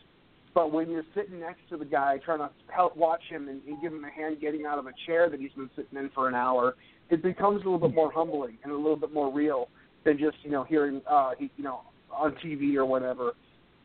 But 0.52 0.72
when 0.72 0.90
you're 0.90 1.04
sitting 1.14 1.40
next 1.40 1.60
to 1.70 1.76
the 1.76 1.84
guy 1.84 2.18
trying 2.24 2.40
to 2.40 2.50
help 2.68 2.96
watch 2.96 3.22
him 3.28 3.48
and, 3.48 3.62
and 3.66 3.80
give 3.80 3.92
him 3.92 4.04
a 4.04 4.10
hand 4.10 4.40
getting 4.40 4.66
out 4.66 4.78
of 4.78 4.86
a 4.86 4.92
chair 5.06 5.30
that 5.30 5.38
he's 5.38 5.52
been 5.52 5.70
sitting 5.76 5.96
in 5.96 6.10
for 6.12 6.28
an 6.28 6.34
hour, 6.34 6.74
it 7.10 7.22
becomes 7.22 7.62
a 7.62 7.64
little 7.64 7.78
bit 7.78 7.94
more 7.94 8.10
humbling 8.12 8.58
and 8.62 8.72
a 8.72 8.76
little 8.76 8.96
bit 8.96 9.12
more 9.12 9.32
real 9.32 9.68
than 10.04 10.18
just 10.18 10.36
you 10.42 10.50
know 10.50 10.64
hearing 10.64 11.02
uh 11.08 11.32
you 11.38 11.64
know 11.64 11.82
on 12.12 12.34
TV 12.44 12.74
or 12.76 12.86
whatever. 12.86 13.32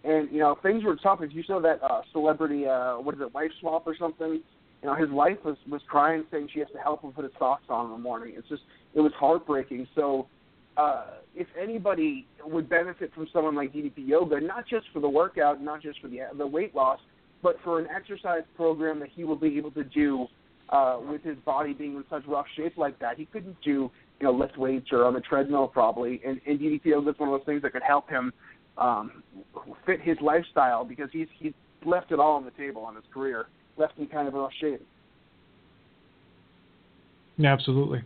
And 0.03 0.31
you 0.31 0.39
know 0.39 0.57
things 0.61 0.83
were 0.83 0.95
tough. 0.95 1.21
If 1.21 1.33
you 1.33 1.43
saw 1.43 1.59
that 1.61 1.81
uh, 1.83 2.01
celebrity, 2.11 2.67
uh, 2.67 2.95
what 2.95 3.15
is 3.15 3.21
it, 3.21 3.33
wife 3.33 3.51
swap 3.59 3.87
or 3.87 3.95
something? 3.97 4.41
You 4.81 4.89
know 4.89 4.95
his 4.95 5.09
wife 5.09 5.37
was 5.43 5.57
was 5.69 5.81
crying, 5.87 6.23
saying 6.31 6.49
she 6.53 6.59
has 6.59 6.69
to 6.73 6.79
help 6.79 7.01
him 7.01 7.11
put 7.11 7.23
his 7.23 7.33
socks 7.39 7.65
on 7.69 7.87
in 7.87 7.91
the 7.91 7.97
morning. 7.97 8.35
It's 8.37 8.47
just 8.47 8.63
it 8.93 9.01
was 9.01 9.11
heartbreaking. 9.17 9.87
So 9.95 10.27
uh, 10.77 11.05
if 11.33 11.47
anybody 11.59 12.27
would 12.43 12.69
benefit 12.69 13.13
from 13.13 13.27
someone 13.33 13.55
like 13.55 13.73
DDP 13.73 14.07
Yoga, 14.07 14.39
not 14.39 14.67
just 14.67 14.85
for 14.93 14.99
the 14.99 15.09
workout, 15.09 15.61
not 15.61 15.81
just 15.81 15.99
for 16.01 16.07
the 16.07 16.19
the 16.37 16.45
weight 16.45 16.75
loss, 16.75 16.99
but 17.41 17.57
for 17.63 17.79
an 17.79 17.87
exercise 17.95 18.43
program 18.55 18.99
that 18.99 19.09
he 19.09 19.23
will 19.23 19.35
be 19.35 19.57
able 19.57 19.71
to 19.71 19.83
do 19.83 20.27
uh, 20.69 20.97
with 21.09 21.23
his 21.23 21.37
body 21.45 21.73
being 21.73 21.95
in 21.95 22.03
such 22.09 22.23
rough 22.27 22.45
shape 22.55 22.77
like 22.77 22.99
that, 22.99 23.17
he 23.17 23.25
couldn't 23.25 23.57
do 23.61 23.91
you 24.19 24.23
know 24.23 24.31
lift 24.31 24.57
weights 24.57 24.87
or 24.91 25.05
on 25.05 25.13
the 25.13 25.21
treadmill 25.21 25.67
probably. 25.67 26.21
And, 26.25 26.39
and 26.45 26.59
DDP 26.59 26.85
Yoga 26.85 27.11
is 27.11 27.19
one 27.19 27.29
of 27.29 27.39
those 27.39 27.45
things 27.45 27.61
that 27.61 27.73
could 27.73 27.83
help 27.83 28.09
him 28.09 28.33
um, 28.77 29.23
fit 29.85 30.01
his 30.01 30.17
lifestyle 30.21 30.83
because 30.83 31.09
he's 31.11 31.27
he's 31.37 31.53
left 31.85 32.11
it 32.11 32.19
all 32.19 32.35
on 32.35 32.45
the 32.45 32.51
table 32.51 32.83
on 32.83 32.95
his 32.95 33.05
career, 33.13 33.47
left 33.77 33.97
in 33.97 34.07
kind 34.07 34.27
of 34.27 34.33
rough 34.33 34.51
shape. 34.59 34.85
Yeah, 37.37 37.53
absolutely. 37.53 38.01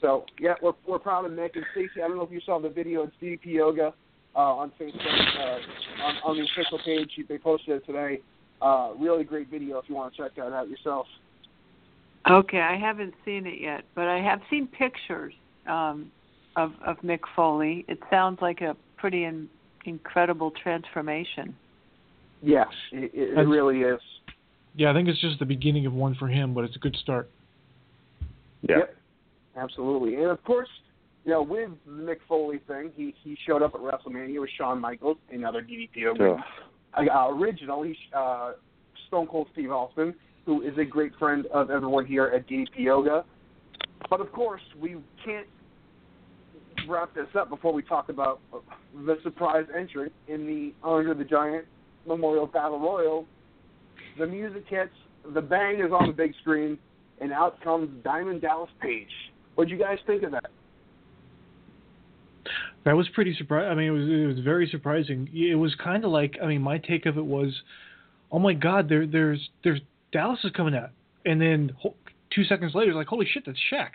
So 0.00 0.24
yeah, 0.38 0.54
we're 0.62 0.72
we're 0.86 0.98
proud 0.98 1.24
of 1.24 1.32
Mick 1.32 1.54
and 1.54 1.64
Stacy. 1.72 2.02
I 2.02 2.08
don't 2.08 2.16
know 2.16 2.22
if 2.22 2.30
you 2.30 2.40
saw 2.44 2.60
the 2.60 2.68
video. 2.68 3.02
It's 3.04 3.12
DDP 3.20 3.54
Yoga 3.54 3.92
uh, 4.34 4.38
on 4.38 4.72
Facebook 4.80 4.96
uh, 5.38 6.04
on, 6.04 6.14
on 6.24 6.36
the 6.36 6.44
official 6.44 6.78
page. 6.84 7.10
They 7.28 7.38
posted 7.38 7.76
it 7.76 7.86
today. 7.86 8.20
Uh, 8.60 8.92
really 8.98 9.24
great 9.24 9.48
video 9.48 9.78
if 9.78 9.88
you 9.88 9.94
want 9.94 10.14
to 10.14 10.22
check 10.22 10.34
that 10.36 10.52
out 10.52 10.68
yourself. 10.68 11.06
Okay, 12.28 12.60
I 12.60 12.76
haven't 12.76 13.14
seen 13.24 13.46
it 13.46 13.60
yet, 13.60 13.84
but 13.94 14.08
I 14.08 14.18
have 14.20 14.40
seen 14.50 14.66
pictures 14.66 15.32
um, 15.68 16.10
of 16.56 16.72
of 16.84 16.96
Mick 16.98 17.20
Foley. 17.36 17.84
It 17.88 18.00
sounds 18.10 18.38
like 18.42 18.60
a 18.60 18.76
pretty 18.96 19.24
in, 19.24 19.48
incredible 19.84 20.52
transformation. 20.62 21.54
Yes, 22.42 22.68
it, 22.92 23.10
it, 23.14 23.38
it 23.38 23.48
really 23.48 23.80
is. 23.80 24.00
Yeah, 24.74 24.90
I 24.90 24.94
think 24.94 25.08
it's 25.08 25.20
just 25.20 25.38
the 25.38 25.46
beginning 25.46 25.86
of 25.86 25.92
one 25.92 26.14
for 26.16 26.28
him, 26.28 26.54
but 26.54 26.64
it's 26.64 26.76
a 26.76 26.78
good 26.78 26.96
start. 27.02 27.30
Yeah. 28.62 28.78
Yep, 28.78 28.96
absolutely. 29.56 30.16
And 30.16 30.26
of 30.26 30.42
course, 30.44 30.68
you 31.24 31.32
know, 31.32 31.42
with 31.42 31.70
the 31.86 31.92
Mick 31.92 32.18
Foley 32.28 32.60
thing, 32.66 32.90
he 32.94 33.14
he 33.22 33.36
showed 33.46 33.62
up 33.62 33.74
at 33.74 33.80
WrestleMania 33.80 34.40
with 34.40 34.50
Shawn 34.56 34.80
Michaels, 34.80 35.18
another 35.30 35.62
DDP 35.62 35.96
Yoga 35.96 36.18
So, 36.18 36.40
uh, 36.96 37.28
original. 37.30 37.84
Uh, 38.14 38.52
Stone 39.08 39.26
Cold 39.26 39.48
Steve 39.52 39.70
Austin, 39.70 40.14
who 40.46 40.62
is 40.62 40.76
a 40.78 40.84
great 40.84 41.12
friend 41.18 41.46
of 41.46 41.70
everyone 41.70 42.06
here 42.06 42.26
at 42.26 42.46
DDP 42.48 42.78
Yoga. 42.78 43.24
But 44.08 44.20
of 44.20 44.30
course, 44.32 44.62
we 44.80 44.96
can't 45.24 45.46
wrap 46.88 47.14
this 47.14 47.26
up 47.36 47.50
before 47.50 47.72
we 47.72 47.82
talk 47.82 48.08
about 48.08 48.40
the 48.94 49.16
surprise 49.22 49.66
entrant 49.76 50.12
in 50.28 50.46
the 50.46 50.72
Andre 50.82 51.14
the 51.14 51.24
Giant 51.24 51.64
Memorial 52.06 52.46
Battle 52.46 52.78
Royal. 52.78 53.26
The 54.18 54.26
music 54.26 54.64
hits, 54.68 54.90
the 55.34 55.40
bang 55.40 55.80
is 55.80 55.92
on 55.92 56.08
the 56.08 56.12
big 56.12 56.32
screen, 56.40 56.78
and 57.20 57.32
out 57.32 57.60
comes 57.62 57.88
Diamond 58.04 58.42
Dallas 58.42 58.70
Page. 58.80 59.08
What'd 59.54 59.70
you 59.70 59.78
guys 59.78 59.98
think 60.06 60.22
of 60.22 60.30
that? 60.32 60.50
That 62.88 62.96
was 62.96 63.06
pretty 63.10 63.34
surprising. 63.34 63.70
I 63.70 63.74
mean, 63.74 63.88
it 63.88 63.90
was 63.90 64.08
it 64.08 64.26
was 64.26 64.38
very 64.42 64.66
surprising. 64.66 65.28
It 65.30 65.56
was 65.56 65.74
kind 65.74 66.06
of 66.06 66.10
like 66.10 66.38
I 66.42 66.46
mean, 66.46 66.62
my 66.62 66.78
take 66.78 67.04
of 67.04 67.18
it 67.18 67.26
was, 67.26 67.54
oh 68.32 68.38
my 68.38 68.54
God, 68.54 68.88
there 68.88 69.06
there's 69.06 69.50
there's 69.62 69.80
Dallas 70.10 70.40
is 70.42 70.52
coming 70.52 70.74
out, 70.74 70.88
and 71.26 71.38
then 71.38 71.70
ho- 71.78 71.94
two 72.34 72.44
seconds 72.44 72.74
later, 72.74 72.92
it's 72.92 72.96
like 72.96 73.06
holy 73.06 73.26
shit, 73.30 73.44
that's 73.44 73.58
Shaq. 73.70 73.90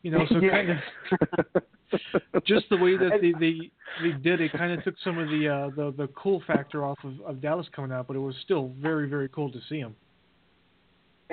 You 0.00 0.12
know, 0.12 0.24
so 0.26 0.36
Yeah. 0.40 0.50
kind 0.52 0.70
of 0.70 2.42
just 2.46 2.70
the 2.70 2.78
way 2.78 2.96
that 2.96 3.18
they 3.20 3.32
they, 3.32 3.70
they 4.02 4.16
did 4.22 4.40
it 4.40 4.52
kind 4.52 4.72
of 4.72 4.82
took 4.84 4.94
some 5.04 5.18
of 5.18 5.28
the 5.28 5.46
uh, 5.46 5.68
the 5.76 5.92
the 5.94 6.06
cool 6.14 6.42
factor 6.46 6.86
off 6.86 6.98
of, 7.04 7.20
of 7.26 7.42
Dallas 7.42 7.66
coming 7.76 7.92
out, 7.92 8.06
but 8.06 8.16
it 8.16 8.20
was 8.20 8.36
still 8.42 8.72
very 8.80 9.06
very 9.06 9.28
cool 9.28 9.52
to 9.52 9.58
see 9.68 9.76
him. 9.80 9.94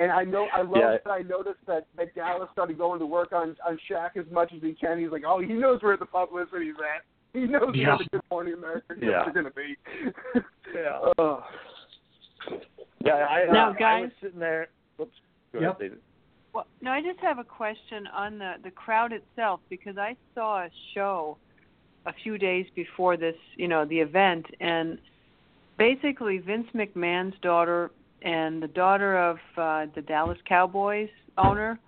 And 0.00 0.10
I 0.10 0.24
know 0.24 0.48
I 0.52 0.62
love 0.62 0.76
Yeah. 0.76 0.96
that 1.04 1.10
I 1.10 1.20
noticed 1.22 1.60
that, 1.66 1.86
that 1.96 2.14
Dallas 2.14 2.48
started 2.52 2.78
going 2.78 2.98
to 3.00 3.06
work 3.06 3.32
on 3.32 3.54
on 3.66 3.78
Shaq 3.88 4.16
as 4.16 4.24
much 4.32 4.50
as 4.54 4.62
he 4.62 4.72
can. 4.72 4.98
He's 4.98 5.10
like, 5.10 5.24
oh, 5.26 5.40
he 5.40 5.52
knows 5.52 5.82
where 5.82 5.96
the 5.96 6.06
publicity's 6.06 6.74
at. 6.78 7.02
He 7.38 7.46
knows 7.46 7.72
Yeah. 7.74 7.88
where 7.88 7.98
the 7.98 8.04
Good 8.12 8.22
Morning 8.30 8.54
America 8.54 8.94
jokes 8.94 9.02
Yeah. 9.04 9.22
are 9.24 9.30
going 9.32 9.44
to 9.44 9.52
be. 9.52 9.76
Yeah. 10.74 11.12
Oh. 11.18 11.44
yeah, 13.04 13.26
I, 13.28 13.46
uh, 13.48 13.52
Now, 13.52 13.66
I 13.66 13.68
was 13.70 13.76
guys- 13.78 14.10
sitting 14.22 14.38
there. 14.38 14.68
Whoops. 14.96 15.12
Go 15.52 15.58
Yep. 15.60 15.68
ahead, 15.68 15.78
David. 15.80 15.98
Well, 16.52 16.66
no, 16.80 16.90
I 16.92 17.02
just 17.02 17.18
have 17.20 17.38
a 17.38 17.44
question 17.44 18.06
on 18.08 18.38
the 18.38 18.54
the 18.62 18.70
crowd 18.70 19.12
itself 19.12 19.60
because 19.68 19.98
I 19.98 20.16
saw 20.34 20.62
a 20.64 20.70
show 20.94 21.36
a 22.06 22.12
few 22.12 22.38
days 22.38 22.66
before 22.74 23.16
this, 23.16 23.36
you 23.56 23.68
know, 23.68 23.84
the 23.84 23.98
event, 24.00 24.46
and 24.60 24.98
basically 25.76 26.38
Vince 26.38 26.68
McMahon's 26.74 27.38
daughter 27.40 27.90
and 28.22 28.62
the 28.62 28.68
daughter 28.68 29.18
of 29.18 29.38
uh, 29.56 29.86
the 29.94 30.02
Dallas 30.02 30.38
Cowboys 30.46 31.08
owner 31.38 31.78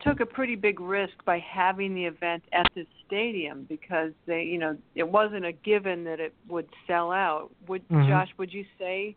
took 0.00 0.20
a 0.20 0.26
pretty 0.26 0.54
big 0.54 0.80
risk 0.80 1.12
by 1.24 1.38
having 1.40 1.94
the 1.94 2.04
event 2.04 2.42
at 2.52 2.66
this 2.74 2.86
stadium 3.06 3.66
because 3.68 4.12
they, 4.26 4.42
you 4.42 4.58
know, 4.58 4.76
it 4.94 5.08
wasn't 5.08 5.44
a 5.44 5.52
given 5.52 6.04
that 6.04 6.20
it 6.20 6.34
would 6.48 6.68
sell 6.86 7.10
out. 7.10 7.50
Would 7.66 7.86
Mhm. 7.88 8.08
Josh? 8.08 8.32
Would 8.38 8.52
you 8.52 8.64
say 8.78 9.16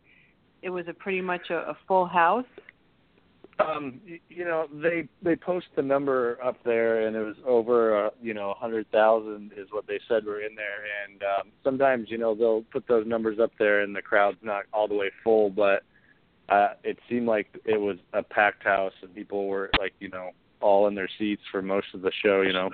it 0.62 0.70
was 0.70 0.88
a 0.88 0.94
pretty 0.94 1.20
much 1.20 1.50
a, 1.50 1.70
a 1.70 1.74
full 1.86 2.06
house? 2.06 2.46
Um, 3.58 4.00
you 4.28 4.44
know, 4.44 4.66
they 4.72 5.08
they 5.22 5.36
post 5.36 5.66
the 5.76 5.82
number 5.82 6.38
up 6.42 6.56
there, 6.64 7.06
and 7.06 7.14
it 7.14 7.20
was 7.20 7.36
over, 7.46 8.06
uh, 8.06 8.10
you 8.20 8.34
know, 8.34 8.50
a 8.50 8.54
hundred 8.54 8.90
thousand 8.90 9.52
is 9.56 9.68
what 9.70 9.86
they 9.86 10.00
said 10.08 10.24
were 10.24 10.40
in 10.40 10.54
there. 10.56 10.84
And 11.04 11.22
um, 11.22 11.52
sometimes, 11.62 12.10
you 12.10 12.18
know, 12.18 12.34
they'll 12.34 12.62
put 12.72 12.88
those 12.88 13.06
numbers 13.06 13.38
up 13.38 13.52
there, 13.58 13.82
and 13.82 13.94
the 13.94 14.02
crowd's 14.02 14.42
not 14.42 14.64
all 14.72 14.88
the 14.88 14.94
way 14.94 15.10
full, 15.22 15.50
but 15.50 15.84
uh, 16.52 16.74
it 16.84 16.98
seemed 17.08 17.26
like 17.26 17.46
it 17.64 17.80
was 17.80 17.96
a 18.12 18.22
packed 18.22 18.62
house, 18.62 18.92
and 19.00 19.14
people 19.14 19.46
were 19.46 19.70
like, 19.78 19.94
you 20.00 20.10
know, 20.10 20.30
all 20.60 20.86
in 20.86 20.94
their 20.94 21.08
seats 21.18 21.40
for 21.50 21.62
most 21.62 21.86
of 21.94 22.02
the 22.02 22.12
show, 22.22 22.42
you 22.42 22.52
know. 22.52 22.68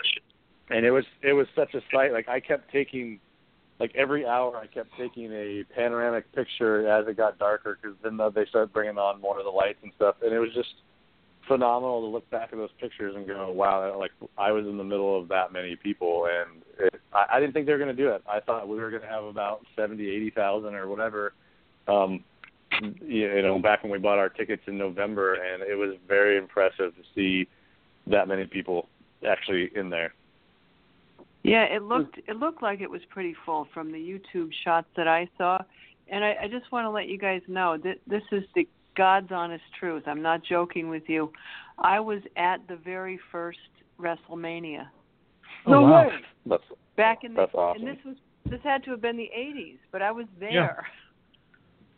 And 0.71 0.85
it 0.85 0.91
was 0.91 1.05
it 1.23 1.33
was 1.33 1.47
such 1.55 1.75
a 1.75 1.81
sight. 1.93 2.13
Like 2.13 2.29
I 2.29 2.41
kept 2.41 2.73
taking 2.73 3.21
like 3.79 3.95
every 3.95 4.27
hour 4.27 4.57
I 4.57 4.67
kept 4.67 4.91
taking 4.99 5.33
a 5.33 5.65
panoramic 5.77 6.31
picture 6.33 6.89
as 6.89 7.07
it 7.07 7.17
got 7.17 7.39
darker 7.39 7.79
because 7.81 7.97
then 8.03 8.19
they 8.35 8.47
started 8.47 8.73
bringing 8.73 8.99
on 8.99 9.21
more 9.21 9.39
of 9.39 9.45
the 9.45 9.51
lights 9.51 9.79
and 9.85 9.93
stuff, 9.95 10.17
and 10.23 10.33
it 10.33 10.41
was 10.41 10.51
just 10.55 10.75
phenomenal 11.47 12.01
to 12.01 12.09
look 12.09 12.29
back 12.31 12.51
at 12.53 12.59
those 12.59 12.71
pictures 12.81 13.15
and 13.17 13.27
go, 13.29 13.51
wow, 13.51 13.97
like 13.97 14.11
I 14.37 14.51
was 14.51 14.67
in 14.67 14.77
the 14.77 14.85
middle 14.85 15.19
of 15.19 15.29
that 15.29 15.53
many 15.53 15.77
people, 15.77 16.27
and 16.27 16.63
it, 16.81 17.01
I, 17.13 17.37
I 17.37 17.41
didn't 17.41 17.53
think 17.53 17.67
they 17.67 17.73
were 17.73 17.79
going 17.79 17.97
to 17.97 18.03
do 18.03 18.11
it. 18.11 18.23
I 18.29 18.41
thought 18.41 18.69
we 18.69 18.77
were 18.77 18.91
going 18.91 19.03
to 19.03 19.09
have 19.09 19.25
about 19.25 19.65
seventy, 19.77 20.11
eighty 20.11 20.31
thousand 20.31 20.75
or 20.75 20.89
whatever. 20.89 21.33
Um, 21.87 22.25
you 23.01 23.43
know, 23.43 23.59
back 23.59 23.83
when 23.83 23.93
we 23.93 23.99
bought 23.99 24.19
our 24.19 24.29
tickets 24.29 24.63
in 24.67 24.79
November, 24.79 25.35
and 25.35 25.63
it 25.63 25.75
was 25.75 25.97
very 26.07 26.37
impressive 26.39 26.95
to 26.97 27.03
see 27.15 27.49
that 28.07 28.29
many 28.29 28.47
people 28.47 28.89
actually 29.29 29.71
in 29.75 29.91
there. 29.91 30.15
Yeah, 31.43 31.65
it 31.65 31.83
looked 31.83 32.19
it 32.27 32.37
looked 32.37 32.63
like 32.63 32.81
it 32.81 32.91
was 32.91 33.01
pretty 33.11 33.35
full 33.47 33.69
from 33.73 33.93
the 33.93 33.99
YouTube 33.99 34.51
shots 34.65 34.89
that 34.97 35.09
I 35.09 35.29
saw, 35.39 35.59
and 36.09 36.25
I, 36.25 36.37
I 36.43 36.49
just 36.49 36.71
want 36.73 36.85
to 36.85 36.91
let 36.91 37.09
you 37.09 37.19
guys 37.19 37.43
know 37.49 37.79
that 37.85 37.99
this 38.07 38.23
is 38.33 38.43
the 38.55 38.69
God's 38.97 39.31
honest 39.31 39.65
truth. 39.79 40.03
I'm 40.07 40.23
not 40.23 40.43
joking 40.43 40.89
with 40.89 41.05
you. 41.07 41.33
I 41.79 42.01
was 42.01 42.21
at 42.37 42.67
the 42.69 42.77
very 42.77 43.19
first 43.31 43.59
WrestleMania 44.01 44.87
oh, 45.67 45.71
No 45.71 45.79
Oh, 45.79 45.83
wow. 45.83 46.09
way. 46.09 46.13
That's 46.47 46.63
back 46.97 47.23
in 47.23 47.35
the 47.35 47.43
That's 47.43 47.55
awesome. 47.55 47.87
and 47.87 47.97
this 47.97 48.05
was 48.05 48.17
this 48.51 48.61
had 48.65 48.83
to 48.85 48.91
have 48.93 49.01
been 49.03 49.17
the 49.17 49.31
80s, 49.37 49.79
but 49.93 50.03
I 50.03 50.11
was 50.11 50.27
there. 50.41 50.53
Yeah. 50.53 50.73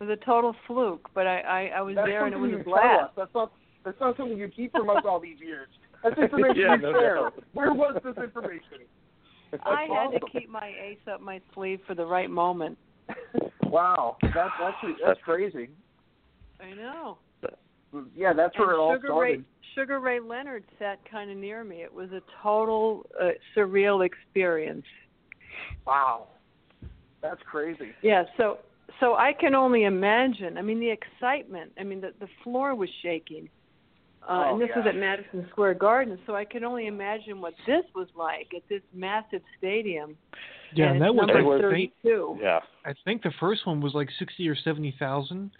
It 0.00 0.04
was 0.04 0.18
a 0.20 0.24
total 0.24 0.54
fluke, 0.66 1.08
but 1.14 1.26
I 1.26 1.40
I, 1.40 1.78
I 1.78 1.80
was 1.82 1.94
That's 1.94 2.06
there 2.08 2.24
and 2.26 2.34
it 2.34 2.38
was 2.38 2.50
a 2.52 2.56
you 2.58 2.64
tell 2.64 2.74
us. 2.74 2.80
blast. 2.80 3.12
That's 3.16 3.34
not 3.34 3.52
that's 3.84 4.00
not 4.00 4.16
something 4.16 4.38
you 4.38 4.48
keep 4.48 4.72
from 4.72 4.88
us 4.90 5.04
all 5.06 5.20
these 5.20 5.38
years. 5.40 5.68
That's 6.02 6.18
information 6.22 6.56
Yeah, 6.56 6.76
we 6.76 6.82
no 6.82 6.92
share. 6.92 7.14
doubt. 7.16 7.44
Where 7.52 7.72
was 7.74 8.00
this 8.02 8.16
information? 8.16 8.86
That's 9.50 9.62
I 9.66 9.86
had 9.90 10.18
to 10.18 10.20
keep 10.32 10.48
my 10.48 10.72
ace 10.82 10.98
up 11.12 11.20
my 11.20 11.40
sleeve 11.54 11.80
for 11.86 11.94
the 11.94 12.04
right 12.06 12.30
moment. 12.30 12.78
Wow, 13.64 14.16
that's 14.20 14.50
that's 14.60 14.76
that's 15.06 15.20
crazy. 15.24 15.68
I 16.60 16.74
know. 16.74 17.18
Yeah, 18.16 18.32
that's 18.32 18.58
where 18.58 18.72
it 18.72 18.78
all 18.78 18.90
and 18.92 19.00
Sugar 19.00 19.14
Ray, 19.14 19.28
started. 19.34 19.44
Sugar 19.76 20.00
Ray 20.00 20.18
Leonard 20.18 20.64
sat 20.76 20.98
kind 21.08 21.30
of 21.30 21.36
near 21.36 21.62
me. 21.62 21.82
It 21.82 21.92
was 21.92 22.10
a 22.10 22.20
total 22.42 23.06
uh, 23.22 23.28
surreal 23.56 24.04
experience. 24.04 24.84
Wow, 25.86 26.26
that's 27.22 27.40
crazy. 27.48 27.92
Yeah, 28.02 28.24
so 28.36 28.58
so 29.00 29.14
I 29.14 29.32
can 29.32 29.54
only 29.54 29.84
imagine. 29.84 30.58
I 30.58 30.62
mean, 30.62 30.78
the 30.78 30.90
excitement. 30.90 31.72
I 31.78 31.82
mean, 31.82 32.00
the 32.00 32.12
the 32.20 32.28
floor 32.44 32.74
was 32.74 32.88
shaking. 33.02 33.48
Uh, 34.22 34.26
Oh, 34.28 34.52
and 34.52 34.60
this 34.60 34.68
was 34.76 34.84
at 34.86 34.96
Madison 34.96 35.46
Square 35.50 35.74
Garden, 35.74 36.18
so 36.26 36.36
I 36.36 36.44
can 36.44 36.62
only 36.62 36.86
imagine 36.86 37.40
what 37.40 37.54
this 37.66 37.84
was 37.94 38.06
like 38.14 38.48
at 38.54 38.62
this 38.68 38.82
massive 38.94 39.40
stadium. 39.56 40.14
Yeah, 40.74 40.86
and, 40.86 40.96
and 40.96 41.02
that 41.02 41.14
was 41.14 41.26
number 41.26 41.68
I 41.68 41.72
think, 41.72 41.92
32. 42.02 42.38
yeah. 42.40 42.60
I 42.84 42.92
think 43.04 43.22
the 43.22 43.32
first 43.40 43.66
one 43.66 43.80
was 43.80 43.94
like 43.94 44.08
sixty 44.18 44.46
or 44.48 44.54
seventy 44.54 44.94
thousand, 44.98 45.50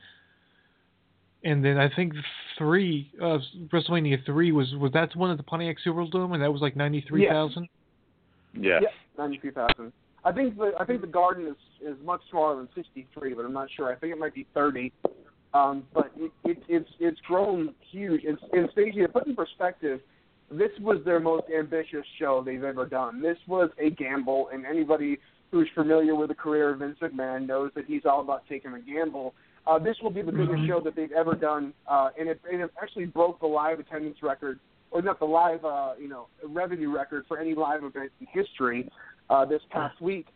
and 1.42 1.64
then 1.64 1.79
I 1.79 1.88
think 1.94 2.12
three 2.59 3.11
uh, 3.20 3.38
WrestleMania 3.72 4.24
three 4.26 4.53
was 4.53 4.72
was 4.74 4.93
that 4.93 5.12
the 5.12 5.18
one 5.18 5.30
at 5.30 5.38
the 5.38 5.43
Pontiac 5.43 5.76
Silverdome, 5.84 6.34
and 6.34 6.43
that 6.43 6.53
was 6.53 6.61
like 6.61 6.76
ninety 6.76 7.05
three 7.09 7.26
thousand. 7.26 7.66
Yeah. 8.55 8.80
Yeah, 8.82 8.88
ninety-two 9.16 9.53
thousand. 9.53 9.93
I 10.24 10.32
think 10.32 10.56
the 10.56 10.72
I 10.78 10.84
think 10.84 11.00
the 11.00 11.06
garden 11.06 11.46
is 11.46 11.56
is 11.80 11.96
much 12.04 12.20
smaller 12.30 12.56
than 12.56 12.68
sixty-three, 12.74 13.34
but 13.34 13.44
I'm 13.44 13.52
not 13.52 13.68
sure. 13.76 13.90
I 13.90 13.96
think 13.96 14.12
it 14.12 14.18
might 14.18 14.34
be 14.34 14.46
thirty. 14.54 14.92
Um, 15.52 15.84
but 15.92 16.12
it, 16.16 16.30
it, 16.44 16.62
it's 16.68 16.90
it's 17.00 17.20
grown 17.22 17.74
huge. 17.90 18.20
It's, 18.24 18.40
and 18.52 18.68
Stacey, 18.72 19.00
to 19.00 19.08
put 19.08 19.26
in 19.26 19.34
perspective, 19.34 20.00
this 20.50 20.70
was 20.80 20.98
their 21.04 21.18
most 21.18 21.46
ambitious 21.56 22.04
show 22.18 22.42
they've 22.44 22.62
ever 22.62 22.86
done. 22.86 23.20
This 23.20 23.38
was 23.48 23.70
a 23.78 23.90
gamble, 23.90 24.48
and 24.52 24.64
anybody 24.64 25.18
who's 25.50 25.68
familiar 25.74 26.14
with 26.14 26.28
the 26.28 26.34
career 26.34 26.70
of 26.70 26.78
Vince 26.78 26.98
McMahon 27.02 27.46
knows 27.46 27.72
that 27.74 27.86
he's 27.86 28.02
all 28.04 28.20
about 28.20 28.46
taking 28.48 28.72
a 28.74 28.80
gamble. 28.80 29.34
Uh, 29.66 29.78
this 29.78 29.96
will 30.02 30.10
be 30.10 30.22
the 30.22 30.30
biggest 30.30 30.62
Mhm. 30.62 30.66
show 30.68 30.80
that 30.80 30.94
they've 30.94 31.10
ever 31.12 31.34
done, 31.34 31.72
uh, 31.88 32.10
and 32.18 32.28
it 32.28 32.40
and 32.50 32.62
it 32.62 32.70
actually 32.80 33.06
broke 33.06 33.40
the 33.40 33.46
live 33.46 33.80
attendance 33.80 34.22
record, 34.22 34.60
or 34.91 35.03
not 35.03 35.18
the 35.18 35.24
live, 35.24 35.64
uh, 35.64 35.93
you 36.01 36.09
know, 36.09 36.26
revenue 36.47 36.93
record 36.93 37.24
for 37.28 37.38
any 37.38 37.55
live 37.55 37.84
event 37.84 38.11
in 38.20 38.26
history 38.32 38.88
uh, 39.28 39.45
this 39.45 39.62
past 39.70 40.01
week. 40.01 40.26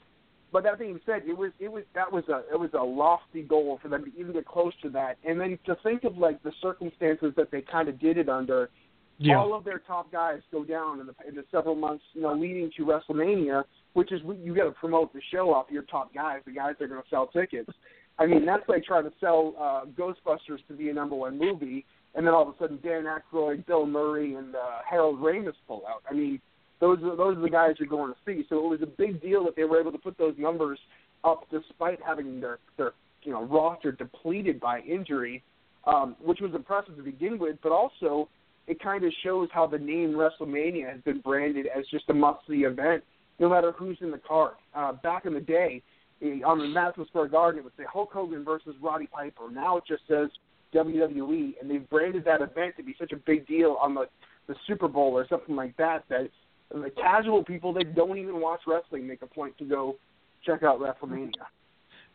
But 0.52 0.62
that 0.62 0.78
being 0.78 1.00
said, 1.04 1.22
it 1.26 1.36
was 1.36 1.50
it 1.58 1.70
was 1.70 1.82
that 1.94 2.10
was 2.12 2.22
a 2.28 2.42
it 2.52 2.58
was 2.58 2.70
a 2.74 2.82
lofty 2.82 3.42
goal 3.42 3.80
for 3.82 3.88
them 3.88 4.04
to 4.04 4.10
even 4.18 4.32
get 4.32 4.46
close 4.46 4.72
to 4.82 4.90
that, 4.90 5.18
and 5.24 5.40
then 5.40 5.58
to 5.66 5.76
think 5.82 6.04
of 6.04 6.16
like 6.16 6.40
the 6.44 6.52
circumstances 6.62 7.32
that 7.36 7.50
they 7.50 7.60
kind 7.60 7.88
of 7.88 7.98
did 7.98 8.18
it 8.18 8.28
under, 8.28 8.70
Yeah. 9.18 9.38
all 9.38 9.52
of 9.54 9.64
their 9.64 9.80
top 9.80 10.12
guys 10.12 10.40
go 10.52 10.64
down 10.64 11.00
in 11.00 11.06
the, 11.06 11.14
in 11.28 11.34
the 11.34 11.44
several 11.50 11.74
months, 11.74 12.04
you 12.12 12.22
know, 12.22 12.34
leading 12.34 12.70
to 12.76 12.84
WrestleMania, 12.84 13.64
which 13.94 14.12
is 14.12 14.20
you 14.44 14.54
got 14.54 14.64
to 14.64 14.70
promote 14.72 15.12
the 15.12 15.20
show 15.32 15.52
off 15.52 15.66
your 15.70 15.82
top 15.84 16.14
guys, 16.14 16.40
the 16.46 16.52
guys 16.52 16.74
that 16.78 16.84
are 16.84 16.88
going 16.88 17.02
to 17.02 17.08
sell 17.08 17.26
tickets. 17.26 17.70
I 18.16 18.26
mean, 18.26 18.46
that's 18.46 18.68
like 18.68 18.84
trying 18.84 19.04
to 19.04 19.12
sell 19.18 19.54
uh, 19.58 19.86
Ghostbusters 19.98 20.64
to 20.68 20.74
be 20.76 20.88
a 20.88 20.94
number 20.94 21.16
one 21.16 21.36
movie, 21.36 21.84
and 22.14 22.26
then 22.26 22.34
all 22.34 22.48
of 22.48 22.54
a 22.54 22.58
sudden 22.58 22.78
Dan 22.82 23.04
Aykroyd, 23.04 23.66
Bill 23.66 23.86
Murray, 23.86 24.34
and 24.34 24.54
uh, 24.54 24.78
Harold 24.88 25.18
Ramis 25.20 25.54
pull 25.66 25.82
out. 25.88 26.02
I 26.08 26.14
mean, 26.14 26.40
those 26.80 26.98
are 27.02 27.16
those 27.16 27.36
are 27.36 27.40
the 27.40 27.50
guys 27.50 27.74
you're 27.78 27.88
going 27.88 28.12
to 28.12 28.18
see. 28.26 28.44
So 28.48 28.64
it 28.64 28.68
was 28.68 28.82
a 28.82 28.86
big 28.86 29.20
deal 29.22 29.44
that 29.44 29.56
they 29.56 29.64
were 29.64 29.80
able 29.80 29.92
to 29.92 29.98
put 29.98 30.18
those 30.18 30.34
numbers 30.38 30.78
up 31.24 31.46
despite 31.50 31.98
having 32.04 32.40
their 32.40 32.58
their 32.76 32.92
you 33.22 33.32
know 33.32 33.44
roster 33.44 33.92
depleted 33.92 34.60
by 34.60 34.80
injury, 34.80 35.42
um, 35.86 36.16
which 36.22 36.40
was 36.40 36.52
impressive 36.54 36.96
to 36.96 37.02
begin 37.02 37.38
with. 37.38 37.56
But 37.62 37.72
also, 37.72 38.28
it 38.66 38.80
kind 38.80 39.04
of 39.04 39.12
shows 39.22 39.48
how 39.52 39.66
the 39.66 39.78
name 39.78 40.12
WrestleMania 40.14 40.90
has 40.90 41.00
been 41.02 41.20
branded 41.20 41.66
as 41.66 41.84
just 41.90 42.08
a 42.10 42.14
must-see 42.14 42.64
event, 42.64 43.02
no 43.38 43.48
matter 43.48 43.72
who's 43.72 43.98
in 44.00 44.10
the 44.10 44.20
card. 44.26 44.54
Uh, 44.74 44.92
back 44.92 45.26
in 45.26 45.34
the 45.34 45.40
day, 45.40 45.82
eh, 46.22 46.40
on 46.44 46.58
the 46.58 46.68
Madison 46.68 47.06
Square 47.06 47.28
Garden, 47.28 47.60
it 47.60 47.64
would 47.64 47.74
say 47.76 47.84
Hulk 47.90 48.12
Hogan 48.12 48.44
versus 48.44 48.74
Roddy 48.80 49.06
Piper. 49.06 49.50
Now 49.50 49.76
it 49.78 49.84
just 49.86 50.02
says 50.08 50.28
WWE, 50.74 51.54
and 51.60 51.70
they've 51.70 51.88
branded 51.88 52.24
that 52.24 52.40
event 52.42 52.76
to 52.76 52.82
be 52.82 52.94
such 52.98 53.12
a 53.12 53.16
big 53.16 53.46
deal 53.46 53.76
on 53.80 53.94
the 53.94 54.06
the 54.46 54.54
Super 54.66 54.88
Bowl 54.88 55.12
or 55.12 55.26
something 55.28 55.56
like 55.56 55.74
that 55.78 56.04
that 56.10 56.28
the 56.70 56.90
casual 56.90 57.42
people 57.42 57.72
that 57.72 57.94
don't 57.94 58.18
even 58.18 58.40
watch 58.40 58.60
wrestling 58.66 59.06
make 59.06 59.22
a 59.22 59.26
point 59.26 59.56
to 59.58 59.64
go 59.64 59.96
check 60.44 60.62
out 60.62 60.78
WrestleMania. 60.80 61.32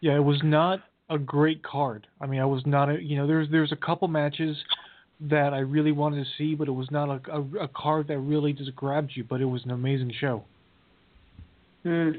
Yeah, 0.02 0.16
it 0.16 0.24
was 0.24 0.40
not 0.44 0.82
a 1.10 1.18
great 1.18 1.64
card. 1.64 2.06
I 2.22 2.28
mean, 2.28 2.40
I 2.40 2.46
was 2.46 2.64
not 2.66 2.90
a 2.90 3.02
you 3.02 3.18
know 3.18 3.26
there's 3.26 3.50
there's 3.50 3.72
a 3.72 3.76
couple 3.76 4.08
matches 4.08 4.56
that 5.22 5.54
I 5.54 5.60
really 5.60 5.92
wanted 5.92 6.24
to 6.24 6.30
see, 6.38 6.54
but 6.56 6.68
it 6.68 6.72
was 6.72 6.90
not 6.92 7.10
a 7.10 7.32
a, 7.36 7.64
a 7.64 7.68
card 7.70 8.08
that 8.10 8.20
really 8.20 8.54
just 8.54 8.76
grabbed 8.76 9.12
you. 9.16 9.24
But 9.24 9.42
it 9.42 9.46
was 9.46 9.64
an 9.66 9.72
amazing 9.72 10.14
show. 10.20 10.44
Hmm. 11.84 12.12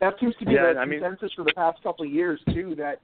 That 0.00 0.14
seems 0.20 0.34
to 0.40 0.44
be 0.44 0.52
Yeah, 0.52 0.72
the 0.74 0.80
I 0.80 0.84
mean- 0.84 1.00
consensus 1.00 1.32
for 1.34 1.44
the 1.44 1.52
past 1.54 1.82
couple 1.82 2.04
of 2.04 2.10
years 2.12 2.40
too. 2.52 2.74
That 2.76 3.00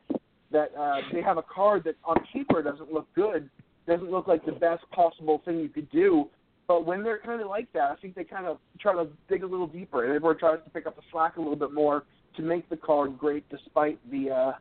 that 0.51 0.72
uh, 0.78 0.96
they 1.12 1.22
have 1.22 1.38
a 1.38 1.42
card 1.42 1.84
that 1.84 1.96
on 2.05 2.16
paper 2.32 2.62
doesn't 2.62 2.92
look 2.92 3.07
good, 3.14 3.51
doesn't 3.86 4.11
look 4.11 4.26
like 4.26 4.44
the 4.44 4.53
best 4.53 4.84
possible 4.90 5.42
thing 5.44 5.59
you 5.61 5.68
could 5.68 5.90
do. 5.90 6.28
But 6.66 6.84
when 6.84 7.03
they're 7.03 7.18
kind 7.18 7.40
of 7.40 7.49
like 7.49 7.72
that, 7.72 7.90
I 7.90 7.96
think 7.96 8.14
they 8.14 8.24
kind 8.24 8.46
of 8.46 8.59
try 8.78 8.92
to 8.92 9.09
dig 9.28 9.42
a 9.42 9.46
little 9.46 9.66
deeper, 9.66 10.05
and 10.05 10.12
everyone 10.14 10.38
tries 10.38 10.59
to 10.64 10.70
pick 10.70 10.86
up 10.86 10.96
the 10.96 11.03
slack 11.11 11.36
a 11.36 11.40
little 11.40 11.57
bit 11.57 11.72
more 11.72 12.05
to 12.36 12.42
make 12.42 12.68
the 12.68 12.76
card 12.76 13.18
great, 13.18 13.49
despite 13.49 13.99
the 14.11 14.30
uh, 14.30 14.53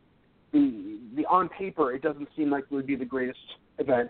the 0.54 1.00
the 1.16 1.26
on 1.26 1.50
paper 1.50 1.94
it 1.94 2.02
doesn't 2.02 2.28
seem 2.36 2.50
like 2.50 2.64
it 2.64 2.72
would 2.72 2.88
be 2.88 2.96
the 2.96 3.06
greatest 3.06 3.40
event. 3.78 4.10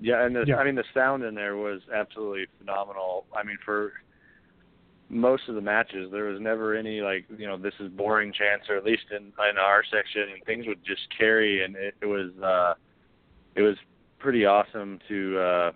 Yeah, 0.00 0.26
and 0.26 0.34
the, 0.34 0.44
Yeah. 0.46 0.56
I 0.56 0.64
mean 0.64 0.74
the 0.74 0.84
sound 0.92 1.22
in 1.22 1.34
there 1.34 1.56
was 1.56 1.80
absolutely 1.94 2.46
phenomenal. 2.58 3.26
I 3.34 3.42
mean 3.42 3.58
for 3.64 3.92
most 5.14 5.48
of 5.48 5.54
the 5.54 5.60
matches 5.60 6.10
there 6.10 6.24
was 6.24 6.40
never 6.40 6.74
any 6.74 7.00
like 7.00 7.24
you 7.38 7.46
know 7.46 7.56
this 7.56 7.72
is 7.78 7.88
boring 7.90 8.32
chance 8.32 8.62
or 8.68 8.76
at 8.76 8.84
least 8.84 9.04
in 9.10 9.32
in 9.48 9.58
our 9.58 9.84
section 9.84 10.22
and 10.34 10.44
things 10.44 10.66
would 10.66 10.84
just 10.84 11.02
carry 11.16 11.64
and 11.64 11.76
it, 11.76 11.94
it 12.02 12.06
was 12.06 12.30
uh 12.42 12.74
it 13.54 13.62
was 13.62 13.76
pretty 14.18 14.44
awesome 14.44 14.98
to 15.08 15.38
uh 15.38 15.72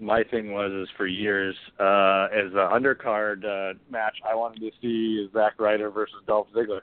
my 0.00 0.22
thing 0.22 0.52
was 0.52 0.70
is 0.70 0.88
for 0.98 1.06
years 1.06 1.56
uh 1.80 2.28
as 2.30 2.52
a 2.52 2.68
undercard 2.72 3.44
uh 3.44 3.72
match 3.90 4.16
I 4.30 4.34
wanted 4.34 4.60
to 4.60 4.70
see 4.82 5.28
Zack 5.32 5.54
Ryder 5.58 5.90
versus 5.90 6.16
Dolph 6.26 6.48
Ziggler 6.54 6.80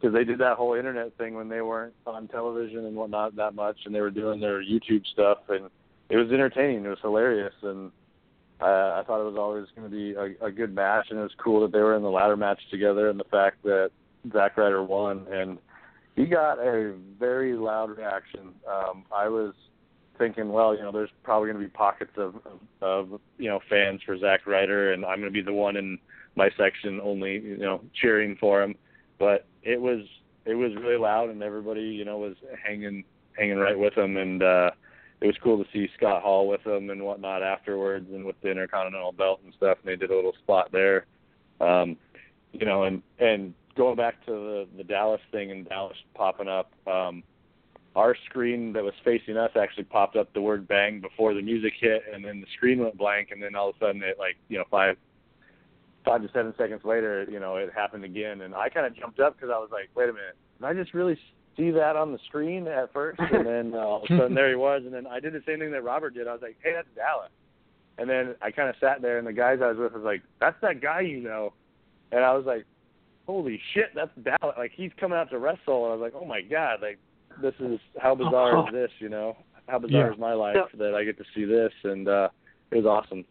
because 0.00 0.14
they 0.14 0.24
did 0.24 0.38
that 0.38 0.56
whole 0.56 0.74
internet 0.74 1.16
thing 1.18 1.34
when 1.34 1.48
they 1.48 1.62
weren't 1.62 1.94
on 2.06 2.28
television 2.28 2.86
and 2.86 2.94
whatnot 2.94 3.34
that 3.36 3.56
much 3.56 3.78
and 3.86 3.94
they 3.94 4.00
were 4.00 4.10
doing 4.10 4.38
their 4.38 4.62
YouTube 4.62 5.04
stuff 5.12 5.38
and 5.48 5.68
it 6.10 6.16
was 6.16 6.30
entertaining. 6.32 6.84
It 6.84 6.88
was 6.88 6.98
hilarious, 7.00 7.54
and 7.62 7.92
uh, 8.60 9.00
I 9.00 9.02
thought 9.06 9.20
it 9.20 9.30
was 9.30 9.38
always 9.38 9.66
going 9.76 9.90
to 9.90 9.96
be 9.96 10.12
a, 10.14 10.46
a 10.46 10.50
good 10.50 10.74
match. 10.74 11.06
And 11.10 11.18
it 11.18 11.22
was 11.22 11.32
cool 11.42 11.60
that 11.62 11.72
they 11.72 11.80
were 11.80 11.96
in 11.96 12.02
the 12.02 12.10
ladder 12.10 12.36
match 12.36 12.60
together, 12.70 13.08
and 13.08 13.18
the 13.18 13.24
fact 13.24 13.62
that 13.64 13.90
Zack 14.32 14.56
Ryder 14.56 14.82
won, 14.82 15.26
and 15.30 15.58
he 16.16 16.26
got 16.26 16.58
a 16.58 16.94
very 17.18 17.54
loud 17.54 17.96
reaction. 17.96 18.54
Um, 18.70 19.04
I 19.14 19.28
was 19.28 19.54
thinking, 20.18 20.50
well, 20.50 20.76
you 20.76 20.82
know, 20.82 20.92
there's 20.92 21.10
probably 21.22 21.48
going 21.50 21.62
to 21.62 21.66
be 21.66 21.72
pockets 21.72 22.12
of, 22.16 22.34
of, 22.44 22.60
of 23.12 23.20
you 23.38 23.48
know 23.48 23.60
fans 23.68 24.00
for 24.04 24.18
Zack 24.18 24.46
Ryder, 24.46 24.92
and 24.92 25.04
I'm 25.04 25.20
going 25.20 25.32
to 25.32 25.36
be 25.36 25.42
the 25.42 25.52
one 25.52 25.76
in 25.76 25.98
my 26.36 26.50
section 26.56 27.00
only, 27.02 27.40
you 27.40 27.56
know, 27.56 27.80
cheering 28.00 28.36
for 28.38 28.62
him. 28.62 28.74
But 29.18 29.46
it 29.62 29.80
was 29.80 30.00
it 30.44 30.54
was 30.54 30.72
really 30.76 30.98
loud, 30.98 31.30
and 31.30 31.42
everybody, 31.42 31.82
you 31.82 32.04
know, 32.04 32.18
was 32.18 32.36
hanging 32.64 33.04
hanging 33.32 33.58
right 33.58 33.78
with 33.78 33.96
him, 33.96 34.16
and 34.16 34.42
uh, 34.42 34.70
it 35.20 35.26
was 35.26 35.36
cool 35.42 35.62
to 35.62 35.70
see 35.72 35.88
Scott 35.96 36.22
Hall 36.22 36.48
with 36.48 36.64
them 36.64 36.90
and 36.90 37.02
whatnot 37.02 37.42
afterwards, 37.42 38.08
and 38.12 38.24
with 38.24 38.40
the 38.40 38.50
Intercontinental 38.50 39.12
Belt 39.12 39.40
and 39.44 39.52
stuff. 39.54 39.78
And 39.82 39.90
they 39.90 39.96
did 39.96 40.10
a 40.10 40.14
little 40.14 40.34
spot 40.42 40.70
there, 40.72 41.06
um, 41.60 41.96
you 42.52 42.64
know. 42.64 42.84
And 42.84 43.02
and 43.18 43.54
going 43.76 43.96
back 43.96 44.24
to 44.26 44.32
the 44.32 44.68
the 44.76 44.84
Dallas 44.84 45.20
thing 45.30 45.50
and 45.50 45.68
Dallas 45.68 45.96
popping 46.14 46.48
up, 46.48 46.72
um, 46.86 47.22
our 47.94 48.16
screen 48.28 48.72
that 48.72 48.82
was 48.82 48.94
facing 49.04 49.36
us 49.36 49.50
actually 49.60 49.84
popped 49.84 50.16
up 50.16 50.32
the 50.32 50.40
word 50.40 50.66
"bang" 50.66 51.00
before 51.00 51.34
the 51.34 51.42
music 51.42 51.74
hit, 51.78 52.02
and 52.12 52.24
then 52.24 52.40
the 52.40 52.46
screen 52.56 52.80
went 52.80 52.96
blank, 52.96 53.28
and 53.30 53.42
then 53.42 53.54
all 53.54 53.70
of 53.70 53.76
a 53.76 53.78
sudden 53.78 54.02
it 54.02 54.18
like 54.18 54.36
you 54.48 54.56
know 54.56 54.64
five 54.70 54.96
five 56.04 56.22
to 56.22 56.30
seven 56.32 56.54
seconds 56.56 56.80
later, 56.84 57.26
you 57.30 57.38
know, 57.38 57.56
it 57.56 57.70
happened 57.74 58.04
again, 58.04 58.40
and 58.40 58.54
I 58.54 58.70
kind 58.70 58.86
of 58.86 58.96
jumped 58.96 59.20
up 59.20 59.36
because 59.36 59.50
I 59.54 59.58
was 59.58 59.68
like, 59.70 59.90
wait 59.94 60.08
a 60.08 60.12
minute, 60.14 60.36
did 60.58 60.66
I 60.66 60.72
just 60.72 60.94
really 60.94 61.18
see 61.60 61.70
that 61.70 61.96
on 61.96 62.12
the 62.12 62.18
screen 62.26 62.66
at 62.66 62.92
first? 62.92 63.20
And 63.20 63.46
then 63.46 63.72
uh, 63.74 63.78
all 63.78 63.96
of 63.98 64.04
a 64.04 64.16
sudden 64.16 64.34
there 64.34 64.48
he 64.48 64.56
was, 64.56 64.82
and 64.84 64.92
then 64.94 65.06
I 65.06 65.20
did 65.20 65.32
the 65.34 65.42
same 65.46 65.58
thing 65.58 65.70
that 65.72 65.84
Robert 65.84 66.14
did. 66.14 66.26
I 66.26 66.32
was 66.32 66.42
like, 66.42 66.56
hey, 66.62 66.72
that's 66.74 66.88
Dallas. 66.96 67.30
And 67.98 68.08
then 68.08 68.34
I 68.40 68.50
kind 68.50 68.68
of 68.70 68.76
sat 68.80 69.02
there, 69.02 69.18
and 69.18 69.26
the 69.26 69.32
guys 69.32 69.58
I 69.62 69.68
was 69.68 69.76
with 69.78 69.92
was 69.92 70.02
like, 70.04 70.22
that's 70.40 70.56
that 70.62 70.80
guy 70.80 71.00
you 71.02 71.20
know. 71.20 71.52
And 72.12 72.24
I 72.24 72.32
was 72.34 72.46
like, 72.46 72.64
holy 73.26 73.60
shit, 73.74 73.90
that's 73.94 74.10
Dallas. 74.24 74.56
Like 74.58 74.72
he's 74.74 74.90
coming 74.98 75.18
out 75.18 75.30
to 75.30 75.38
wrestle, 75.38 75.84
and 75.84 75.92
I 75.92 75.96
was 75.96 76.00
like, 76.00 76.20
oh 76.20 76.26
my 76.26 76.40
god, 76.40 76.78
like 76.82 76.98
this 77.42 77.54
is 77.60 77.78
how 78.00 78.14
bizarre 78.14 78.66
is 78.66 78.66
this, 78.72 78.90
you 78.98 79.08
know? 79.08 79.36
How 79.68 79.78
bizarre 79.78 80.06
Yeah. 80.08 80.12
is 80.14 80.18
my 80.18 80.32
life 80.32 80.56
that 80.78 80.94
I 80.94 81.04
get 81.04 81.18
to 81.18 81.24
see 81.34 81.44
this, 81.44 81.72
and 81.84 82.08
uh 82.08 82.28
it 82.70 82.76
was 82.76 82.86
awesome. 82.86 83.24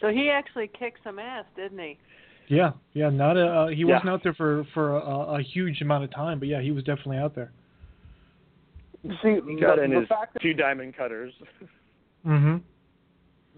So 0.00 0.08
he 0.08 0.28
actually 0.30 0.68
kicked 0.78 0.98
some 1.04 1.18
ass, 1.18 1.44
didn't 1.56 1.78
he? 1.78 1.98
Yeah, 2.48 2.72
yeah. 2.92 3.08
Not 3.10 3.36
a 3.36 3.46
uh, 3.46 3.66
he 3.68 3.76
Yeah. 3.82 3.94
wasn't 3.94 4.10
out 4.10 4.22
there 4.22 4.34
for 4.34 4.64
for 4.74 4.96
a, 4.96 5.38
a 5.38 5.42
huge 5.42 5.80
amount 5.80 6.04
of 6.04 6.10
time, 6.10 6.38
but 6.38 6.48
yeah, 6.48 6.60
he 6.60 6.70
was 6.70 6.84
definitely 6.84 7.18
out 7.18 7.34
there. 7.34 7.50
See, 9.22 9.40
He 9.46 9.56
got 9.60 9.76
the, 9.76 9.82
in 9.82 9.90
the 9.90 10.00
his 10.00 10.08
fact 10.08 10.36
two 10.40 10.54
diamond 10.54 10.96
cutters. 10.96 11.32
Mm-hmm. 12.24 12.58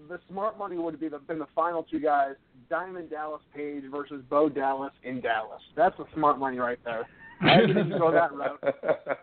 the 0.09 0.19
smart 0.27 0.57
money 0.57 0.75
would 0.75 0.95
have 0.95 0.99
been 0.99 1.11
the, 1.11 1.19
been 1.19 1.37
the 1.37 1.45
final 1.53 1.83
two 1.83 1.99
guys, 1.99 2.33
Diamond 2.67 3.11
Dallas 3.11 3.43
Page 3.55 3.83
versus 3.91 4.23
Bo 4.27 4.49
Dallas 4.49 4.91
in 5.03 5.21
Dallas. 5.21 5.61
That's 5.75 5.95
the 5.99 6.05
smart 6.15 6.39
money 6.39 6.57
right 6.57 6.79
there. 6.83 7.07
I 7.41 7.57
didn't 7.61 7.91
go 7.91 8.11
that 8.11 8.33
route. 8.33 8.59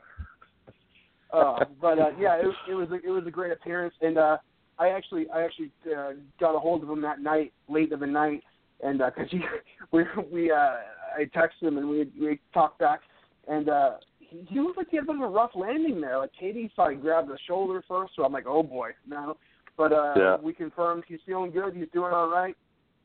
Uh, 1.33 1.65
but 1.81 1.99
uh, 1.99 2.11
yeah, 2.21 2.37
it, 2.39 2.45
was- 2.45 2.55
it 2.69 2.75
was 2.75 2.89
a, 2.91 2.95
it 3.07 3.11
was 3.11 3.25
a 3.27 3.31
great 3.31 3.53
appearance, 3.53 3.95
and 4.03 4.19
uh, 4.19 4.37
I 4.79 4.89
actually 4.91 5.27
I 5.31 5.43
actually 5.43 5.71
uh, 5.91 6.11
got 6.39 6.55
a 6.55 6.59
hold 6.59 6.83
of 6.83 6.91
him 6.91 7.01
that 7.01 7.21
night, 7.21 7.53
late 7.69 7.91
in 7.91 8.01
the 8.01 8.07
night, 8.07 8.43
and 8.83 8.99
because 8.99 9.30
he 9.30 9.41
we 9.93 10.05
we 10.30 10.51
uh, 10.51 10.76
I 11.16 11.24
texted 11.35 11.68
him 11.68 11.78
and 11.78 11.89
we 11.89 12.09
we 12.20 12.41
talked 12.53 12.78
back, 12.78 13.01
and 13.49 13.68
uh, 13.68 13.91
he, 14.18 14.47
he 14.49 14.61
looked 14.61 14.78
like 14.78 14.89
he 14.91 14.97
had 14.97 15.05
a 15.05 15.07
bit 15.07 15.16
of 15.16 15.22
a 15.22 15.26
rough 15.28 15.53
landing 15.55 16.01
there. 16.01 16.18
Like 16.18 16.30
Katie 16.39 16.70
thought 16.74 16.91
he 16.91 16.97
grabbed 16.97 17.28
the 17.28 17.39
shoulder 17.47 17.83
first, 17.89 18.12
so 18.16 18.24
I'm 18.24 18.33
like, 18.33 18.47
oh 18.47 18.62
boy, 18.62 18.91
no. 19.07 19.37
But 19.76 19.93
uh, 19.93 20.14
Yeah. 20.16 20.37
we 20.37 20.53
confirmed 20.53 21.05
he's 21.09 21.20
feeling 21.24 21.51
good. 21.51 21.74
He's 21.74 21.89
doing 21.93 22.12
all 22.12 22.28
right, 22.28 22.57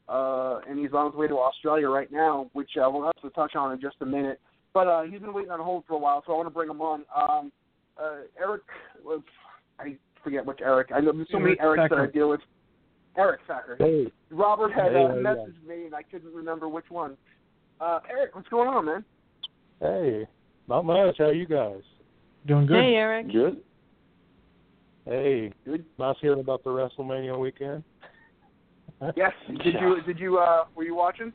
uh, 0.09 0.59
and 0.69 0.79
he's 0.79 0.93
on 0.93 1.11
his 1.11 1.15
way 1.15 1.27
to 1.27 1.37
Australia 1.37 1.89
right 1.89 2.11
now, 2.11 2.49
which 2.53 2.71
uh, 2.77 2.89
we'll 2.89 3.05
have 3.05 3.21
to 3.21 3.29
touch 3.31 3.55
on 3.55 3.71
in 3.71 3.79
just 3.79 3.97
a 4.01 4.05
minute. 4.05 4.39
But 4.73 4.87
uh, 4.87 5.03
he's 5.03 5.19
been 5.19 5.33
waiting 5.33 5.51
on 5.51 5.59
hold 5.59 5.85
for 5.87 5.93
a 5.93 5.97
while, 5.97 6.23
so 6.25 6.33
I 6.33 6.35
want 6.35 6.47
to 6.47 6.53
bring 6.53 6.69
him 6.69 6.81
on. 6.81 7.03
Um, 7.15 7.51
uh, 7.97 8.17
Eric, 8.39 8.63
was, 9.03 9.21
I 9.79 9.95
forget 10.23 10.45
which 10.45 10.59
Eric. 10.61 10.89
I 10.93 10.99
know 10.99 11.13
there's 11.13 11.27
so 11.31 11.39
many 11.39 11.55
Eric 11.59 11.79
Erics 11.79 11.89
that 11.89 11.99
I 11.99 12.05
deal 12.07 12.29
with. 12.29 12.41
Eric 13.17 13.41
Thacker. 13.47 13.75
Hey, 13.79 14.11
Robert 14.29 14.71
had 14.71 14.91
Hey, 14.91 15.03
uh, 15.03 15.07
how 15.07 15.15
you 15.15 15.23
messaged 15.23 15.67
me, 15.67 15.85
and 15.85 15.95
I 15.95 16.03
couldn't 16.03 16.33
remember 16.33 16.69
which 16.69 16.85
one. 16.89 17.17
Uh, 17.81 17.99
Eric, 18.09 18.35
what's 18.35 18.47
going 18.49 18.67
on, 18.67 18.85
man? 18.85 19.05
hey, 19.79 20.27
not 20.67 20.85
much. 20.85 21.15
How 21.17 21.29
you 21.29 21.45
guys? 21.45 21.81
Doing 22.45 22.65
good. 22.65 22.81
Hey, 22.81 22.95
Eric. 22.95 23.31
Good. 23.31 23.61
Hey, 25.05 25.53
Good. 25.63 25.85
nice 25.97 26.15
hearing 26.19 26.39
about 26.39 26.63
the 26.63 26.69
WrestleMania 26.69 27.39
weekend. 27.39 27.83
Yes. 29.15 29.31
Did 29.63 29.75
you? 29.79 30.01
Did 30.05 30.19
you? 30.19 30.37
Uh, 30.37 30.65
were 30.75 30.83
you 30.83 30.95
watching? 30.95 31.31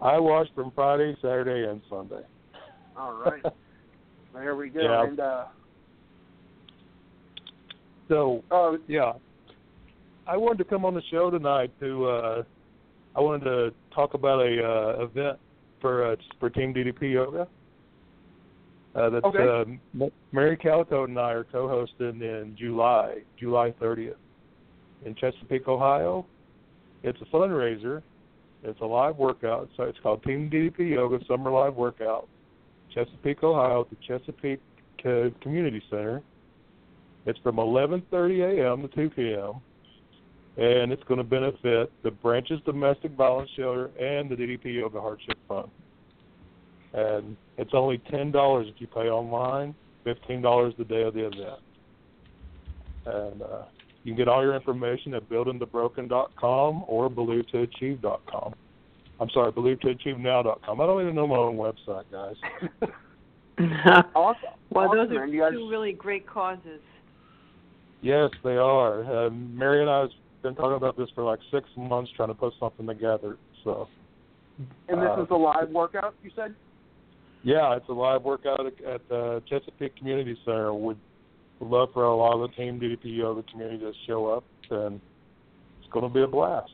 I 0.00 0.18
watched 0.18 0.54
from 0.54 0.72
Friday, 0.74 1.16
Saturday, 1.20 1.70
and 1.70 1.80
Sunday. 1.90 2.22
All 2.96 3.14
right. 3.14 3.42
there 4.34 4.56
we 4.56 4.70
go. 4.70 4.80
Yeah. 4.80 5.04
And 5.04 5.20
uh, 5.20 5.44
So 8.08 8.42
uh, 8.50 8.72
yeah, 8.86 9.12
I 10.28 10.36
wanted 10.36 10.58
to 10.58 10.64
come 10.64 10.84
on 10.84 10.94
the 10.94 11.02
show 11.10 11.30
tonight 11.30 11.72
to. 11.80 12.06
uh 12.06 12.42
I 13.16 13.20
wanted 13.20 13.44
to 13.44 13.72
talk 13.92 14.14
about 14.14 14.40
a 14.40 14.62
uh, 14.62 15.04
event 15.04 15.38
for 15.80 16.12
uh, 16.12 16.16
for 16.38 16.50
Team 16.50 16.72
DDP 16.74 17.12
Yoga. 17.14 17.48
uh, 18.94 19.10
that 19.10 19.24
Okay. 19.24 19.78
uh, 20.00 20.08
Mary 20.30 20.56
Calico 20.56 21.04
and 21.04 21.18
I 21.18 21.32
are 21.32 21.44
co-hosting 21.44 22.20
in 22.20 22.54
July, 22.56 23.22
July 23.38 23.72
30th, 23.80 24.14
in 25.04 25.14
Chesapeake, 25.16 25.66
Ohio. 25.66 26.26
It's 27.02 27.18
a 27.22 27.24
fundraiser. 27.36 28.02
It's 28.62 28.80
a 28.80 28.84
live 28.86 29.16
workout. 29.16 29.68
So 29.76 29.84
it's 29.84 29.98
called 30.00 30.22
Team 30.22 30.50
DDP 30.50 30.90
Yoga 30.90 31.24
Summer 31.26 31.50
Live 31.50 31.74
Workout, 31.74 32.28
Chesapeake, 32.94 33.42
Ohio, 33.42 33.80
at 33.80 33.90
the 33.90 33.96
Chesapeake 34.06 34.60
Community 35.40 35.82
Center. 35.90 36.22
It's 37.26 37.38
from 37.40 37.56
11:30 37.56 38.60
a.m. 38.60 38.82
to 38.82 38.88
2 38.88 39.10
p.m. 39.10 39.54
and 40.58 40.90
it's 40.90 41.02
going 41.04 41.18
to 41.18 41.24
benefit 41.24 41.92
the 42.02 42.10
Branches 42.10 42.60
Domestic 42.66 43.12
Violence 43.12 43.48
Shelter 43.56 43.90
and 43.98 44.28
the 44.28 44.34
DDP 44.34 44.74
Yoga 44.74 45.00
Hardship 45.00 45.38
Fund. 45.46 45.68
And 46.92 47.36
it's 47.58 47.70
only 47.74 47.98
ten 48.10 48.32
dollars 48.32 48.66
if 48.68 48.80
you 48.80 48.88
pay 48.88 49.08
online, 49.08 49.74
fifteen 50.02 50.42
dollars 50.42 50.74
the 50.76 50.84
day 50.84 51.02
of 51.02 51.14
the 51.14 51.26
event. 51.26 51.60
And 53.06 53.42
uh, 53.42 53.62
you 54.02 54.12
can 54.12 54.16
get 54.16 54.28
all 54.28 54.42
your 54.42 54.56
information 54.56 55.14
at 55.14 55.28
buildingthebroken.com 55.28 56.84
or 56.88 57.08
believetoachieve.com. 57.08 58.54
I'm 59.20 59.30
sorry, 59.30 59.52
believetoachievenow.com. 59.52 60.80
I 60.80 60.86
don't 60.86 61.02
even 61.02 61.14
know 61.14 61.26
my 61.26 61.36
own 61.36 61.56
website, 61.56 62.04
guys. 62.10 62.36
awesome. 64.14 64.42
Well, 64.70 64.88
awesome, 64.88 65.08
those 65.08 65.16
are 65.16 65.26
guys, 65.26 65.52
two 65.52 65.68
really 65.70 65.92
great 65.92 66.26
causes. 66.26 66.80
Yes, 68.00 68.30
they 68.44 68.56
are. 68.56 69.26
Uh, 69.26 69.30
Mary 69.30 69.80
and 69.80 69.90
I 69.90 70.00
have 70.00 70.10
been 70.42 70.54
talking 70.54 70.76
about 70.76 70.96
this 70.96 71.08
for 71.14 71.24
like 71.24 71.40
six 71.50 71.68
months, 71.76 72.10
trying 72.16 72.28
to 72.28 72.34
put 72.34 72.52
something 72.60 72.86
together. 72.86 73.36
So, 73.64 73.88
and 74.88 75.00
this 75.02 75.10
uh, 75.16 75.22
is 75.22 75.28
a 75.30 75.34
live 75.36 75.70
workout. 75.70 76.14
You 76.22 76.30
said. 76.36 76.54
yeah, 77.42 77.76
it's 77.76 77.88
a 77.88 77.92
live 77.92 78.22
workout 78.22 78.60
at, 78.66 78.84
at 78.84 79.08
the 79.08 79.42
Chesapeake 79.48 79.96
Community 79.96 80.36
Center. 80.44 80.72
We'd 80.74 80.96
would 81.60 81.70
love 81.70 81.88
for 81.92 82.04
a 82.04 82.14
lot 82.16 82.34
of 82.34 82.48
the 82.50 82.56
Team 82.56 82.78
DDP 82.78 83.16
Yoga 83.16 83.42
community 83.50 83.78
to 83.80 83.92
show 84.06 84.26
up, 84.26 84.44
and 84.70 85.00
it's 85.80 85.92
going 85.92 86.06
to 86.06 86.12
be 86.14 86.22
a 86.22 86.26
blast. 86.28 86.70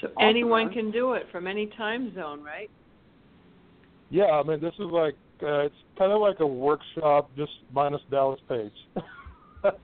So 0.00 0.06
Awesome, 0.16 0.28
anyone 0.28 0.66
man. 0.66 0.74
can 0.74 0.90
do 0.90 1.12
it 1.12 1.26
from 1.30 1.46
any 1.46 1.66
time 1.76 2.14
zone, 2.14 2.42
right? 2.42 2.70
Yeah, 4.08 4.24
I 4.24 4.42
mean, 4.42 4.58
this 4.60 4.72
is 4.78 4.86
like 4.90 5.14
uh, 5.42 5.60
it's 5.60 5.74
kind 5.98 6.12
of 6.12 6.20
like 6.22 6.40
a 6.40 6.46
workshop, 6.46 7.30
just 7.36 7.52
minus 7.74 8.00
Dallas 8.10 8.40
Page. 8.48 8.72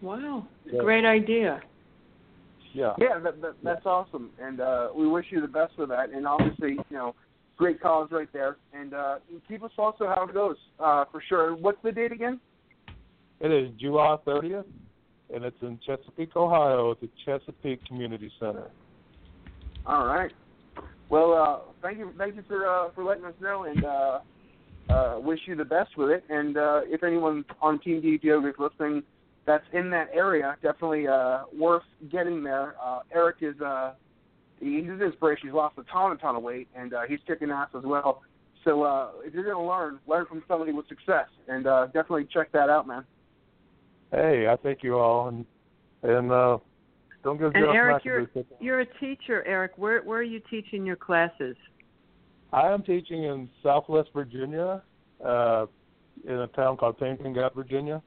Wow, 0.00 0.46
Yeah. 0.64 0.80
great 0.80 1.04
idea. 1.04 1.60
Yeah. 2.72 2.92
Yeah, 2.98 3.18
that, 3.20 3.40
that, 3.40 3.54
that's 3.62 3.86
awesome, 3.86 4.30
and 4.40 4.60
uh, 4.60 4.88
we 4.94 5.06
wish 5.08 5.26
you 5.30 5.40
the 5.40 5.48
best 5.48 5.76
with 5.78 5.88
that. 5.90 6.10
And 6.10 6.26
obviously, 6.26 6.70
you 6.72 6.96
know, 6.96 7.14
great 7.56 7.80
cause 7.80 8.08
right 8.10 8.32
there. 8.32 8.56
And 8.72 8.94
uh, 8.94 9.16
keep 9.46 9.62
us 9.62 9.72
also 9.76 10.06
how 10.06 10.26
it 10.28 10.34
goes 10.34 10.56
uh, 10.80 11.04
for 11.10 11.22
sure. 11.28 11.54
What's 11.54 11.78
the 11.82 11.92
date 11.92 12.12
again? 12.12 12.40
It 13.40 13.52
is 13.52 13.70
July 13.78 14.16
30th, 14.26 14.64
and 15.32 15.44
it's 15.44 15.56
in 15.62 15.78
Chesapeake, 15.86 16.34
Ohio, 16.34 16.92
at 16.92 17.00
the 17.00 17.08
Chesapeake 17.24 17.84
Community 17.86 18.32
Center. 18.40 18.70
All 19.86 20.06
right. 20.06 20.32
Well, 21.08 21.32
uh, 21.32 21.72
thank 21.82 21.98
you, 21.98 22.12
thank 22.18 22.36
you 22.36 22.42
for 22.46 22.66
uh, 22.68 22.90
for 22.94 23.04
letting 23.04 23.24
us 23.24 23.34
know, 23.40 23.64
and 23.64 23.84
uh, 23.84 24.18
uh, 24.90 25.18
wish 25.20 25.40
you 25.46 25.54
the 25.54 25.64
best 25.64 25.96
with 25.96 26.10
it. 26.10 26.24
And 26.28 26.56
uh, 26.56 26.80
if 26.84 27.02
anyone 27.02 27.44
on 27.62 27.78
Team 27.80 28.02
DDP 28.02 28.48
is 28.48 28.54
listening, 28.58 29.02
that's 29.48 29.64
in 29.72 29.88
that 29.90 30.10
area, 30.12 30.56
definitely 30.62 31.08
uh, 31.08 31.44
worth 31.58 31.82
getting 32.12 32.44
there. 32.44 32.74
Uh, 32.84 33.00
Eric 33.12 33.36
is 33.40 33.58
uh, 33.62 33.94
he's 34.60 34.84
an 34.84 35.00
inspiration. 35.00 35.48
He's 35.48 35.54
lost 35.54 35.78
a 35.78 35.84
ton, 35.90 36.12
a 36.12 36.16
ton 36.16 36.36
of 36.36 36.42
weight, 36.42 36.68
and 36.76 36.92
uh, 36.92 37.02
he's 37.08 37.18
kicking 37.26 37.50
ass 37.50 37.70
as 37.76 37.82
well. 37.82 38.22
So 38.64 38.82
uh, 38.82 39.08
if 39.24 39.32
you're 39.32 39.44
going 39.44 39.56
to 39.56 39.62
learn, 39.62 40.00
learn 40.06 40.26
from 40.26 40.42
somebody 40.46 40.72
with 40.72 40.86
success, 40.86 41.28
and 41.48 41.66
uh, 41.66 41.86
definitely 41.86 42.28
check 42.30 42.52
that 42.52 42.68
out, 42.68 42.86
man. 42.86 43.04
Hey, 44.10 44.46
I 44.48 44.56
thank 44.56 44.82
you 44.82 44.98
all, 44.98 45.28
and 45.28 45.46
and 46.02 46.30
uh, 46.30 46.58
don't 47.24 47.38
give 47.38 47.54
And 47.54 47.64
Eric, 47.64 48.04
you're 48.04 48.20
a 48.20 48.28
you're 48.60 48.80
a 48.80 48.98
teacher, 49.00 49.42
Eric. 49.46 49.72
Where 49.76 50.02
where 50.02 50.18
are 50.18 50.22
you 50.22 50.42
teaching 50.50 50.84
your 50.84 50.96
classes? 50.96 51.56
I 52.52 52.68
am 52.68 52.82
teaching 52.82 53.24
in 53.24 53.48
Southwest 53.62 54.10
Virginia, 54.14 54.82
uh, 55.24 55.66
in 56.26 56.34
a 56.34 56.46
town 56.48 56.76
called 56.76 56.98
Pennington 56.98 57.32
Gap, 57.32 57.54
Virginia, 57.54 58.02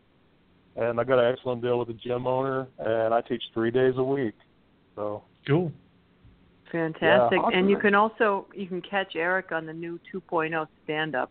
and 0.75 0.99
I 0.99 1.03
got 1.03 1.19
an 1.19 1.33
excellent 1.33 1.61
deal 1.61 1.79
with 1.79 1.87
the 1.89 1.93
gym 1.93 2.27
owner, 2.27 2.67
and 2.79 3.13
I 3.13 3.21
teach 3.21 3.43
three 3.53 3.71
days 3.71 3.93
a 3.97 4.03
week. 4.03 4.35
So 4.95 5.23
Cool. 5.47 5.71
Fantastic. 6.71 7.39
awesome, 7.39 7.53
and 7.57 7.69
you 7.69 7.77
can 7.77 7.95
also 7.95 8.47
you 8.53 8.67
can 8.67 8.81
catch 8.81 9.15
Eric 9.15 9.51
on 9.51 9.65
the 9.65 9.73
new 9.73 9.99
2.0 10.13 10.67
stand 10.83 11.15
up. 11.15 11.29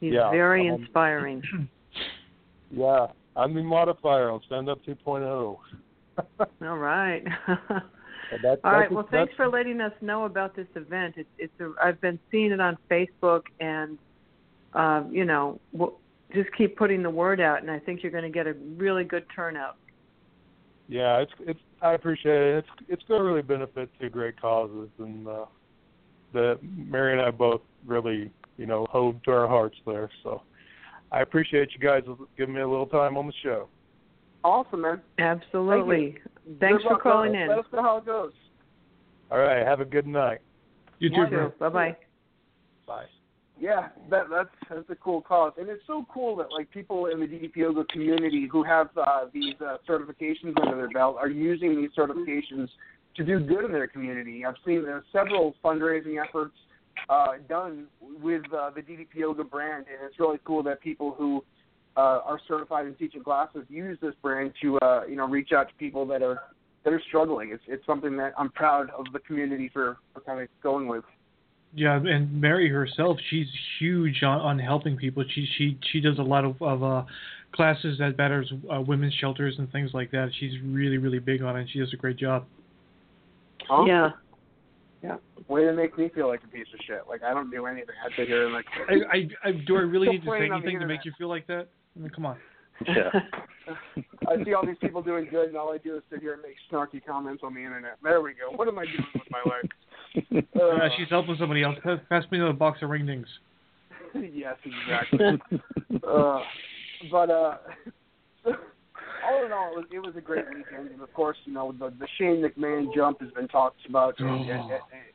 He's 0.00 0.12
Yeah, 0.12 0.30
very 0.30 0.68
um, 0.68 0.80
inspiring. 0.82 1.42
yeah, 2.70 3.06
I'm 3.34 3.54
the 3.54 3.62
modifier 3.62 4.30
on 4.30 4.40
Stand 4.46 4.68
Up 4.68 4.78
2.0. 4.84 5.26
All 6.62 6.78
right. 6.78 7.24
That, 8.42 8.58
All 8.64 8.72
right. 8.72 8.88
that's- 8.88 8.90
Well, 8.90 9.06
thanks 9.10 9.34
for 9.36 9.48
letting 9.48 9.80
us 9.80 9.92
know 10.00 10.24
about 10.24 10.56
this 10.56 10.66
event. 10.74 11.14
It's 11.18 11.28
it's 11.38 11.52
a, 11.60 11.72
I've 11.80 12.00
been 12.00 12.18
seeing 12.30 12.50
it 12.50 12.60
on 12.60 12.76
Facebook, 12.90 13.42
and 13.60 13.96
um, 14.72 15.10
you 15.12 15.24
know, 15.24 15.60
we'll 15.72 15.98
just 16.34 16.50
keep 16.56 16.76
putting 16.76 17.02
the 17.02 17.10
word 17.10 17.40
out, 17.40 17.62
and 17.62 17.70
I 17.70 17.78
think 17.78 18.02
you're 18.02 18.12
going 18.12 18.24
to 18.24 18.30
get 18.30 18.46
a 18.46 18.54
really 18.76 19.04
good 19.04 19.24
turnout. 19.34 19.76
Yeah, 20.88 21.18
it's 21.18 21.32
it's. 21.40 21.60
I 21.80 21.92
appreciate 21.92 22.36
it. 22.42 22.58
It's 22.58 22.68
it's 22.88 23.02
going 23.08 23.20
to 23.20 23.24
really 23.26 23.42
benefit 23.42 23.88
two 23.98 24.10
great 24.10 24.40
causes, 24.40 24.90
and 24.98 25.26
uh, 25.26 25.46
that 26.34 26.58
Mary 26.62 27.12
and 27.12 27.22
I 27.22 27.30
both 27.30 27.62
really, 27.86 28.30
you 28.58 28.66
know, 28.66 28.86
hold 28.90 29.22
to 29.24 29.30
our 29.30 29.48
hearts 29.48 29.76
there. 29.86 30.10
So, 30.22 30.42
I 31.10 31.22
appreciate 31.22 31.70
you 31.72 31.80
guys 31.80 32.02
giving 32.36 32.54
me 32.54 32.60
a 32.60 32.68
little 32.68 32.86
time 32.86 33.16
on 33.16 33.26
the 33.26 33.32
show. 33.42 33.68
Awesome, 34.42 34.82
man. 34.82 35.00
Absolutely. 35.18 36.18
Thanks 36.60 36.82
Good 36.82 36.88
for 36.88 36.94
luck. 36.94 37.02
calling 37.02 37.32
let, 37.32 37.42
in. 37.42 37.48
Let 37.48 37.58
us 37.60 37.64
know 37.72 37.82
how 37.82 37.96
it 37.96 38.04
goes. 38.04 38.32
All 39.30 39.38
right, 39.38 39.66
have 39.66 39.80
a 39.80 39.86
good 39.86 40.06
night. 40.06 40.40
You 40.98 41.08
You 41.08 41.24
too, 41.24 41.30
too. 41.30 41.30
bro. 41.30 41.52
Bye 41.58 41.68
bye. 41.70 41.96
Bye. 42.86 43.06
Yeah, 43.64 43.88
that 44.10 44.24
that's 44.30 44.50
that's 44.68 44.90
a 44.90 44.94
cool 44.96 45.22
cause, 45.22 45.54
and 45.56 45.70
it's 45.70 45.82
so 45.86 46.04
cool 46.12 46.36
that 46.36 46.52
like 46.52 46.70
people 46.70 47.06
in 47.06 47.18
the 47.18 47.24
DDP 47.26 47.56
yoga 47.56 47.84
community 47.86 48.46
who 48.46 48.62
have 48.62 48.90
uh, 48.94 49.24
these 49.32 49.54
uh, 49.58 49.78
certifications 49.88 50.52
under 50.60 50.76
their 50.76 50.90
belt 50.90 51.16
are 51.18 51.30
using 51.30 51.74
these 51.74 51.88
certifications 51.96 52.68
to 53.16 53.24
do 53.24 53.40
good 53.40 53.64
in 53.64 53.72
their 53.72 53.86
community. 53.86 54.44
I've 54.44 54.56
seen 54.66 54.84
uh, 54.86 55.00
several 55.10 55.54
fundraising 55.64 56.22
efforts 56.22 56.52
uh, 57.08 57.38
done 57.48 57.86
with 58.22 58.42
uh, 58.52 58.68
the 58.68 58.82
DDP 58.82 59.14
yoga 59.14 59.44
brand, 59.44 59.86
and 59.88 60.06
it's 60.06 60.20
really 60.20 60.40
cool 60.44 60.62
that 60.64 60.82
people 60.82 61.14
who 61.16 61.42
uh, 61.96 62.20
are 62.22 62.38
certified 62.46 62.86
in 62.86 62.94
teaching 62.96 63.24
classes 63.24 63.64
use 63.70 63.96
this 64.02 64.14
brand 64.20 64.52
to 64.60 64.78
uh, 64.80 65.04
you 65.08 65.16
know 65.16 65.26
reach 65.26 65.52
out 65.52 65.68
to 65.68 65.74
people 65.76 66.04
that 66.08 66.22
are 66.22 66.38
that 66.84 66.92
are 66.92 67.02
struggling. 67.08 67.48
It's 67.50 67.64
it's 67.66 67.86
something 67.86 68.14
that 68.18 68.34
I'm 68.36 68.50
proud 68.50 68.90
of 68.90 69.06
the 69.14 69.20
community 69.20 69.70
for, 69.72 69.96
for 70.12 70.20
kind 70.20 70.42
of 70.42 70.48
going 70.62 70.86
with. 70.86 71.04
Yeah, 71.76 71.96
and 71.96 72.40
Mary 72.40 72.68
herself, 72.68 73.18
she's 73.30 73.48
huge 73.78 74.22
on, 74.22 74.40
on 74.40 74.58
helping 74.58 74.96
people. 74.96 75.24
She 75.34 75.46
she 75.58 75.78
she 75.92 76.00
does 76.00 76.18
a 76.18 76.22
lot 76.22 76.44
of, 76.44 76.60
of 76.62 76.82
uh, 76.84 77.04
classes 77.52 78.00
at 78.00 78.16
betters 78.16 78.52
uh, 78.72 78.80
women's 78.80 79.14
shelters 79.14 79.56
and 79.58 79.70
things 79.72 79.90
like 79.92 80.10
that. 80.12 80.30
She's 80.38 80.52
really 80.64 80.98
really 80.98 81.18
big 81.18 81.42
on 81.42 81.56
it. 81.56 81.60
And 81.60 81.70
She 81.70 81.80
does 81.80 81.92
a 81.92 81.96
great 81.96 82.16
job. 82.16 82.44
Huh? 83.68 83.84
Yeah. 83.86 84.10
Way 85.48 85.64
to 85.66 85.74
make 85.74 85.98
me 85.98 86.10
feel 86.14 86.28
like 86.28 86.42
a 86.42 86.48
piece 86.48 86.66
of 86.72 86.80
shit. 86.86 87.02
Like 87.08 87.22
I 87.22 87.34
don't 87.34 87.50
do 87.50 87.66
anything. 87.66 87.94
I 88.02 88.16
sit 88.16 88.28
here 88.28 88.46
and 88.46 88.54
like. 88.54 88.64
I, 88.88 89.16
I, 89.16 89.48
I 89.48 89.52
do 89.66 89.76
I 89.76 89.80
really 89.80 90.08
need 90.12 90.20
to 90.20 90.24
say 90.24 90.28
playing 90.28 90.52
on 90.52 90.62
the 90.62 90.66
anything 90.68 90.80
to 90.80 90.86
make 90.86 91.04
you 91.04 91.12
feel 91.18 91.28
like 91.28 91.46
that? 91.48 91.68
I 91.94 92.00
mean, 92.00 92.10
come 92.10 92.24
on. 92.24 92.38
Yeah. 92.86 93.10
I 94.28 94.44
see 94.44 94.52
all 94.54 94.66
these 94.66 94.76
people 94.80 95.02
doing 95.02 95.26
good, 95.30 95.48
and 95.48 95.56
all 95.56 95.72
I 95.72 95.78
do 95.78 95.96
is 95.96 96.02
sit 96.10 96.20
here 96.20 96.34
and 96.34 96.42
make 96.42 96.56
snarky 96.70 97.04
comments 97.04 97.42
on 97.44 97.54
the 97.54 97.60
internet. 97.60 97.96
There 98.02 98.20
we 98.20 98.32
go. 98.32 98.54
What 98.56 98.68
am 98.68 98.78
I 98.78 98.84
doing 98.84 99.06
with 99.14 99.22
my 99.30 99.42
life? 99.44 99.70
Uh, 100.54 100.60
Uh, 100.60 100.88
she's 100.96 101.08
helping 101.10 101.34
somebody 101.40 101.64
else. 101.64 101.74
Pass, 101.82 101.98
pass 102.08 102.22
me 102.30 102.38
another 102.38 102.52
box 102.52 102.78
of 102.82 102.88
ring 102.90 103.04
dings. 103.04 103.26
yes, 104.14 104.54
exactly. 104.64 105.40
uh, 106.06 106.38
but 107.10 107.30
uh, 107.30 107.56
all 108.46 109.44
in 109.44 109.52
all, 109.52 109.72
it 109.72 109.76
was, 109.76 109.84
it 109.92 109.98
was 109.98 110.14
a 110.16 110.20
great 110.20 110.44
weekend, 110.48 110.90
and 110.92 111.02
of 111.02 111.12
course, 111.14 111.36
you 111.46 111.52
know, 111.52 111.72
the, 111.72 111.92
the 111.98 112.06
Shane 112.16 112.44
McMahon 112.44 112.94
jump 112.94 113.20
has 113.22 113.30
been 113.32 113.48
talked 113.48 113.80
about 113.88 114.14
in, 114.20 114.26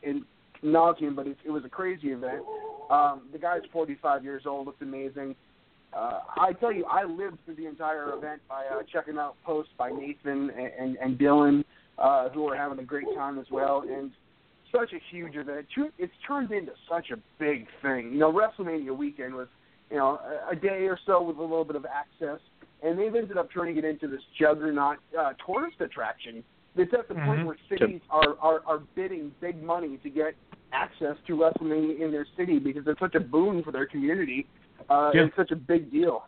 in, 0.03 0.25
in 0.63 0.71
nauseum, 0.73 1.15
but 1.15 1.27
it, 1.27 1.37
it 1.45 1.51
was 1.51 1.63
a 1.63 1.69
crazy 1.69 2.09
event. 2.09 2.43
Um, 2.89 3.21
the 3.31 3.39
guy's 3.39 3.61
45 3.71 4.23
years 4.23 4.43
old, 4.45 4.65
looked 4.67 4.81
amazing. 4.81 5.35
Uh, 5.93 6.19
I 6.37 6.53
tell 6.53 6.71
you, 6.71 6.85
I 6.85 7.03
lived 7.03 7.39
through 7.45 7.55
the 7.55 7.65
entire 7.65 8.13
event 8.13 8.41
by 8.47 8.65
uh, 8.65 8.83
checking 8.91 9.17
out 9.17 9.35
posts 9.43 9.71
by 9.77 9.89
Nathan 9.89 10.49
and, 10.51 10.71
and, 10.79 10.97
and 10.97 11.17
Dylan, 11.17 11.63
uh, 11.97 12.29
who 12.29 12.43
were 12.43 12.55
having 12.55 12.79
a 12.79 12.83
great 12.83 13.07
time 13.15 13.39
as 13.39 13.47
well. 13.51 13.83
And 13.89 14.11
such 14.71 14.93
a 14.93 14.99
huge 15.09 15.35
event. 15.35 15.65
It's 15.97 16.13
turned 16.27 16.51
into 16.51 16.73
such 16.87 17.09
a 17.11 17.17
big 17.39 17.65
thing. 17.81 18.11
You 18.13 18.19
know, 18.19 18.31
WrestleMania 18.31 18.95
weekend 18.95 19.33
was, 19.33 19.47
you 19.89 19.97
know, 19.97 20.19
a, 20.47 20.51
a 20.53 20.55
day 20.55 20.85
or 20.85 20.99
so 21.07 21.23
with 21.23 21.37
a 21.37 21.41
little 21.41 21.65
bit 21.65 21.75
of 21.75 21.85
access, 21.85 22.39
and 22.83 22.97
they've 22.97 23.15
ended 23.15 23.37
up 23.37 23.49
turning 23.51 23.77
it 23.77 23.83
into 23.83 24.07
this 24.07 24.21
juggernaut 24.39 24.97
uh, 25.19 25.33
tourist 25.45 25.81
attraction. 25.81 26.43
It's 26.75 26.93
at 26.93 27.07
the 27.07 27.15
point 27.15 27.41
Mhm. 27.41 27.45
where 27.45 27.57
cities 27.67 27.99
are, 28.11 28.37
are 28.39 28.61
are 28.67 28.79
bidding 28.95 29.31
big 29.41 29.61
money 29.61 29.97
to 30.03 30.09
get 30.09 30.35
access 30.71 31.17
to 31.25 31.35
WrestleMania 31.35 31.99
in 31.99 32.11
their 32.11 32.27
city 32.37 32.59
because 32.59 32.83
it's 32.85 32.99
such 32.99 33.15
a 33.15 33.19
boon 33.19 33.63
for 33.63 33.71
their 33.71 33.87
community. 33.87 34.45
Uh, 34.89 35.11
Yeah. 35.13 35.25
It's 35.25 35.35
such 35.35 35.51
a 35.51 35.55
big 35.55 35.91
deal. 35.91 36.23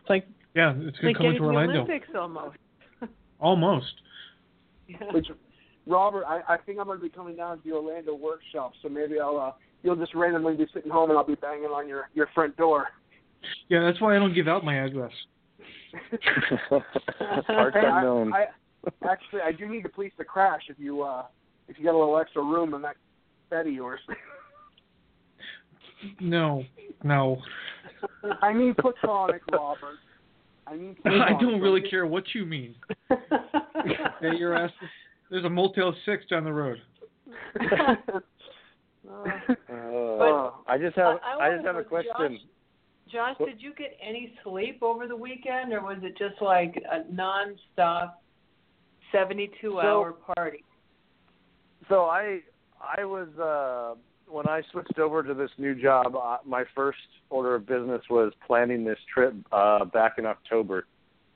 It's 0.00 0.10
like 0.10 0.26
Yeah, 0.54 0.74
it's 0.76 0.96
Like 1.02 1.02
gonna 1.02 1.14
come 1.14 1.22
getting 1.26 1.32
to 1.34 1.38
the 1.40 1.44
Orlando. 1.46 1.72
Olympics 1.82 2.08
almost. 2.14 2.56
Almost. 3.40 3.94
Yeah. 4.88 4.96
Which, 5.12 5.26
Robert, 5.86 6.24
I, 6.26 6.40
I 6.48 6.56
think 6.58 6.78
I'm 6.78 6.86
going 6.86 6.98
to 6.98 7.02
be 7.02 7.10
coming 7.10 7.36
down 7.36 7.58
to 7.58 7.62
the 7.64 7.72
Orlando 7.72 8.14
workshop, 8.14 8.72
so 8.82 8.88
maybe 8.88 9.18
I'll 9.20 9.38
uh, 9.38 9.52
you'll 9.82 9.96
just 9.96 10.14
randomly 10.14 10.54
be 10.56 10.66
sitting 10.72 10.90
home 10.90 11.10
and 11.10 11.18
I'll 11.18 11.26
be 11.26 11.34
banging 11.34 11.66
on 11.66 11.86
your 11.88 12.08
your 12.14 12.28
front 12.34 12.56
door. 12.56 12.86
Yeah, 13.68 13.80
that's 13.84 14.00
why 14.00 14.14
I 14.16 14.18
don't 14.18 14.32
give 14.34 14.48
out 14.48 14.64
my 14.64 14.76
address. 14.76 15.12
Parts 16.70 16.86
Hey, 17.76 17.86
I- 17.86 17.98
unknown. 17.98 18.32
I, 18.32 18.46
actually, 19.10 19.40
I 19.42 19.52
do 19.52 19.66
need 19.68 19.82
to 19.82 19.88
police 19.88 20.12
the 20.16 20.24
crash 20.24 20.62
if 20.68 20.78
you 20.78 21.02
uh 21.02 21.24
if 21.68 21.78
you 21.78 21.84
got 21.84 21.94
a 21.94 21.98
little 21.98 22.18
extra 22.18 22.42
room 22.42 22.72
in 22.74 22.82
that 22.82 22.96
bed 23.50 23.66
of 23.66 23.72
yours. 23.72 24.00
No, 26.20 26.64
no. 27.02 27.38
I 28.42 28.52
mean 28.52 28.74
platonic, 28.74 29.42
Robert. 29.52 29.98
I 30.66 30.76
mean 30.76 30.96
I 31.04 31.30
don't 31.40 31.60
really 31.60 31.82
care 31.82 32.06
what 32.06 32.24
you 32.34 32.44
mean. 32.44 32.74
Yeah, 33.10 34.32
your 34.36 34.54
ass. 34.56 34.70
There's 35.30 35.44
a 35.44 35.50
Motel 35.50 35.94
Six 36.04 36.24
down 36.26 36.44
the 36.44 36.52
road. 36.52 36.78
Uh, 39.06 40.50
I 40.66 40.78
just 40.78 40.96
have 40.96 41.18
I- 41.22 41.36
I 41.38 41.48
I, 41.48 41.54
just 41.54 41.66
have 41.66 41.76
a 41.76 41.84
question. 41.84 42.40
Josh, 43.12 43.36
did 43.38 43.60
you 43.60 43.74
get 43.74 43.96
any 44.02 44.34
sleep 44.42 44.82
over 44.82 45.06
the 45.06 45.16
weekend, 45.16 45.72
or 45.72 45.82
was 45.82 45.98
it 46.02 46.16
just 46.16 46.40
like 46.40 46.82
a 46.90 47.12
non-stop, 47.12 48.22
seventy-two-hour 49.12 50.12
party? 50.34 50.64
So 51.88 52.06
I 52.06 52.40
I 52.80 53.04
was 53.04 53.28
uh 53.38 53.94
when 54.28 54.48
I 54.48 54.62
switched 54.72 54.98
over 54.98 55.22
to 55.22 55.34
this 55.34 55.50
new 55.58 55.74
job, 55.74 56.16
uh, 56.16 56.38
my 56.44 56.64
first 56.74 56.98
order 57.30 57.54
of 57.54 57.66
business 57.66 58.02
was 58.10 58.32
planning 58.46 58.84
this 58.84 58.98
trip 59.12 59.34
uh 59.52 59.84
back 59.84 60.14
in 60.18 60.26
October 60.26 60.86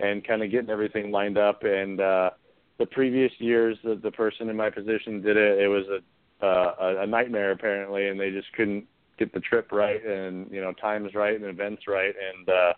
and 0.01 0.27
kind 0.27 0.43
of 0.43 0.51
getting 0.51 0.71
everything 0.71 1.11
lined 1.11 1.39
up. 1.39 1.63
And 1.65 2.01
uh 2.01 2.31
the 2.79 2.87
previous 2.87 3.33
years 3.39 3.77
that 3.85 4.03
the 4.03 4.11
person 4.11 4.49
in 4.49 4.57
my 4.57 4.71
position 4.71 5.21
did 5.21 5.37
it 5.37 5.59
it 5.59 5.69
was 5.69 5.85
a 5.89 6.45
uh 6.47 7.03
a, 7.03 7.07
nightmare 7.07 7.51
apparently 7.51 8.09
and 8.09 8.21
they 8.21 8.31
just 8.31 8.53
couldn't 8.53 8.87
get 9.19 9.33
the 9.35 9.41
trip 9.41 9.73
right 9.73 10.05
and 10.07 10.49
you 10.53 10.61
know 10.61 10.73
times 10.73 11.15
right 11.15 11.35
and 11.35 11.45
events 11.45 11.83
right. 11.89 12.15
And 12.35 12.49
uh 12.49 12.73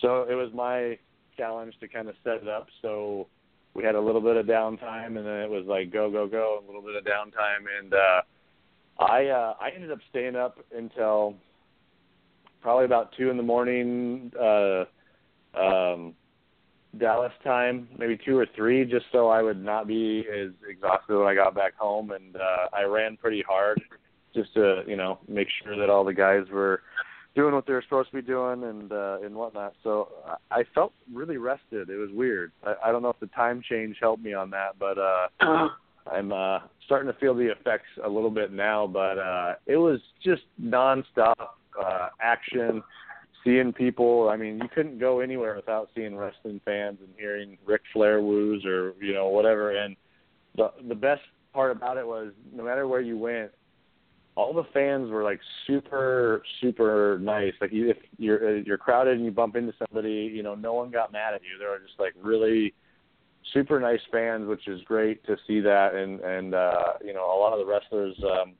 so 0.00 0.26
it 0.28 0.34
was 0.34 0.50
my 0.54 0.98
challenge 1.36 1.74
to 1.80 1.88
kind 1.88 2.08
of 2.08 2.14
set 2.24 2.42
it 2.42 2.48
up. 2.48 2.66
So 2.82 3.28
we 3.74 3.84
had 3.84 3.94
a 3.94 4.00
little 4.00 4.20
bit 4.20 4.36
of 4.36 4.46
downtime 4.46 5.16
and 5.16 5.26
then 5.26 5.40
it 5.40 5.50
was 5.50 5.64
like 5.66 5.92
go 5.92 6.10
go 6.10 6.26
go 6.26 6.62
a 6.62 6.66
little 6.66 6.82
bit 6.82 6.96
of 6.96 7.04
downtime. 7.04 7.64
And 7.80 7.94
uh 7.94 8.22
i 8.98 9.26
uh 9.26 9.54
i 9.60 9.70
ended 9.74 9.90
up 9.90 9.98
staying 10.10 10.36
up 10.36 10.58
until 10.76 11.34
probably 12.60 12.84
about 12.84 13.12
two 13.16 13.30
in 13.30 13.36
the 13.36 13.42
morning 13.42 14.32
uh 14.40 14.84
um 15.58 16.14
dallas 16.98 17.32
time 17.44 17.88
maybe 17.98 18.18
two 18.24 18.36
or 18.36 18.46
three 18.56 18.84
just 18.84 19.06
so 19.12 19.28
i 19.28 19.42
would 19.42 19.62
not 19.62 19.86
be 19.86 20.24
as 20.28 20.50
exhausted 20.68 21.16
when 21.16 21.26
i 21.26 21.34
got 21.34 21.54
back 21.54 21.76
home. 21.76 22.10
And 22.10 22.36
uh 22.36 22.68
i 22.72 22.82
ran 22.82 23.16
pretty 23.16 23.44
hard 23.46 23.80
just 24.34 24.52
to 24.54 24.82
you 24.86 24.96
know 24.96 25.18
make 25.28 25.48
sure 25.62 25.76
that 25.76 25.90
all 25.90 26.04
the 26.04 26.14
guys 26.14 26.44
were 26.50 26.82
doing 27.34 27.54
what 27.54 27.66
they 27.66 27.72
were 27.72 27.82
supposed 27.82 28.10
to 28.10 28.16
be 28.16 28.22
doing 28.22 28.64
and 28.64 28.90
uh 28.90 29.18
and 29.22 29.34
whatnot. 29.34 29.74
So 29.84 30.08
i 30.50 30.64
felt 30.74 30.92
really 31.12 31.36
rested. 31.36 31.90
It 31.90 31.96
was 31.96 32.10
weird. 32.12 32.52
I, 32.64 32.74
I 32.86 32.92
don't 32.92 33.02
know 33.02 33.10
if 33.10 33.20
the 33.20 33.26
time 33.28 33.62
change 33.68 33.96
helped 34.00 34.22
me 34.22 34.32
on 34.32 34.50
that 34.50 34.78
but 34.78 34.98
uh 34.98 35.68
i'm 36.12 36.32
uh 36.32 36.58
starting 36.84 37.10
to 37.12 37.18
feel 37.18 37.34
the 37.34 37.50
effects 37.50 37.88
a 38.04 38.08
little 38.08 38.30
bit 38.30 38.52
now 38.52 38.86
but 38.86 39.18
uh 39.18 39.54
it 39.66 39.76
was 39.76 40.00
just 40.22 40.42
nonstop 40.60 41.34
uh 41.80 42.08
action 42.20 42.82
seeing 43.44 43.72
people. 43.72 44.28
I 44.28 44.36
mean 44.36 44.58
you 44.58 44.68
couldn't 44.74 44.98
go 44.98 45.20
anywhere 45.20 45.56
without 45.56 45.88
seeing 45.94 46.16
wrestling 46.16 46.60
fans 46.64 46.98
and 47.00 47.10
hearing 47.16 47.58
Ric 47.64 47.82
Flair 47.92 48.20
woos 48.20 48.64
or 48.64 48.94
you 49.00 49.14
know 49.14 49.28
whatever. 49.28 49.76
And 49.76 49.96
the 50.56 50.72
the 50.88 50.94
best 50.94 51.22
part 51.52 51.70
about 51.70 51.96
it 51.96 52.06
was 52.06 52.32
no 52.52 52.64
matter 52.64 52.86
where 52.86 53.00
you 53.00 53.16
went 53.16 53.50
all 54.36 54.52
the 54.52 54.66
fans 54.72 55.10
were 55.10 55.24
like 55.24 55.40
super 55.66 56.42
super 56.60 57.18
nice. 57.20 57.54
Like 57.60 57.70
if 57.72 57.96
you're 58.18 58.58
uh, 58.58 58.62
you're 58.64 58.78
crowded 58.78 59.16
and 59.16 59.24
you 59.24 59.30
bump 59.30 59.56
into 59.56 59.72
somebody 59.78 60.30
you 60.32 60.42
know 60.42 60.54
no 60.54 60.74
one 60.74 60.90
got 60.90 61.12
mad 61.12 61.34
at 61.34 61.42
you. 61.42 61.58
They 61.58 61.66
were 61.66 61.80
just 61.84 61.98
like 61.98 62.14
really 62.20 62.74
super 63.52 63.80
nice 63.80 64.00
fans 64.10 64.46
which 64.46 64.68
is 64.68 64.80
great 64.82 65.24
to 65.26 65.36
see 65.46 65.60
that. 65.60 65.94
And 65.94 66.20
and 66.20 66.54
uh 66.54 66.94
you 67.04 67.14
know 67.14 67.24
a 67.24 67.38
lot 67.38 67.52
of 67.52 67.58
the 67.58 67.66
wrestlers 67.66 68.16
um 68.24 68.54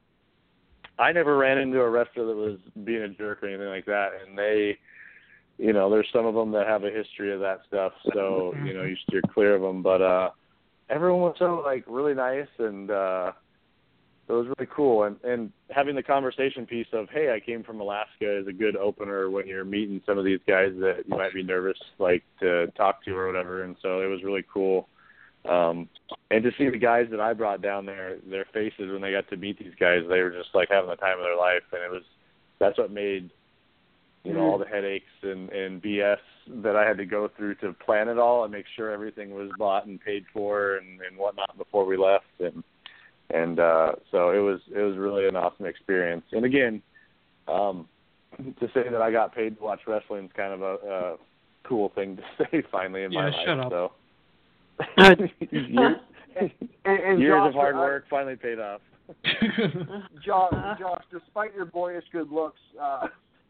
I 0.98 1.12
never 1.12 1.36
ran 1.36 1.58
into 1.58 1.80
a 1.80 1.88
wrestler 1.88 2.26
that 2.26 2.36
was 2.36 2.58
being 2.84 3.02
a 3.02 3.08
jerk 3.08 3.42
or 3.42 3.48
anything 3.48 3.68
like 3.68 3.86
that. 3.86 4.10
And 4.26 4.36
they 4.36 4.78
you 5.58 5.72
know 5.72 5.90
there's 5.90 6.08
some 6.12 6.26
of 6.26 6.34
them 6.34 6.52
that 6.52 6.66
have 6.66 6.84
a 6.84 6.90
history 6.90 7.32
of 7.32 7.40
that 7.40 7.60
stuff. 7.66 7.92
So 8.12 8.54
you 8.64 8.74
know 8.74 8.84
you 8.84 8.96
steer 9.08 9.22
clear 9.32 9.54
of 9.54 9.62
them. 9.62 9.82
But 9.82 10.02
uh 10.02 10.30
everyone 10.90 11.20
was 11.20 11.36
so 11.38 11.62
like 11.64 11.84
really 11.86 12.14
nice 12.14 12.48
and 12.58 12.90
uh 12.90 13.32
it 14.28 14.32
was 14.32 14.46
really 14.58 14.70
cool. 14.74 15.04
And 15.04 15.16
and 15.24 15.52
having 15.70 15.96
the 15.96 16.02
conversation 16.02 16.66
piece 16.66 16.86
of 16.92 17.08
hey 17.10 17.32
i 17.34 17.40
came 17.40 17.62
from 17.62 17.80
alaska 17.80 18.38
is 18.40 18.46
a 18.46 18.52
good 18.52 18.76
opener 18.76 19.30
when 19.30 19.46
you're 19.46 19.64
meeting 19.64 20.00
some 20.06 20.18
of 20.18 20.24
these 20.24 20.40
guys 20.46 20.72
that 20.80 21.04
you 21.06 21.16
might 21.16 21.34
be 21.34 21.42
nervous 21.42 21.78
like 21.98 22.22
to 22.40 22.66
talk 22.76 23.04
to 23.04 23.12
or 23.12 23.26
whatever. 23.26 23.64
And 23.64 23.76
so 23.82 24.00
it 24.00 24.06
was 24.06 24.22
really 24.22 24.44
cool 24.52 24.88
um 25.48 25.88
and 26.30 26.42
to 26.42 26.50
see 26.58 26.68
the 26.68 26.76
guys 26.76 27.06
that 27.10 27.20
i 27.20 27.32
brought 27.32 27.62
down 27.62 27.86
there 27.86 28.18
their 28.28 28.44
faces 28.52 28.90
when 28.90 29.00
they 29.00 29.12
got 29.12 29.28
to 29.30 29.36
meet 29.36 29.56
these 29.56 29.74
guys 29.78 30.00
they 30.08 30.20
were 30.20 30.32
just 30.32 30.48
like 30.52 30.68
having 30.68 30.90
the 30.90 30.96
time 30.96 31.16
of 31.18 31.24
their 31.24 31.36
life. 31.36 31.62
And 31.72 31.82
it 31.82 31.90
was 31.90 32.02
that's 32.58 32.76
what 32.76 32.90
made 32.90 33.30
you 34.24 34.32
know 34.32 34.40
all 34.40 34.58
the 34.58 34.66
headaches 34.66 35.06
and 35.22 35.48
and 35.50 35.82
bs 35.82 36.16
that 36.62 36.76
i 36.76 36.86
had 36.86 36.96
to 36.96 37.06
go 37.06 37.30
through 37.36 37.54
to 37.54 37.72
plan 37.72 38.08
it 38.08 38.18
all 38.18 38.42
and 38.42 38.52
make 38.52 38.66
sure 38.74 38.90
everything 38.90 39.30
was 39.30 39.50
bought 39.58 39.86
and 39.86 40.00
paid 40.00 40.24
for 40.32 40.76
and 40.76 41.00
and 41.00 41.16
whatnot 41.16 41.56
before 41.56 41.84
we 41.86 41.96
left. 41.96 42.24
And 42.40 42.64
and 43.30 43.60
uh 43.60 43.92
so 44.10 44.30
it 44.30 44.38
was 44.38 44.60
it 44.74 44.80
was 44.80 44.96
really 44.96 45.28
an 45.28 45.36
awesome 45.36 45.66
experience 45.66 46.24
and 46.32 46.44
again 46.44 46.82
um 47.46 47.86
to 48.60 48.66
say 48.74 48.88
that 48.90 49.02
i 49.02 49.10
got 49.10 49.34
paid 49.34 49.56
to 49.56 49.62
watch 49.62 49.80
wrestling 49.86 50.26
is 50.26 50.30
kind 50.36 50.52
of 50.52 50.62
a, 50.62 50.74
a 50.86 51.16
cool 51.64 51.90
thing 51.94 52.16
to 52.16 52.22
say 52.50 52.62
finally 52.70 53.02
in 53.02 53.12
my 53.12 53.28
Yeah, 53.28 53.54
life 53.54 53.66
up. 53.66 53.70
so 53.70 53.92
and, 54.96 56.00
and 56.84 57.20
years 57.20 57.40
Josh, 57.40 57.48
of 57.48 57.54
hard 57.54 57.74
uh, 57.74 57.78
work 57.78 58.04
finally 58.08 58.36
paid 58.36 58.58
off 58.58 58.80
Josh, 60.24 60.78
Josh, 60.78 61.02
despite 61.10 61.54
your 61.54 61.64
boyish 61.64 62.04
good 62.12 62.30
looks, 62.30 62.60
uh, 62.80 63.06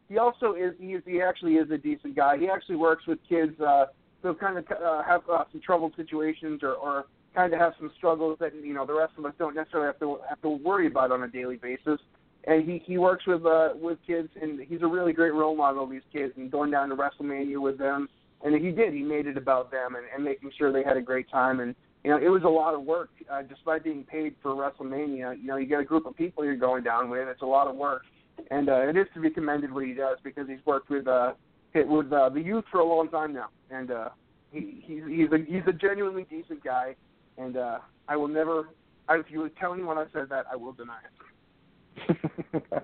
he 0.09 0.17
also 0.19 0.55
is 0.55 0.73
he 0.79 0.95
is 0.95 1.03
he 1.05 1.21
actually 1.21 1.55
is 1.55 1.71
a 1.71 1.77
decent 1.77 2.15
guy. 2.15 2.39
He 2.39 2.49
actually 2.49 2.77
works 2.77 3.07
with 3.07 3.19
kids 3.29 3.61
uh, 3.61 3.87
who 4.23 4.35
kind 4.35 4.59
of 4.59 4.65
uh, 4.71 5.03
have 5.03 5.23
uh, 5.31 5.45
some 5.51 5.61
troubled 5.61 5.95
situations 5.97 6.61
or, 6.63 6.75
or 6.75 7.07
kind 7.35 7.53
of 7.53 7.61
have 7.61 7.73
some 7.79 7.91
struggles 7.97 8.39
that 8.41 8.53
you 8.55 8.75
know 8.75 8.87
the 8.87 8.95
rest 8.95 9.13
of 9.19 9.25
us 9.25 9.33
don't 9.39 9.55
necessarily 9.55 9.87
have 9.87 10.01
to 10.01 10.19
have 10.29 10.41
to 10.43 10.49
worry 10.49 10.87
about 10.87 11.13
on 11.13 11.23
a 11.23 11.29
daily 11.29 11.57
basis. 11.57 12.01
And 12.47 12.69
he 12.69 12.83
he 12.85 12.99
works 12.99 13.27
with 13.27 13.45
uh, 13.45 13.71
with 13.75 13.99
kids, 14.07 14.29
and 14.41 14.61
he's 14.61 14.83
a 14.83 14.87
really 14.87 15.13
great 15.13 15.35
role 15.35 15.57
model 15.57 15.85
of 15.85 15.91
these 15.91 16.03
kids, 16.13 16.33
and 16.37 16.51
going 16.51 16.71
down 16.71 16.89
to 16.89 16.97
WrestleMania 16.97 17.61
with 17.61 17.79
them. 17.79 18.09
And 18.43 18.55
he 18.55 18.71
did. 18.71 18.95
He 18.95 19.03
made 19.03 19.27
it 19.27 19.37
about 19.37 19.73
them 19.73 19.97
and, 19.97 20.05
and 20.15 20.25
making 20.25 20.53
sure 20.57 20.73
they 20.73 20.85
had 20.85 20.97
a 20.97 21.03
great 21.03 21.29
time. 21.29 21.59
And 21.59 21.75
you 22.05 22.11
know, 22.11 22.17
it 22.17 22.29
was 22.29 22.45
a 22.45 22.49
lot 22.49 22.75
of 22.75 22.83
work. 22.83 23.11
Uh, 23.31 23.43
despite 23.43 23.83
being 23.85 24.05
paid 24.05 24.35
for 24.41 24.53
WrestleMania, 24.53 25.41
you 25.41 25.47
know, 25.47 25.57
you 25.57 25.67
get 25.67 25.81
a 25.81 25.85
group 25.85 26.07
of 26.07 26.17
people 26.17 26.45
you're 26.45 26.57
going 26.57 26.85
down 26.85 27.11
with. 27.11 27.27
It's 27.29 27.43
a 27.43 27.47
lot 27.47 27.67
of 27.67 27.75
work, 27.75 28.03
and 28.51 28.69
uh, 28.69 28.89
it 28.89 28.97
is 28.97 29.07
to 29.15 29.21
be 29.21 29.31
commended 29.31 29.73
what 29.73 29.85
he 29.85 29.93
does 29.93 30.19
because 30.23 30.47
he's 30.49 30.65
worked 30.65 30.89
with 30.89 31.07
uh, 31.09 31.33
with 31.75 32.13
uh, 32.13 32.29
the 32.29 32.41
youth 32.41 32.65
for 32.71 32.79
a 32.79 32.85
long 32.85 33.09
time 33.09 33.33
now, 33.33 33.49
and 33.71 33.91
uh, 33.91 34.09
he 34.53 34.83
he's 34.87 35.03
he's 35.09 35.33
a 35.33 35.39
he's 35.47 35.63
a 35.67 35.73
genuinely 35.73 36.25
decent 36.31 36.63
guy, 36.63 36.95
and 37.39 37.57
uh, 37.57 37.79
I 38.09 38.17
will 38.17 38.29
never. 38.29 38.71
I, 39.09 39.17
if 39.17 39.27
you 39.31 39.41
would 39.41 39.57
tell 39.57 39.73
anyone 39.73 39.97
I 39.97 40.05
said 40.13 40.29
that, 40.31 40.47
I 40.53 40.57
will 40.57 40.73
deny 40.73 40.99
it. 40.99 42.17
uh, 42.55 42.81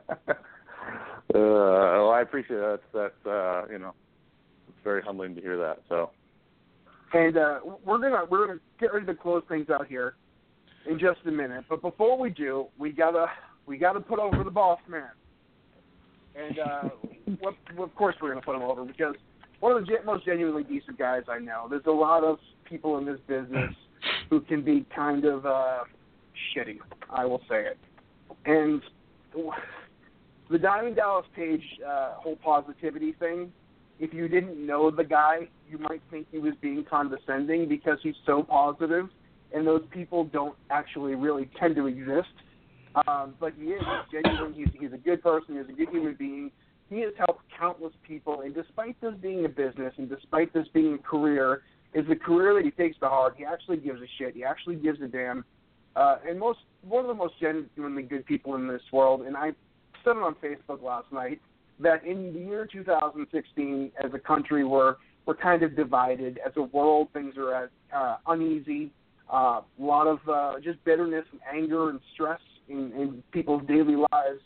well, 1.35 2.11
I 2.11 2.23
appreciate 2.23 2.57
that. 2.57 2.81
That's 2.93 3.27
uh, 3.27 3.65
you 3.71 3.79
know, 3.79 3.95
it's 4.69 4.79
very 4.83 5.03
humbling 5.03 5.35
to 5.35 5.41
hear 5.41 5.57
that. 5.59 5.83
So, 5.89 6.11
And 7.13 7.37
uh, 7.37 7.59
we're 7.85 7.99
gonna 7.99 8.25
we're 8.31 8.47
gonna 8.47 8.61
get 8.81 8.93
ready 8.93 9.07
to 9.07 9.15
close 9.15 9.43
things 9.49 9.69
out 9.71 9.87
here 9.87 10.15
in 10.89 10.99
just 10.99 11.21
a 11.27 11.31
minute. 11.31 11.65
But 11.69 11.83
before 11.83 12.19
we 12.19 12.31
do, 12.31 12.67
we 12.79 12.91
gotta 12.91 13.27
we 13.67 13.77
gotta 13.77 14.01
put 14.01 14.19
over 14.19 14.45
the 14.45 14.51
boss 14.51 14.81
man. 14.89 15.11
And 16.37 16.59
uh, 16.59 16.89
what, 17.41 17.55
of 17.79 17.95
course 17.95 18.17
we're 18.21 18.31
gonna 18.31 18.43
put 18.45 18.57
him 18.57 18.63
over 18.63 18.85
because 18.85 19.15
one 19.61 19.73
of 19.73 19.87
the 19.87 19.93
most 20.05 20.25
genuinely 20.25 20.65
decent 20.65 20.99
guys 20.99 21.23
I 21.29 21.39
know. 21.39 21.67
There's 21.69 21.87
a 21.87 21.91
lot 21.91 22.25
of 22.25 22.39
people 22.65 22.99
in 22.99 23.07
this 23.07 23.21
business 23.27 23.75
who 24.31 24.41
can 24.41 24.63
be 24.63 24.87
kind 24.95 25.25
of 25.25 25.47
uh, 25.47 25.85
shitty. 26.57 26.79
I 27.11 27.25
will 27.25 27.41
say 27.49 27.65
it. 27.67 27.79
And 28.47 28.83
the 30.51 30.59
Diamond 30.59 30.97
Dallas 30.97 31.27
Page 31.35 31.63
uh, 31.87 32.15
whole 32.15 32.37
positivity 32.37 33.13
thing 33.13 33.53
if 34.01 34.13
you 34.13 34.29
didn't 34.29 34.65
know 34.65 34.91
the 34.91 35.05
guy, 35.05 35.49
you 35.71 35.79
might 35.79 36.03
think 36.11 36.27
he 36.31 36.39
was 36.39 36.55
being 36.61 36.85
condescending 36.89 37.69
because 37.69 37.99
he's 38.03 38.15
so 38.27 38.43
positive, 38.43 39.09
and 39.55 39.67
those 39.67 39.83
people 39.91 40.25
don't 40.25 40.57
actually 40.71 41.15
really 41.15 41.49
tend 41.59 41.77
to 41.77 41.87
exist. 41.87 42.29
Um, 43.07 43.35
but 43.41 43.53
he 43.59 43.67
is 43.67 43.83
he's 44.11 44.23
genuine. 44.23 44.55
He's 44.55 44.69
he's 44.79 44.93
a 44.93 44.99
good 44.99 45.23
person. 45.23 45.57
He's 45.57 45.69
a 45.69 45.77
good 45.77 45.89
human 45.89 46.15
being. 46.15 46.51
He 46.91 47.01
has 47.01 47.13
helped 47.19 47.43
countless 47.59 47.93
people, 48.07 48.43
and 48.43 48.55
despite 48.55 49.01
this 49.01 49.15
being 49.21 49.45
a 49.45 49.49
business, 49.49 49.93
and 49.97 50.09
despite 50.09 50.53
this 50.53 50.67
being 50.73 50.95
a 50.95 50.99
career, 50.99 51.63
is 51.95 52.07
the 52.09 52.17
career 52.17 52.55
that 52.55 52.65
he 52.65 52.71
takes 52.71 52.99
to 52.99 53.09
heart. 53.09 53.35
He 53.37 53.45
actually 53.45 53.77
gives 53.79 54.01
a 54.01 54.07
shit. 54.19 54.35
He 54.35 54.45
actually 54.45 54.77
gives 54.77 55.01
a 55.01 55.07
damn. 55.07 55.45
Uh, 55.97 56.17
and 56.29 56.39
most 56.39 56.59
one 56.83 57.05
of 57.05 57.09
the 57.09 57.15
most 57.15 57.35
genuinely 57.41 58.03
good 58.03 58.27
people 58.27 58.57
in 58.57 58.67
this 58.67 58.83
world. 58.93 59.23
And 59.23 59.37
I 59.37 59.53
said 60.05 60.17
it 60.17 60.23
on 60.23 60.35
Facebook 60.43 60.83
last 60.83 61.11
night 61.13 61.41
that 61.81 62.05
in 62.05 62.33
the 62.33 62.41
year 62.41 62.69
2016, 62.71 63.93
as 64.03 64.11
a 64.13 64.19
country, 64.19 64.65
we're 64.65 64.97
we're 65.27 65.35
kind 65.35 65.63
of 65.63 65.75
divided. 65.77 66.39
As 66.45 66.53
a 66.57 66.63
world, 66.63 67.09
things 67.13 67.35
are 67.39 67.71
uh, 67.95 68.17
uneasy. 68.27 68.91
Uh, 69.33 69.63
a 69.63 69.65
lot 69.79 70.07
of 70.07 70.19
uh, 70.29 70.61
just 70.63 70.85
bitterness 70.85 71.25
and 71.33 71.41
anger 71.51 71.89
and 71.89 72.01
stress 72.13 72.41
in, 72.69 72.93
in 72.93 73.23
people's 73.33 73.63
daily 73.67 73.97
lives. 73.97 74.41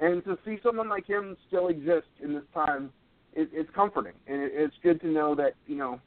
And 0.00 0.24
to 0.24 0.36
see 0.44 0.58
someone 0.62 0.88
like 0.88 1.06
him 1.06 1.36
still 1.46 1.68
exist 1.68 2.08
in 2.22 2.34
this 2.34 2.42
time, 2.52 2.90
it, 3.34 3.48
it's 3.52 3.70
comforting, 3.74 4.14
and 4.26 4.42
it, 4.42 4.52
it's 4.54 4.74
good 4.82 5.00
to 5.02 5.06
know 5.08 5.34
that 5.36 5.54
you 5.66 5.76
know 5.76 6.00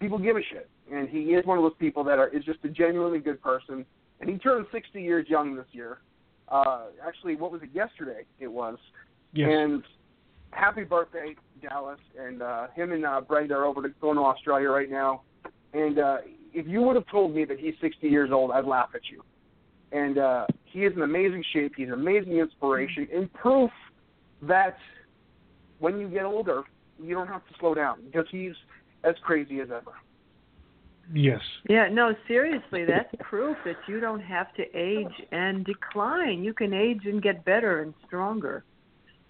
people 0.00 0.18
give 0.18 0.36
a 0.36 0.42
shit. 0.50 0.68
And 0.92 1.08
he 1.08 1.34
is 1.34 1.44
one 1.46 1.58
of 1.58 1.64
those 1.64 1.76
people 1.78 2.02
that 2.04 2.18
are 2.18 2.28
is 2.28 2.44
just 2.44 2.60
a 2.64 2.68
genuinely 2.68 3.18
good 3.18 3.42
person. 3.42 3.84
And 4.20 4.30
he 4.30 4.36
turned 4.38 4.66
60 4.72 5.00
years 5.00 5.26
young 5.28 5.54
this 5.54 5.66
year. 5.72 5.98
Uh, 6.48 6.86
actually, 7.06 7.36
what 7.36 7.52
was 7.52 7.62
it 7.62 7.70
yesterday? 7.74 8.24
It 8.40 8.48
was. 8.48 8.78
Yes. 9.32 9.48
And 9.52 9.82
happy 10.50 10.84
birthday, 10.84 11.36
Dallas. 11.62 12.00
And 12.18 12.42
uh, 12.42 12.68
him 12.74 12.92
and 12.92 13.04
uh, 13.04 13.20
Brenda 13.20 13.54
are 13.54 13.66
over 13.66 13.82
to 13.82 13.88
going 14.00 14.16
to 14.16 14.22
Australia 14.22 14.70
right 14.70 14.90
now. 14.90 15.22
And 15.74 15.98
uh, 15.98 16.18
if 16.54 16.66
you 16.66 16.82
would 16.82 16.96
have 16.96 17.06
told 17.08 17.34
me 17.34 17.44
that 17.44 17.58
he's 17.58 17.74
60 17.80 18.08
years 18.08 18.30
old, 18.32 18.50
I'd 18.50 18.64
laugh 18.64 18.90
at 18.94 19.02
you. 19.10 19.22
And 19.92 20.18
uh, 20.18 20.46
he 20.64 20.84
is 20.84 20.92
in 20.94 21.02
amazing 21.02 21.44
shape. 21.52 21.72
He's 21.76 21.88
an 21.88 21.94
amazing 21.94 22.38
inspiration 22.38 23.08
and 23.14 23.32
proof 23.32 23.70
that 24.42 24.76
when 25.78 25.98
you 25.98 26.08
get 26.08 26.24
older, 26.24 26.62
you 27.02 27.14
don't 27.14 27.28
have 27.28 27.46
to 27.46 27.54
slow 27.58 27.74
down 27.74 28.02
because 28.04 28.26
he's 28.30 28.52
as 29.04 29.14
crazy 29.22 29.60
as 29.60 29.68
ever. 29.70 29.92
Yes. 31.14 31.40
Yeah, 31.68 31.88
no, 31.88 32.14
seriously, 32.26 32.84
that's 32.84 33.08
proof 33.20 33.56
that 33.64 33.76
you 33.86 33.98
don't 33.98 34.20
have 34.20 34.52
to 34.54 34.64
age 34.76 35.06
and 35.32 35.64
decline. 35.64 36.44
You 36.44 36.52
can 36.52 36.74
age 36.74 37.06
and 37.06 37.22
get 37.22 37.44
better 37.44 37.80
and 37.80 37.94
stronger. 38.06 38.64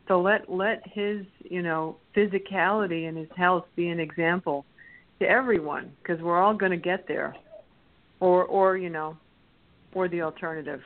So 0.08 0.20
let 0.20 0.50
let 0.50 0.82
his, 0.86 1.24
you 1.44 1.62
know, 1.62 1.98
physicality 2.16 3.08
and 3.08 3.16
his 3.16 3.28
health 3.36 3.66
be 3.76 3.88
an 3.90 4.00
example 4.00 4.64
to 5.20 5.28
everyone 5.28 5.92
because 6.02 6.20
we're 6.20 6.42
all 6.42 6.54
going 6.54 6.72
to 6.72 6.78
get 6.78 7.06
there. 7.06 7.36
Or 8.20 8.44
or, 8.44 8.76
you 8.76 8.90
know, 8.90 9.16
or 9.94 10.08
the 10.08 10.22
alternative. 10.22 10.80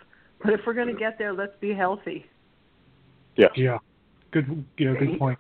But 0.44 0.52
if 0.52 0.60
we're 0.66 0.74
going 0.74 0.92
to 0.92 0.98
get 0.98 1.16
there, 1.18 1.32
let's 1.32 1.56
be 1.60 1.72
healthy. 1.72 2.26
Yeah. 3.36 3.46
Yeah. 3.56 3.78
Good. 4.32 4.64
Yeah. 4.76 4.94
Good 4.98 5.18
point. 5.18 5.38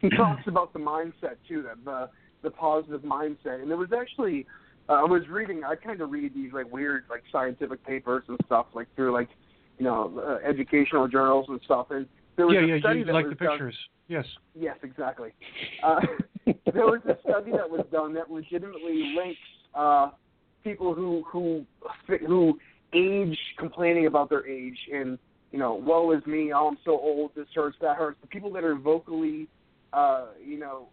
He 0.00 0.10
talks 0.16 0.46
about 0.46 0.72
the 0.72 0.78
mindset 0.78 1.36
too, 1.48 1.62
that 1.62 1.84
the 1.84 2.10
the 2.42 2.50
positive 2.50 3.02
mindset. 3.02 3.62
And 3.62 3.70
there 3.70 3.78
was 3.78 3.90
actually, 3.98 4.46
uh, 4.88 4.94
I 4.94 5.04
was 5.04 5.22
reading. 5.28 5.62
I 5.64 5.74
kind 5.76 6.00
of 6.00 6.10
read 6.10 6.34
these 6.34 6.52
like 6.52 6.70
weird 6.70 7.04
like 7.08 7.22
scientific 7.32 7.84
papers 7.84 8.24
and 8.28 8.38
stuff 8.46 8.66
like 8.74 8.88
through 8.94 9.12
like 9.12 9.28
you 9.78 9.84
know 9.84 10.22
uh, 10.26 10.48
educational 10.48 11.08
journals 11.08 11.46
and 11.48 11.60
stuff. 11.64 11.88
And 11.90 12.06
there 12.36 12.46
was 12.46 12.54
yeah, 12.54 12.64
a 12.64 12.76
yeah. 12.76 12.80
study 12.80 12.98
You 13.00 13.04
that 13.06 13.12
like 13.12 13.26
was 13.26 13.36
the 13.38 13.44
done- 13.44 13.54
pictures? 13.54 13.76
Yes. 14.06 14.26
Yes, 14.54 14.76
exactly. 14.82 15.30
Uh, 15.82 16.00
there 16.46 16.84
was 16.84 17.00
a 17.06 17.16
study 17.28 17.52
that 17.52 17.68
was 17.68 17.86
done 17.90 18.12
that 18.14 18.30
legitimately 18.30 19.14
links 19.16 19.40
uh, 19.74 20.10
people 20.62 20.94
who 20.94 21.24
who 21.26 21.64
who 22.26 22.58
age 22.92 23.38
complaining 23.58 24.06
about 24.06 24.28
their 24.28 24.46
age 24.46 24.78
and 24.92 25.18
you 25.54 25.60
know, 25.60 25.74
woe 25.74 26.10
is 26.10 26.26
me, 26.26 26.52
oh 26.52 26.66
I'm 26.66 26.78
so 26.84 26.98
old, 26.98 27.30
this 27.36 27.46
hurts, 27.54 27.76
that 27.80 27.96
hurts. 27.96 28.18
The 28.20 28.26
people 28.26 28.52
that 28.54 28.64
are 28.64 28.74
vocally, 28.74 29.46
uh, 29.94 30.26
you 30.44 30.58
know, 30.58 30.88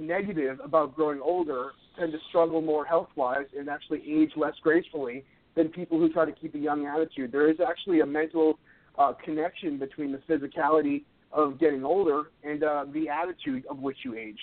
negative 0.00 0.60
about 0.62 0.94
growing 0.94 1.20
older 1.20 1.72
tend 1.98 2.12
to 2.12 2.18
struggle 2.28 2.60
more 2.60 2.84
health 2.84 3.08
wise 3.16 3.46
and 3.58 3.68
actually 3.68 4.02
age 4.06 4.30
less 4.36 4.54
gracefully 4.62 5.24
than 5.54 5.68
people 5.68 5.98
who 5.98 6.10
try 6.12 6.24
to 6.24 6.32
keep 6.32 6.54
a 6.54 6.58
young 6.58 6.86
attitude. 6.86 7.32
There 7.32 7.50
is 7.50 7.56
actually 7.66 8.00
a 8.00 8.06
mental 8.06 8.58
uh, 8.98 9.12
connection 9.24 9.78
between 9.78 10.12
the 10.12 10.18
physicality 10.28 11.04
of 11.32 11.58
getting 11.58 11.84
older 11.84 12.24
and 12.42 12.62
uh, 12.62 12.86
the 12.92 13.08
attitude 13.08 13.64
of 13.66 13.78
which 13.78 13.98
you 14.04 14.14
age. 14.14 14.38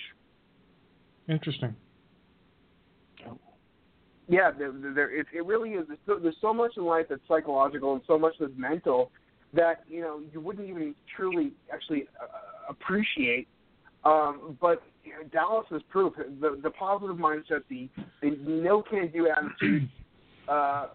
Interesting. 1.28 1.74
Yeah, 4.28 4.52
there, 4.56 4.72
there, 4.72 5.10
it, 5.10 5.26
it 5.34 5.44
really 5.44 5.70
is. 5.70 5.86
There's 5.88 5.98
so, 6.06 6.18
there's 6.20 6.36
so 6.40 6.54
much 6.54 6.72
in 6.76 6.84
life 6.84 7.06
that's 7.08 7.20
psychological 7.26 7.94
and 7.94 8.02
so 8.06 8.16
much 8.16 8.34
that's 8.38 8.52
mental 8.56 9.10
that 9.52 9.82
you 9.88 10.00
know 10.00 10.20
you 10.32 10.40
wouldn't 10.40 10.68
even 10.68 10.94
truly 11.16 11.52
actually 11.72 12.06
uh, 12.22 12.26
appreciate. 12.70 13.48
Um, 14.04 14.56
but 14.60 14.82
you 15.04 15.12
know, 15.12 15.24
Dallas 15.32 15.66
is 15.70 15.82
proof. 15.88 16.14
The 16.16 16.58
the 16.62 16.70
positive 16.70 17.16
mindset, 17.16 17.62
the 17.68 17.88
the 18.22 18.30
no 18.46 18.82
can 18.82 19.10
do 19.12 19.28
attitude. 19.28 19.88
Uh, 20.48 20.86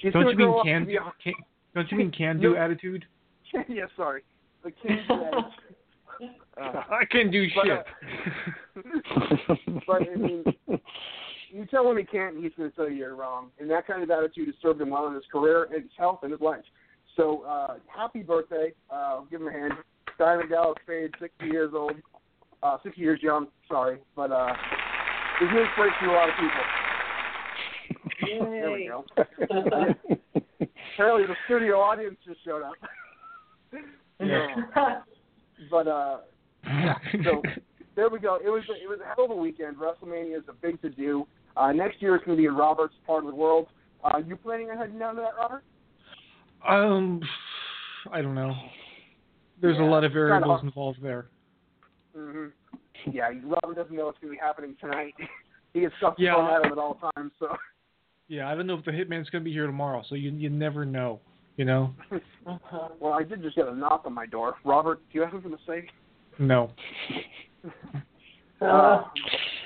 she's 0.00 0.12
Don't 0.12 0.28
you 0.28 0.36
mean 0.36 0.62
can 0.64 0.84
do? 0.86 0.98
a- 0.98 1.12
Can, 1.22 1.32
don't 1.74 1.90
you 1.90 1.98
mean 1.98 2.10
can 2.10 2.40
do 2.40 2.56
attitude? 2.64 3.04
yeah, 3.68 3.84
sorry. 3.96 4.22
The 4.64 4.70
can 4.70 4.98
do 5.08 5.14
attitude. 5.14 5.44
Uh, 6.60 6.82
I 6.90 7.04
can 7.10 7.30
do 7.30 7.46
but, 7.54 7.64
shit. 7.64 7.86
uh, 8.76 9.54
but 9.86 10.02
I 10.02 10.14
mean, 10.14 10.44
you 11.50 11.66
tell 11.66 11.90
him 11.90 11.96
he 11.96 12.04
can't, 12.04 12.36
he's 12.42 12.52
going 12.56 12.70
to 12.70 12.76
tell 12.76 12.88
you 12.88 12.96
you're 12.96 13.16
wrong. 13.16 13.48
And 13.58 13.68
that 13.70 13.86
kind 13.86 14.02
of 14.02 14.10
attitude 14.10 14.46
has 14.46 14.54
served 14.62 14.80
him 14.80 14.90
well 14.90 15.08
in 15.08 15.14
his 15.14 15.24
career, 15.32 15.64
and 15.64 15.82
his 15.82 15.90
health, 15.98 16.20
and 16.22 16.30
his 16.32 16.40
life. 16.40 16.62
So, 17.16 17.42
uh, 17.42 17.74
happy 17.94 18.22
birthday! 18.22 18.72
Uh, 18.90 19.20
give 19.30 19.40
him 19.40 19.48
a 19.48 19.52
hand. 19.52 19.72
Diamond 20.22 20.50
Dallas 20.50 20.78
Page, 20.86 21.10
60 21.18 21.46
years 21.46 21.72
old, 21.74 21.94
uh, 22.62 22.76
60 22.84 23.00
years 23.00 23.18
young. 23.20 23.48
Sorry, 23.66 23.98
but 24.14 24.30
uh, 24.30 24.52
he's 25.40 25.48
an 25.50 25.58
inspiration 25.58 25.98
to 26.04 26.10
a 26.10 26.14
lot 26.14 26.28
of 26.28 26.34
people. 26.36 26.62
There 28.48 28.70
we 28.70 28.86
go. 28.86 29.04
Apparently, 30.94 31.26
the 31.26 31.34
studio 31.46 31.80
audience 31.80 32.14
just 32.24 32.38
showed 32.44 32.62
up. 32.62 32.74
Yeah. 34.20 35.00
but 35.68 35.88
uh, 35.88 36.18
so 37.24 37.42
there 37.96 38.08
we 38.08 38.20
go. 38.20 38.36
It 38.36 38.48
was 38.48 38.62
a, 38.70 38.74
it 38.74 38.88
was 38.88 39.00
a 39.04 39.14
hell 39.16 39.24
of 39.24 39.32
a 39.32 39.34
weekend. 39.34 39.76
WrestleMania 39.76 40.36
is 40.38 40.44
a 40.48 40.52
big 40.52 40.80
to 40.82 40.90
do. 40.90 41.26
Uh, 41.56 41.72
next 41.72 42.00
year 42.00 42.14
it's 42.14 42.24
going 42.24 42.36
to 42.36 42.40
be 42.40 42.46
in 42.46 42.54
Robert's 42.54 42.94
part 43.08 43.24
of 43.24 43.30
the 43.30 43.36
world. 43.36 43.66
Uh, 44.04 44.18
you 44.24 44.36
planning 44.36 44.70
on 44.70 44.78
heading 44.78 45.00
down 45.00 45.16
to 45.16 45.22
that, 45.22 45.34
Robert? 45.36 45.64
Um, 46.68 47.20
I 48.12 48.22
don't 48.22 48.36
know. 48.36 48.54
There's 49.62 49.78
a 49.78 49.82
lot 49.82 50.02
of 50.04 50.12
variables 50.12 50.60
involved 50.62 50.98
there. 51.00 51.26
hmm 52.14 52.46
Yeah, 53.10 53.30
Robert 53.44 53.76
doesn't 53.76 53.96
know 53.96 54.06
what's 54.06 54.18
going 54.18 54.32
to 54.32 54.36
be 54.36 54.40
happening 54.44 54.76
tonight. 54.80 55.14
he 55.72 55.80
gets 55.80 55.94
stuff 55.98 56.14
Yeah. 56.18 56.34
thrown 56.34 56.50
at 56.50 56.66
him 56.66 56.72
at 56.72 56.78
all 56.78 56.98
times. 57.14 57.30
So 57.38 57.56
Yeah, 58.28 58.50
I 58.50 58.54
don't 58.54 58.66
know 58.66 58.76
if 58.76 58.84
the 58.84 58.90
hitman's 58.90 59.30
gonna 59.30 59.44
be 59.44 59.52
here 59.52 59.66
tomorrow, 59.66 60.02
so 60.08 60.14
you 60.16 60.30
you 60.32 60.50
never 60.50 60.84
know. 60.84 61.20
You 61.56 61.66
know? 61.66 61.94
well, 63.00 63.12
I 63.12 63.22
did 63.22 63.42
just 63.42 63.56
get 63.56 63.68
a 63.68 63.74
knock 63.74 64.02
on 64.04 64.14
my 64.14 64.26
door. 64.26 64.56
Robert, 64.64 65.00
do 65.12 65.18
you 65.18 65.22
have 65.22 65.32
something 65.32 65.52
to 65.52 65.58
say? 65.66 65.88
No. 66.38 66.70
Uh, 68.60 69.02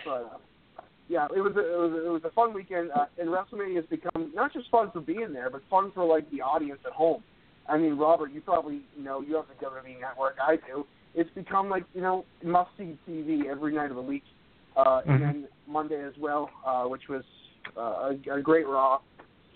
but, 0.06 0.10
uh, 0.10 0.82
yeah, 1.08 1.26
it 1.36 1.40
was 1.40 1.52
a, 1.54 1.60
it 1.60 1.78
was 1.78 1.92
a, 1.92 2.06
it 2.06 2.08
was 2.08 2.22
a 2.24 2.30
fun 2.30 2.54
weekend, 2.54 2.90
uh, 2.92 3.04
and 3.18 3.28
WrestleMania 3.28 3.76
has 3.76 3.84
become 3.90 4.32
not 4.34 4.54
just 4.54 4.70
fun 4.70 4.90
for 4.90 5.02
being 5.02 5.34
there, 5.34 5.50
but 5.50 5.60
fun 5.68 5.92
for 5.94 6.06
like 6.06 6.30
the 6.30 6.40
audience 6.40 6.80
at 6.86 6.92
home. 6.92 7.22
I 7.68 7.76
mean, 7.78 7.94
Robert, 7.96 8.32
you 8.32 8.40
probably 8.40 8.82
know 8.98 9.20
you 9.20 9.36
have 9.36 9.46
the 9.48 9.64
WWE 9.64 10.00
Network. 10.00 10.36
I 10.40 10.56
do. 10.66 10.86
It's 11.14 11.30
become 11.30 11.68
like 11.68 11.84
you 11.94 12.00
know 12.00 12.24
must 12.44 12.70
see 12.78 12.96
TV 13.08 13.46
every 13.46 13.74
night 13.74 13.90
of 13.90 13.96
the 13.96 14.02
week, 14.02 14.24
uh, 14.76 15.00
and 15.06 15.20
Mhm. 15.20 15.20
then 15.20 15.48
Monday 15.66 16.02
as 16.02 16.16
well, 16.18 16.50
uh, 16.64 16.84
which 16.84 17.08
was 17.08 17.24
uh, 17.76 18.14
a, 18.30 18.34
a 18.36 18.40
great 18.42 18.66
Raw. 18.66 19.00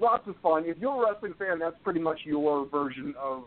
Lots 0.01 0.27
of 0.27 0.35
fun. 0.43 0.65
If 0.65 0.79
you're 0.79 1.05
a 1.05 1.13
wrestling 1.13 1.35
fan, 1.39 1.59
that's 1.59 1.77
pretty 1.85 2.01
much 2.01 2.21
your 2.25 2.67
version 2.67 3.15
of 3.21 3.45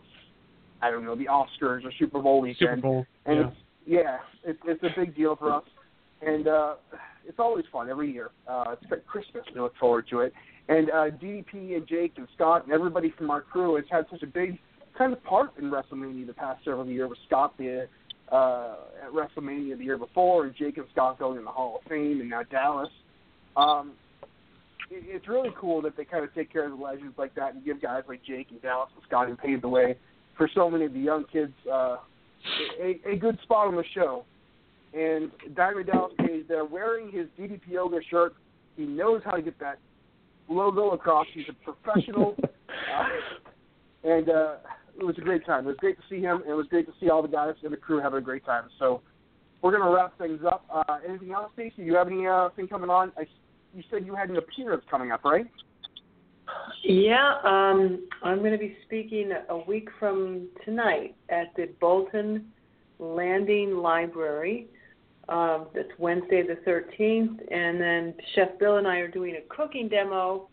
I 0.80 0.90
don't 0.90 1.04
know 1.04 1.14
the 1.16 1.26
Oscars 1.26 1.84
or 1.84 1.92
Super 1.98 2.20
Bowl 2.20 2.40
weekend. 2.40 2.76
Super 2.78 2.80
Bowl. 2.80 3.06
And 3.26 3.38
yeah. 3.38 3.46
it's 3.46 3.56
yeah, 3.86 4.18
it's 4.44 4.58
it's 4.64 4.82
a 4.82 5.00
big 5.00 5.14
deal 5.16 5.36
for 5.36 5.52
us, 5.52 5.64
and 6.22 6.46
uh, 6.46 6.74
it's 7.26 7.38
always 7.38 7.64
fun 7.72 7.90
every 7.90 8.12
year. 8.12 8.30
Uh, 8.46 8.74
it's 8.80 8.90
like 8.90 9.04
Christmas. 9.06 9.44
We 9.54 9.60
look 9.60 9.76
forward 9.76 10.06
to 10.10 10.20
it. 10.20 10.32
And 10.68 10.90
uh, 10.90 11.10
DDP 11.10 11.76
and 11.76 11.86
Jake 11.86 12.14
and 12.16 12.26
Scott 12.34 12.64
and 12.64 12.72
everybody 12.72 13.12
from 13.16 13.30
our 13.30 13.42
crew 13.42 13.76
has 13.76 13.84
had 13.90 14.06
such 14.10 14.22
a 14.22 14.26
big 14.26 14.58
kind 14.96 15.12
of 15.12 15.22
part 15.24 15.50
in 15.58 15.70
WrestleMania 15.70 16.26
the 16.26 16.32
past 16.32 16.64
several 16.64 16.86
years. 16.86 17.10
With 17.10 17.18
Scott 17.26 17.54
the 17.58 17.86
uh, 18.32 18.76
at 19.04 19.12
WrestleMania 19.12 19.76
the 19.76 19.84
year 19.84 19.98
before, 19.98 20.44
and 20.44 20.54
Jake 20.56 20.78
and 20.78 20.86
Scott 20.92 21.18
going 21.18 21.38
in 21.38 21.44
the 21.44 21.50
Hall 21.50 21.80
of 21.82 21.88
Fame, 21.88 22.20
and 22.20 22.30
now 22.30 22.42
Dallas. 22.44 22.88
Um, 23.56 23.92
it, 24.90 25.04
it's 25.06 25.28
really 25.28 25.50
cool 25.58 25.82
that 25.82 25.96
they 25.96 26.04
kind 26.04 26.24
of 26.24 26.34
take 26.34 26.52
care 26.52 26.64
of 26.64 26.78
the 26.78 26.82
legends 26.82 27.14
like 27.18 27.34
that 27.34 27.54
and 27.54 27.64
give 27.64 27.82
guys 27.82 28.04
like 28.08 28.24
Jake 28.24 28.48
and 28.50 28.60
Dallas 28.62 28.88
and 28.94 29.04
Scott 29.06 29.28
who 29.28 29.36
paved 29.36 29.62
the 29.62 29.68
way 29.68 29.96
for 30.36 30.48
so 30.54 30.70
many 30.70 30.86
of 30.86 30.92
the 30.92 31.00
young 31.00 31.24
kids 31.30 31.52
uh, 31.70 31.96
a, 32.80 33.00
a 33.06 33.16
good 33.16 33.38
spot 33.42 33.68
on 33.68 33.76
the 33.76 33.84
show. 33.94 34.24
And 34.92 35.30
Diamond 35.54 35.86
Dallas 35.86 36.12
Page 36.18 36.46
there 36.48 36.64
wearing 36.64 37.10
his 37.10 37.26
DDP 37.38 37.60
Yoga 37.68 37.98
shirt. 38.10 38.34
He 38.76 38.84
knows 38.84 39.22
how 39.24 39.32
to 39.32 39.42
get 39.42 39.58
that 39.60 39.78
logo 40.48 40.90
across. 40.90 41.26
He's 41.32 41.46
a 41.48 41.72
professional, 41.72 42.36
uh, 42.42 43.08
and 44.04 44.28
uh, 44.28 44.54
it 44.98 45.04
was 45.04 45.16
a 45.18 45.22
great 45.22 45.44
time. 45.46 45.64
It 45.64 45.68
was 45.68 45.76
great 45.78 45.96
to 45.96 46.02
see 46.08 46.20
him. 46.20 46.42
and 46.42 46.50
It 46.50 46.54
was 46.54 46.66
great 46.68 46.86
to 46.86 46.92
see 47.00 47.10
all 47.10 47.22
the 47.22 47.28
guys 47.28 47.54
and 47.62 47.72
the 47.72 47.76
crew 47.76 48.00
having 48.00 48.18
a 48.18 48.22
great 48.22 48.44
time. 48.44 48.64
So 48.78 49.02
we're 49.62 49.72
gonna 49.76 49.90
wrap 49.90 50.16
things 50.18 50.40
up. 50.46 50.64
Uh, 50.72 50.98
anything 51.06 51.32
else, 51.32 51.50
Stacy? 51.54 51.82
You 51.82 51.94
have 51.96 52.06
anything 52.06 52.28
uh, 52.28 52.50
thing 52.56 52.68
coming 52.68 52.90
on? 52.90 53.12
I, 53.16 53.26
you 53.74 53.82
said 53.90 54.06
you 54.06 54.14
had 54.14 54.30
an 54.30 54.36
appearance 54.36 54.84
coming 54.90 55.10
up, 55.10 55.24
right? 55.24 55.46
Yeah, 56.82 57.36
um, 57.44 58.06
I'm 58.22 58.40
going 58.40 58.52
to 58.52 58.58
be 58.58 58.76
speaking 58.84 59.32
a 59.48 59.56
week 59.56 59.88
from 59.98 60.48
tonight 60.64 61.16
at 61.30 61.54
the 61.56 61.70
Bolton 61.80 62.52
Landing 62.98 63.76
Library. 63.76 64.68
Um, 65.28 65.68
that's 65.74 65.88
Wednesday 65.98 66.42
the 66.42 66.56
13th, 66.70 67.40
and 67.50 67.80
then 67.80 68.14
Chef 68.34 68.58
Bill 68.58 68.76
and 68.76 68.86
I 68.86 68.96
are 68.96 69.08
doing 69.08 69.36
a 69.36 69.54
cooking 69.54 69.88
demo 69.88 70.48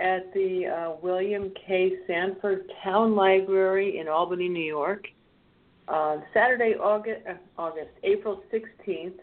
at 0.00 0.32
the 0.34 0.66
uh, 0.66 0.96
William 1.02 1.52
K. 1.66 1.94
Sanford 2.06 2.70
Town 2.84 3.16
Library 3.16 3.98
in 3.98 4.06
Albany, 4.06 4.48
New 4.48 4.64
York. 4.64 5.06
Uh, 5.88 6.18
Saturday, 6.32 6.74
August, 6.74 7.22
uh, 7.28 7.34
August, 7.60 7.90
April 8.04 8.42
16th. 8.52 9.14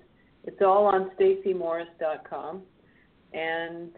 It's 0.44 0.62
all 0.62 0.86
on 0.88 1.12
StacyMorris.com, 1.18 2.62
and 3.34 3.92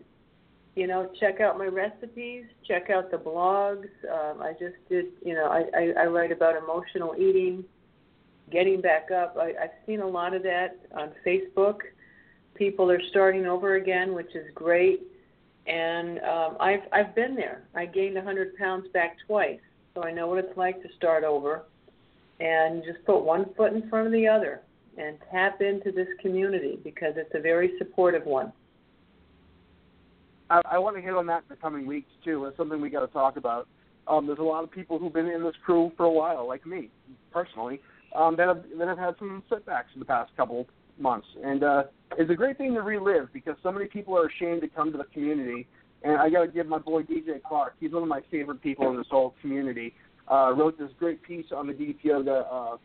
you 0.77 0.85
know, 0.85 1.09
check 1.19 1.41
out 1.41 1.57
my 1.57 1.65
recipes, 1.65 2.45
check 2.67 2.91
out 2.91 3.09
the 3.09 3.17
blogs. 3.17 3.87
Um, 4.11 4.43
I 4.43 4.51
just 4.51 4.75
did, 4.87 5.05
you 5.25 5.33
know, 5.33 5.45
I, 5.45 5.63
I, 5.75 6.03
I 6.03 6.05
write 6.05 6.31
about 6.31 6.55
emotional 6.55 7.15
eating, 7.17 7.65
getting 8.51 8.81
back 8.81 9.09
up. 9.11 9.35
I, 9.37 9.53
I've 9.61 9.71
seen 9.85 10.01
a 10.01 10.07
lot 10.07 10.33
of 10.33 10.43
that 10.43 10.77
on 10.95 11.11
Facebook. 11.25 11.79
People 12.55 12.89
are 12.89 13.01
starting 13.09 13.45
over 13.45 13.75
again, 13.75 14.13
which 14.13 14.35
is 14.35 14.45
great. 14.55 15.01
And 15.67 16.19
um, 16.19 16.57
I've 16.59 16.81
I've 16.93 17.13
been 17.13 17.35
there. 17.35 17.63
I 17.75 17.85
gained 17.85 18.15
100 18.15 18.55
pounds 18.57 18.87
back 18.93 19.17
twice, 19.27 19.59
so 19.93 20.03
I 20.03 20.11
know 20.13 20.27
what 20.27 20.39
it's 20.39 20.57
like 20.57 20.81
to 20.81 20.89
start 20.95 21.23
over. 21.23 21.63
And 22.39 22.83
just 22.83 23.03
put 23.05 23.23
one 23.23 23.47
foot 23.57 23.73
in 23.73 23.89
front 23.89 24.05
of 24.05 24.13
the 24.13 24.27
other, 24.27 24.61
and 24.97 25.17
tap 25.31 25.61
into 25.61 25.91
this 25.91 26.07
community 26.21 26.79
because 26.83 27.13
it's 27.17 27.31
a 27.33 27.39
very 27.39 27.71
supportive 27.79 28.25
one. 28.25 28.53
I, 30.49 30.61
I 30.71 30.77
want 30.77 30.95
to 30.95 31.01
hit 31.01 31.13
on 31.13 31.25
that 31.27 31.39
in 31.39 31.49
the 31.49 31.55
coming 31.55 31.85
weeks 31.85 32.11
too. 32.23 32.45
It's 32.45 32.55
something 32.55 32.79
we 32.79 32.89
got 32.89 33.05
to 33.05 33.07
talk 33.07 33.37
about. 33.37 33.67
Um, 34.07 34.25
there's 34.25 34.39
a 34.39 34.43
lot 34.43 34.63
of 34.63 34.71
people 34.71 34.99
who've 34.99 35.11
been 35.11 35.27
in 35.27 35.43
this 35.43 35.55
crew 35.65 35.91
for 35.97 36.05
a 36.05 36.11
while, 36.11 36.47
like 36.47 36.65
me 36.65 36.89
personally, 37.31 37.81
um, 38.15 38.35
that 38.37 38.47
have 38.47 38.63
that 38.77 38.87
have 38.87 38.97
had 38.97 39.15
some 39.19 39.43
setbacks 39.49 39.89
in 39.93 39.99
the 39.99 40.05
past 40.05 40.31
couple 40.37 40.67
months, 40.99 41.27
and 41.43 41.63
uh, 41.63 41.83
it's 42.17 42.31
a 42.31 42.35
great 42.35 42.57
thing 42.57 42.73
to 42.73 42.81
relive 42.81 43.31
because 43.33 43.55
so 43.61 43.71
many 43.71 43.85
people 43.85 44.17
are 44.17 44.27
ashamed 44.27 44.61
to 44.61 44.67
come 44.67 44.91
to 44.91 44.97
the 44.97 45.05
community. 45.05 45.67
And 46.03 46.17
I 46.17 46.29
got 46.29 46.41
to 46.41 46.47
give 46.47 46.67
my 46.67 46.77
boy 46.77 47.01
DJ 47.01 47.41
Clark. 47.41 47.73
He's 47.79 47.91
one 47.91 48.03
of 48.03 48.09
my 48.09 48.21
favorite 48.29 48.61
people 48.61 48.89
in 48.91 48.97
this 48.97 49.07
whole 49.09 49.33
community. 49.41 49.95
Uh, 50.27 50.53
wrote 50.55 50.77
this 50.77 50.91
great 50.99 51.23
piece 51.23 51.47
on 51.55 51.67
the 51.67 51.95
Yoga 52.03 52.45
uh, 52.51 52.77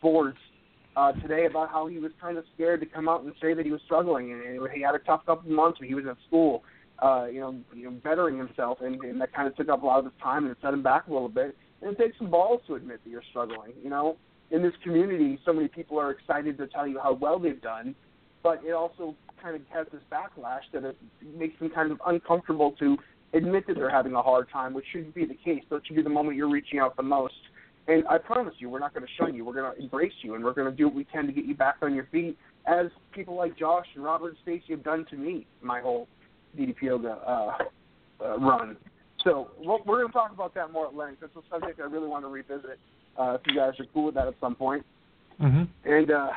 boards 0.00 0.38
uh, 0.96 1.12
today 1.12 1.46
about 1.46 1.68
how 1.70 1.88
he 1.88 1.98
was 1.98 2.12
kind 2.20 2.38
of 2.38 2.44
scared 2.54 2.78
to 2.80 2.86
come 2.86 3.08
out 3.08 3.24
and 3.24 3.32
say 3.40 3.54
that 3.54 3.64
he 3.64 3.72
was 3.72 3.80
struggling, 3.86 4.32
and, 4.32 4.42
and 4.42 4.68
he 4.72 4.82
had 4.82 4.94
a 4.94 4.98
tough 5.00 5.26
couple 5.26 5.50
months 5.50 5.80
when 5.80 5.88
he 5.88 5.94
was 5.94 6.04
at 6.08 6.16
school 6.28 6.62
uh, 7.02 7.26
you 7.26 7.40
know, 7.40 7.56
you 7.74 7.84
know, 7.84 7.90
bettering 7.90 8.36
himself, 8.36 8.78
and, 8.80 9.02
and 9.02 9.20
that 9.20 9.32
kind 9.32 9.48
of 9.48 9.56
took 9.56 9.68
up 9.68 9.82
a 9.82 9.86
lot 9.86 9.98
of 9.98 10.04
his 10.04 10.14
time 10.22 10.44
and 10.44 10.52
it 10.52 10.58
set 10.62 10.74
him 10.74 10.82
back 10.82 11.06
a 11.06 11.12
little 11.12 11.28
bit. 11.28 11.56
And 11.82 11.92
it 11.92 11.98
takes 11.98 12.18
some 12.18 12.30
balls 12.30 12.60
to 12.66 12.74
admit 12.74 13.00
that 13.04 13.10
you're 13.10 13.22
struggling. 13.30 13.72
You 13.82 13.90
know, 13.90 14.16
in 14.50 14.62
this 14.62 14.72
community, 14.82 15.38
so 15.44 15.52
many 15.52 15.68
people 15.68 15.98
are 15.98 16.10
excited 16.10 16.58
to 16.58 16.66
tell 16.66 16.86
you 16.86 16.98
how 16.98 17.14
well 17.14 17.38
they've 17.38 17.60
done, 17.60 17.94
but 18.42 18.62
it 18.64 18.72
also 18.72 19.14
kind 19.42 19.56
of 19.56 19.62
has 19.70 19.86
this 19.92 20.02
backlash 20.10 20.62
that 20.72 20.84
it 20.84 20.96
makes 21.36 21.58
them 21.58 21.70
kind 21.70 21.90
of 21.92 22.00
uncomfortable 22.06 22.72
to 22.78 22.96
admit 23.32 23.66
that 23.66 23.76
they're 23.76 23.90
having 23.90 24.14
a 24.14 24.22
hard 24.22 24.48
time, 24.50 24.74
which 24.74 24.84
shouldn't 24.92 25.14
be 25.14 25.24
the 25.24 25.36
case. 25.44 25.62
That 25.70 25.86
should 25.86 25.96
be 25.96 26.02
the 26.02 26.10
moment 26.10 26.36
you're 26.36 26.50
reaching 26.50 26.78
out 26.78 26.96
the 26.96 27.02
most. 27.02 27.34
And 27.88 28.04
I 28.08 28.18
promise 28.18 28.54
you, 28.58 28.68
we're 28.68 28.80
not 28.80 28.92
going 28.92 29.06
to 29.06 29.12
shun 29.18 29.34
you. 29.34 29.44
We're 29.44 29.54
going 29.54 29.74
to 29.74 29.80
embrace 29.80 30.12
you, 30.22 30.34
and 30.34 30.44
we're 30.44 30.52
going 30.52 30.70
to 30.70 30.76
do 30.76 30.86
what 30.86 30.94
we 30.94 31.04
can 31.04 31.26
to 31.26 31.32
get 31.32 31.44
you 31.44 31.54
back 31.54 31.76
on 31.82 31.94
your 31.94 32.06
feet, 32.12 32.36
as 32.66 32.86
people 33.12 33.34
like 33.36 33.56
Josh 33.58 33.86
and 33.94 34.04
Robert 34.04 34.30
and 34.30 34.36
Stacy 34.42 34.66
have 34.70 34.84
done 34.84 35.06
to 35.10 35.16
me 35.16 35.46
my 35.62 35.80
whole 35.80 36.06
DDP 36.58 36.82
Yoga 36.82 37.18
uh, 37.26 37.56
uh, 38.22 38.38
run. 38.38 38.76
So 39.24 39.50
we're 39.58 39.78
going 39.84 40.06
to 40.06 40.12
talk 40.12 40.32
about 40.32 40.54
that 40.54 40.72
more 40.72 40.86
at 40.86 40.94
length. 40.94 41.22
It's 41.22 41.34
a 41.36 41.40
subject 41.50 41.80
I 41.80 41.84
really 41.84 42.08
want 42.08 42.24
to 42.24 42.28
revisit. 42.28 42.78
Uh, 43.16 43.34
if 43.34 43.40
you 43.46 43.54
guys 43.54 43.72
are 43.78 43.86
cool 43.92 44.06
with 44.06 44.14
that 44.14 44.28
at 44.28 44.34
some 44.40 44.54
point. 44.54 44.84
Mm-hmm. 45.40 45.90
And 45.90 46.10
uh, 46.10 46.28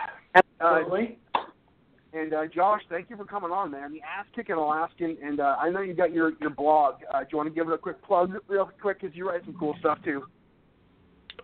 Absolutely. 0.59 1.17
Uh, 1.35 1.39
and 2.13 2.33
uh, 2.33 2.45
Josh, 2.53 2.81
thank 2.89 3.09
you 3.09 3.17
for 3.17 3.25
coming 3.25 3.49
on, 3.49 3.71
man. 3.71 3.91
The 3.91 4.01
ass 4.01 4.25
kicking 4.35 4.55
Alaskan, 4.55 5.17
and 5.23 5.39
uh, 5.39 5.55
I 5.59 5.69
know 5.71 5.81
you 5.81 5.95
got 5.95 6.13
your 6.13 6.33
your 6.39 6.51
blog. 6.51 6.95
Uh, 7.11 7.21
do 7.21 7.27
you 7.31 7.37
want 7.37 7.49
to 7.49 7.55
give 7.55 7.67
it 7.67 7.73
a 7.73 7.77
quick 7.77 8.03
plug, 8.03 8.33
real 8.47 8.69
quick, 8.81 9.01
because 9.01 9.15
you 9.15 9.27
write 9.27 9.43
some 9.45 9.55
cool 9.59 9.75
stuff 9.79 9.97
too. 10.03 10.23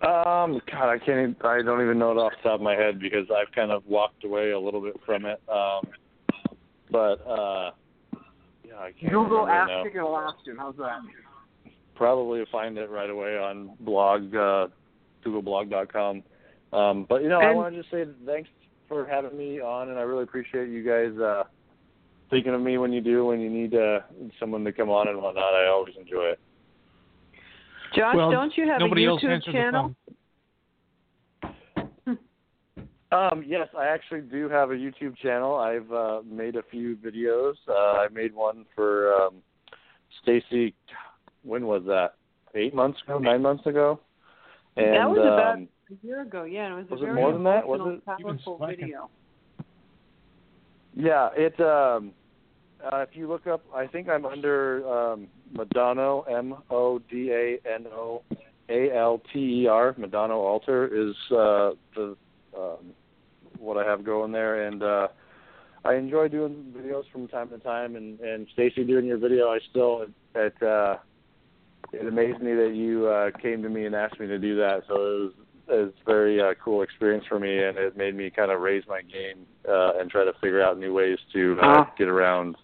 Um, 0.06 0.62
God, 0.72 0.90
I 0.90 1.00
can't. 1.00 1.20
Even, 1.20 1.36
I 1.44 1.64
don't 1.64 1.82
even 1.82 1.98
know 1.98 2.12
it 2.12 2.18
off 2.18 2.34
the 2.44 2.50
top 2.50 2.60
of 2.60 2.62
my 2.62 2.76
head 2.76 3.00
because 3.00 3.26
I've 3.36 3.52
kind 3.54 3.72
of 3.72 3.84
walked 3.88 4.24
away 4.24 4.52
a 4.52 4.60
little 4.60 4.80
bit 4.80 4.96
from 5.06 5.26
it. 5.26 5.42
Um, 5.50 5.88
but 6.92 7.28
uh, 7.28 7.72
yeah, 8.64 8.78
I 8.78 8.92
can't 8.92 9.12
Google 9.12 9.46
remember 9.46 9.74
ass 9.74 9.86
kicking 9.86 10.02
Alaskan. 10.02 10.56
How's 10.58 10.76
that? 10.78 11.00
Probably 11.96 12.44
find 12.52 12.78
it 12.78 12.90
right 12.92 13.10
away 13.10 13.38
on 13.38 13.72
blog, 13.80 14.34
uh, 14.36 14.68
GoogleBlog.com. 15.26 16.24
Um, 16.72 17.05
but 17.09 17.24
you 17.24 17.30
know, 17.30 17.39
I 17.39 17.51
want 17.53 17.74
to 17.74 17.82
just 17.82 17.91
say 17.91 18.05
thanks 18.26 18.49
for 18.88 19.05
having 19.05 19.38
me 19.38 19.59
on, 19.59 19.89
and 19.89 19.97
I 19.97 20.01
really 20.03 20.24
appreciate 20.24 20.70
you 20.70 20.84
guys 20.84 21.20
uh, 21.20 21.43
thinking 22.30 22.53
of 22.53 22.61
me 22.61 22.78
when 22.78 22.93
you 22.93 23.01
do, 23.01 23.26
when 23.26 23.39
you 23.39 23.49
need 23.49 23.74
uh, 23.76 23.99
someone 24.39 24.63
to 24.65 24.72
come 24.72 24.89
on 24.89 25.07
and 25.07 25.22
whatnot. 25.22 25.53
I 25.53 25.67
always 25.67 25.95
enjoy 25.99 26.26
it. 26.26 26.39
Josh, 27.95 28.15
Well, 28.15 28.32
don't 28.32 28.55
you 28.55 28.67
have 28.67 28.82
a 28.82 28.86
YouTube 28.86 29.43
channel? 29.45 29.95
Um, 33.11 33.43
yes, 33.47 33.67
I 33.76 33.88
actually 33.88 34.22
do 34.22 34.49
have 34.49 34.70
a 34.70 34.76
YouTube 34.76 35.17
channel. 35.17 35.55
I've 35.55 35.91
uh, 35.91 36.22
made 36.30 36.55
a 36.55 36.61
few 36.70 36.95
videos. 36.95 37.55
Uh, 37.67 37.74
I 37.74 38.07
made 38.13 38.36
one 38.36 38.65
for 38.76 39.13
um, 39.15 39.38
Stacy. 40.22 40.76
When 41.41 41.65
was 41.65 41.82
that? 41.88 42.13
Eight 42.53 42.76
months 42.76 42.99
ago? 43.01 43.17
Nine 43.17 43.41
months 43.41 43.65
ago? 43.65 43.99
And, 44.80 44.96
that 44.96 45.10
was 45.10 45.20
about 45.20 45.56
um, 45.56 45.68
a 45.92 46.06
year 46.06 46.22
ago. 46.22 46.44
Yeah, 46.44 46.72
it 46.72 46.76
was, 46.76 46.86
was 46.90 47.02
a 47.02 47.04
it 47.04 47.06
very 47.08 47.22
more 47.22 47.34
than 47.34 47.44
that? 47.44 47.68
Was 47.68 47.82
emotional, 47.82 47.98
it? 47.98 48.24
powerful 48.24 48.68
video. 48.68 49.10
Yeah, 50.96 51.30
it. 51.36 51.60
Um, 51.60 52.12
uh, 52.84 52.98
if 53.00 53.10
you 53.14 53.28
look 53.28 53.46
up, 53.46 53.62
I 53.76 53.88
think 53.88 54.08
I'm 54.08 54.26
under 54.26 54.88
um, 54.88 55.28
Modano, 55.54 56.30
M 56.32 56.56
O 56.70 57.00
D 57.00 57.32
A 57.32 57.60
N 57.70 57.88
O 57.88 58.24
A 58.70 58.96
L 58.96 59.22
T 59.34 59.64
E 59.64 59.68
R. 59.68 59.94
Modano 59.94 60.36
Alter 60.36 60.88
is 60.88 61.16
uh, 61.32 61.72
the 61.96 62.16
um, 62.58 62.94
what 63.58 63.78
I 63.78 63.90
have 63.90 64.04
going 64.04 64.32
there, 64.32 64.68
and 64.68 64.82
uh, 64.82 65.08
I 65.84 65.96
enjoy 65.96 66.30
doing 66.30 66.74
videos 66.76 67.04
from 67.12 67.28
time 67.28 67.50
to 67.50 67.58
time. 67.58 67.96
And 67.96 68.20
and 68.22 68.48
Stacy, 68.54 68.84
doing 68.86 69.06
your 69.06 69.18
video, 69.18 69.50
I 69.50 69.60
still 69.70 70.06
it 70.36 70.64
uh, 70.64 70.98
it 71.94 72.08
amazed 72.08 72.42
me 72.42 72.54
that 72.54 72.74
you 72.76 73.08
uh, 73.08 73.32
came 73.42 73.62
to 73.64 73.70
me 73.70 73.86
and 73.86 73.96
asked 73.96 74.20
me 74.20 74.28
to 74.28 74.38
do 74.40 74.56
that. 74.58 74.84
So 74.88 74.94
it 74.96 75.20
was 75.22 75.32
it's 75.72 75.98
a 76.02 76.10
very 76.10 76.42
uh, 76.42 76.56
cool 76.64 76.82
experience 76.82 77.26
for 77.30 77.40
me, 77.40 77.64
and 77.64 77.78
it 77.78 77.96
made 77.96 78.16
me 78.16 78.32
kind 78.32 78.50
of 78.52 78.60
raise 78.60 78.84
my 78.88 79.02
game 79.02 79.46
uh, 79.68 79.92
and 80.00 80.10
try 80.10 80.26
to 80.26 80.34
figure 80.42 80.62
out 80.64 80.80
new 80.80 80.94
ways 80.94 81.20
to 81.34 81.58
uh, 81.62 81.66
Uh-huh. 81.66 81.86
get 81.98 82.08
around 82.08 82.56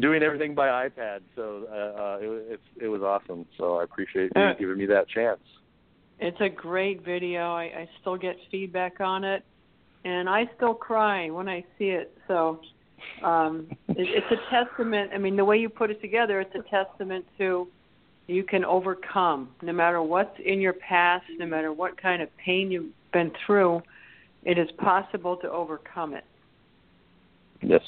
doing 0.00 0.22
everything 0.22 0.54
by 0.54 0.68
iPad. 0.88 1.20
So 1.34 1.66
uh, 1.70 2.00
uh, 2.02 2.18
it, 2.20 2.44
it's 2.52 2.62
it 2.80 2.88
was 2.88 3.02
awesome. 3.02 3.46
So 3.58 3.78
I 3.78 3.84
appreciate 3.84 4.30
you 4.36 4.42
Uh, 4.42 4.54
giving 4.54 4.78
me 4.78 4.86
that 4.86 5.08
chance. 5.08 5.40
It's 6.18 6.40
a 6.40 6.48
great 6.48 7.04
video. 7.04 7.52
I, 7.52 7.64
I 7.64 7.88
still 8.00 8.16
get 8.16 8.36
feedback 8.50 9.00
on 9.00 9.22
it, 9.24 9.44
and 10.04 10.28
I 10.28 10.48
still 10.56 10.74
cry 10.74 11.30
when 11.30 11.48
I 11.48 11.64
see 11.78 11.90
it. 11.90 12.16
So 12.28 12.60
um, 13.22 13.66
it, 13.88 14.08
it's 14.18 14.30
a 14.30 14.50
testament. 14.50 15.10
I 15.14 15.18
mean, 15.18 15.36
the 15.36 15.44
way 15.44 15.58
you 15.58 15.68
put 15.68 15.90
it 15.90 16.00
together, 16.00 16.40
it's 16.40 16.54
a 16.54 16.62
testament 16.70 17.26
to 17.38 17.68
you 18.26 18.42
can 18.42 18.64
overcome 18.64 19.50
no 19.62 19.72
matter 19.72 20.02
what's 20.02 20.36
in 20.44 20.60
your 20.60 20.72
past, 20.72 21.24
no 21.38 21.46
matter 21.46 21.72
what 21.72 22.00
kind 22.00 22.22
of 22.22 22.28
pain 22.44 22.70
you've 22.70 22.92
been 23.12 23.30
through. 23.46 23.80
It 24.44 24.58
is 24.58 24.68
possible 24.78 25.36
to 25.38 25.50
overcome 25.50 26.14
it. 26.14 26.24
Yes. 27.62 27.82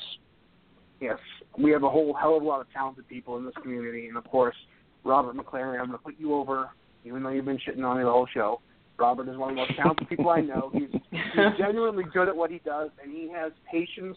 Yes, 1.00 1.18
we 1.56 1.70
have 1.70 1.84
a 1.84 1.88
whole 1.88 2.12
hell 2.12 2.36
of 2.36 2.42
a 2.42 2.46
lot 2.46 2.60
of 2.60 2.66
talented 2.72 3.08
people 3.08 3.36
in 3.36 3.44
this 3.44 3.54
community, 3.62 4.08
and 4.08 4.16
of 4.16 4.24
course, 4.24 4.56
Robert 5.04 5.36
McLaren. 5.36 5.78
I'm 5.78 5.86
going 5.86 5.98
to 5.98 5.98
put 5.98 6.18
you 6.18 6.34
over, 6.34 6.70
even 7.04 7.22
though 7.22 7.28
you've 7.28 7.44
been 7.44 7.58
shitting 7.58 7.84
on 7.84 7.98
me 7.98 8.02
the 8.02 8.10
whole 8.10 8.26
show. 8.34 8.60
Robert 8.98 9.28
is 9.28 9.36
one 9.36 9.50
of 9.50 9.54
the 9.56 9.62
most 9.62 9.76
talented 9.76 10.08
people 10.08 10.28
I 10.28 10.40
know. 10.40 10.70
He's, 10.72 10.88
he's 11.12 11.20
genuinely 11.58 12.02
good 12.12 12.28
at 12.28 12.34
what 12.34 12.50
he 12.50 12.60
does, 12.64 12.90
and 13.00 13.12
he 13.12 13.30
has 13.32 13.52
patience 13.70 14.16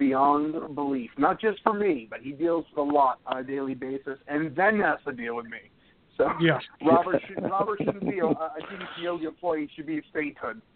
beyond 0.00 0.74
belief. 0.74 1.10
Not 1.16 1.40
just 1.40 1.60
for 1.62 1.74
me, 1.74 2.08
but 2.10 2.20
he 2.20 2.32
deals 2.32 2.64
with 2.70 2.88
a 2.88 2.92
lot 2.92 3.20
on 3.26 3.38
a 3.38 3.44
daily 3.44 3.74
basis, 3.74 4.18
and 4.26 4.56
then 4.56 4.80
has 4.80 4.98
to 5.06 5.12
deal 5.12 5.36
with 5.36 5.46
me. 5.46 5.70
So 6.16 6.28
Yeah. 6.40 6.58
Robert 6.84 7.22
should 7.28 7.42
Robert 7.44 7.78
shouldn't 7.78 8.08
be 8.10 8.18
a, 8.18 8.26
a 8.26 8.50
DDP 8.62 9.02
Yoga 9.02 9.28
employee. 9.28 9.68
He 9.68 9.76
should 9.76 9.86
be 9.86 9.98
a 9.98 10.02
statehood. 10.10 10.60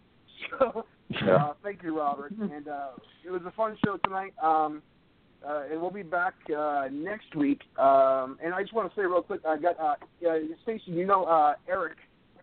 So 0.59 0.85
uh, 1.31 1.53
thank 1.63 1.81
you, 1.81 1.97
Robert. 1.97 2.31
And 2.31 2.67
uh, 2.67 2.89
it 3.25 3.29
was 3.31 3.41
a 3.47 3.51
fun 3.51 3.77
show 3.85 3.97
tonight. 4.03 4.33
Um, 4.43 4.81
uh, 5.47 5.63
and 5.71 5.79
we'll 5.79 5.91
be 5.91 6.03
back 6.03 6.33
uh, 6.55 6.87
next 6.91 7.35
week. 7.35 7.61
Um, 7.79 8.37
and 8.43 8.53
I 8.53 8.61
just 8.61 8.73
want 8.73 8.91
to 8.91 8.99
say 8.99 9.05
real 9.05 9.21
quick, 9.21 9.39
I 9.47 9.57
got 9.57 9.79
uh, 9.79 9.95
uh, 10.27 10.37
Stacy. 10.63 10.83
You 10.87 11.05
know 11.05 11.23
uh, 11.23 11.53
Eric 11.69 11.97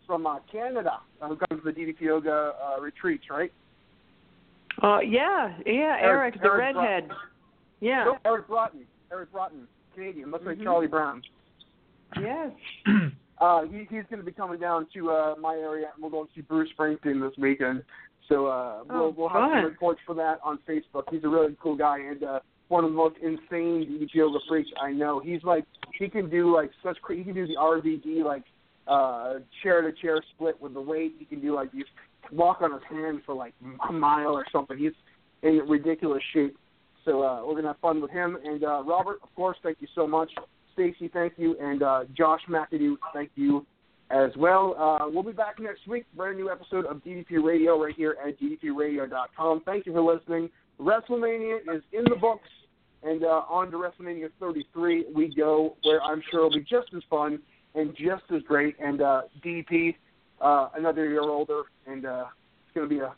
from 0.06 0.26
uh, 0.26 0.38
Canada 0.50 1.00
uh, 1.20 1.28
who 1.28 1.36
comes 1.36 1.62
to 1.62 1.72
the 1.72 1.78
DDP 1.78 2.00
Yoga 2.00 2.52
uh, 2.62 2.80
retreats, 2.80 3.24
right? 3.30 3.52
Uh, 4.80 5.00
yeah, 5.00 5.56
yeah, 5.66 5.96
Eric, 6.00 6.34
the 6.40 6.46
Eric 6.48 6.74
Broughton. 6.74 6.76
redhead. 6.82 7.10
Yeah. 7.80 8.04
No, 8.04 8.18
Eric 8.24 8.46
Broughton. 8.48 8.80
Eric 9.10 9.32
Broughton, 9.32 9.66
Canadian. 9.94 10.30
Looks 10.30 10.46
like 10.46 10.58
Mhm. 10.58 10.62
Charlie 10.64 10.86
Brown. 10.86 11.22
Yes. 12.20 12.52
Uh, 13.40 13.62
he, 13.62 13.78
he's 13.90 14.04
going 14.08 14.18
to 14.18 14.22
be 14.22 14.30
coming 14.30 14.60
down 14.60 14.86
to 14.94 15.10
uh, 15.10 15.34
my 15.40 15.54
area, 15.56 15.86
and 15.92 16.00
we're 16.04 16.10
going 16.10 16.28
to 16.28 16.32
see 16.32 16.42
Bruce 16.42 16.68
Springsteen 16.78 17.20
this 17.20 17.36
weekend. 17.36 17.82
So 18.28 18.46
uh, 18.46 18.84
we'll, 18.88 18.98
Oh, 19.02 19.14
we'll 19.16 19.28
have 19.30 19.50
some 19.50 19.64
reports 19.64 20.00
for 20.06 20.14
that 20.14 20.38
on 20.44 20.60
Facebook. 20.68 21.04
He's 21.10 21.24
a 21.24 21.28
really 21.28 21.56
cool 21.60 21.74
guy 21.74 21.98
and 21.98 22.22
uh, 22.22 22.38
one 22.68 22.84
of 22.84 22.90
the 22.92 22.96
most 22.96 23.16
insane 23.20 24.06
yoga 24.12 24.38
freaks 24.48 24.70
I 24.80 24.92
know. 24.92 25.18
He's 25.18 25.42
like 25.42 25.64
he 25.98 26.08
can 26.08 26.30
do 26.30 26.54
like 26.54 26.70
such 26.84 27.02
cra- 27.02 27.16
he 27.16 27.24
can 27.24 27.34
do 27.34 27.48
the 27.48 27.56
RVD 27.56 28.22
like 28.24 28.44
uh, 28.86 29.40
chair 29.60 29.82
to 29.82 29.90
chair 30.00 30.22
split 30.36 30.60
with 30.62 30.74
the 30.74 30.80
weight. 30.80 31.14
He 31.18 31.24
can 31.24 31.40
do 31.40 31.52
like 31.52 31.70
you 31.72 31.84
walk 32.30 32.62
on 32.62 32.72
his 32.72 32.82
hand 32.88 33.22
for 33.26 33.34
like 33.34 33.54
a 33.88 33.92
mile 33.92 34.32
or 34.32 34.44
something. 34.52 34.78
He's 34.78 34.92
in 35.42 35.60
ridiculous 35.68 36.22
shape. 36.32 36.56
So 37.04 37.22
uh, 37.22 37.44
we're 37.44 37.56
gonna 37.56 37.68
have 37.68 37.80
fun 37.80 38.00
with 38.00 38.10
him. 38.10 38.38
And 38.44 38.62
uh, 38.62 38.82
Robert, 38.84 39.18
of 39.22 39.34
course, 39.34 39.56
thank 39.62 39.78
you 39.80 39.88
so 39.94 40.06
much. 40.06 40.30
Stacy, 40.74 41.08
thank 41.12 41.34
you, 41.36 41.56
and 41.60 41.82
uh, 41.82 42.04
Josh 42.16 42.40
McAdoo, 42.48 42.96
thank 43.12 43.30
you 43.34 43.66
as 44.10 44.30
well. 44.36 44.74
Uh, 44.78 45.10
we'll 45.10 45.22
be 45.22 45.32
back 45.32 45.58
next 45.60 45.86
week. 45.86 46.04
Brand 46.16 46.36
new 46.36 46.50
episode 46.50 46.86
of 46.86 46.98
DDP 46.98 47.42
Radio 47.42 47.82
right 47.82 47.94
here 47.94 48.16
at 48.26 48.38
DDPRadio.com. 48.40 49.62
Thank 49.64 49.86
you 49.86 49.92
for 49.92 50.00
listening. 50.00 50.50
WrestleMania 50.80 51.58
is 51.74 51.82
in 51.92 52.04
the 52.04 52.16
books, 52.16 52.48
and 53.02 53.24
uh, 53.24 53.42
on 53.48 53.70
to 53.70 53.76
WrestleMania 53.76 54.28
33 54.40 55.06
we 55.14 55.34
go, 55.34 55.76
where 55.82 56.02
I'm 56.02 56.22
sure 56.30 56.46
it'll 56.46 56.58
be 56.58 56.60
just 56.60 56.88
as 56.96 57.02
fun 57.10 57.38
and 57.74 57.94
just 57.96 58.24
as 58.34 58.42
great. 58.42 58.76
And 58.80 59.00
uh, 59.00 59.22
DDP, 59.44 59.96
uh, 60.42 60.68
another 60.76 61.08
year 61.08 61.22
older, 61.22 61.62
and 61.86 62.04
uh, 62.04 62.24
it's 62.66 62.74
going 62.74 62.88
to 62.88 62.94
be 62.94 63.00
a 63.00 63.14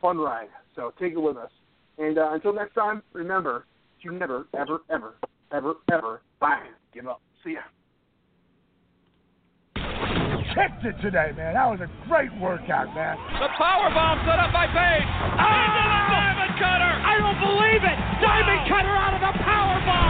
fun 0.00 0.18
ride. 0.18 0.48
So 0.74 0.92
take 0.98 1.12
it 1.12 1.18
with 1.18 1.36
us. 1.36 1.50
And 1.98 2.18
uh, 2.18 2.32
until 2.32 2.52
next 2.52 2.74
time, 2.74 3.02
remember, 3.12 3.64
you 4.00 4.12
never, 4.12 4.46
ever, 4.58 4.80
ever, 4.90 5.14
ever, 5.52 5.74
ever, 5.92 6.22
bang, 6.40 6.62
give 6.92 7.06
up. 7.06 7.20
See 7.44 7.52
ya. 7.52 7.60
Kicked 10.56 10.82
it 10.82 10.96
today, 11.00 11.30
man. 11.36 11.54
That 11.54 11.70
was 11.70 11.78
a 11.78 11.90
great 12.08 12.32
workout, 12.40 12.90
man. 12.90 13.14
The 13.38 13.48
power 13.54 13.86
bomb 13.94 14.18
set 14.26 14.40
up 14.42 14.50
by 14.50 14.66
Page. 14.66 15.06
Into 15.06 15.82
the 15.86 16.00
diamond 16.10 16.54
cutter. 16.58 16.90
I 17.06 17.12
don't 17.22 17.38
believe 17.38 17.82
it. 17.86 17.98
Diamond 18.18 18.66
cutter 18.66 18.90
out 18.90 19.14
of 19.14 19.22
the 19.22 19.34
power 19.46 19.78
bomb. 19.86 20.09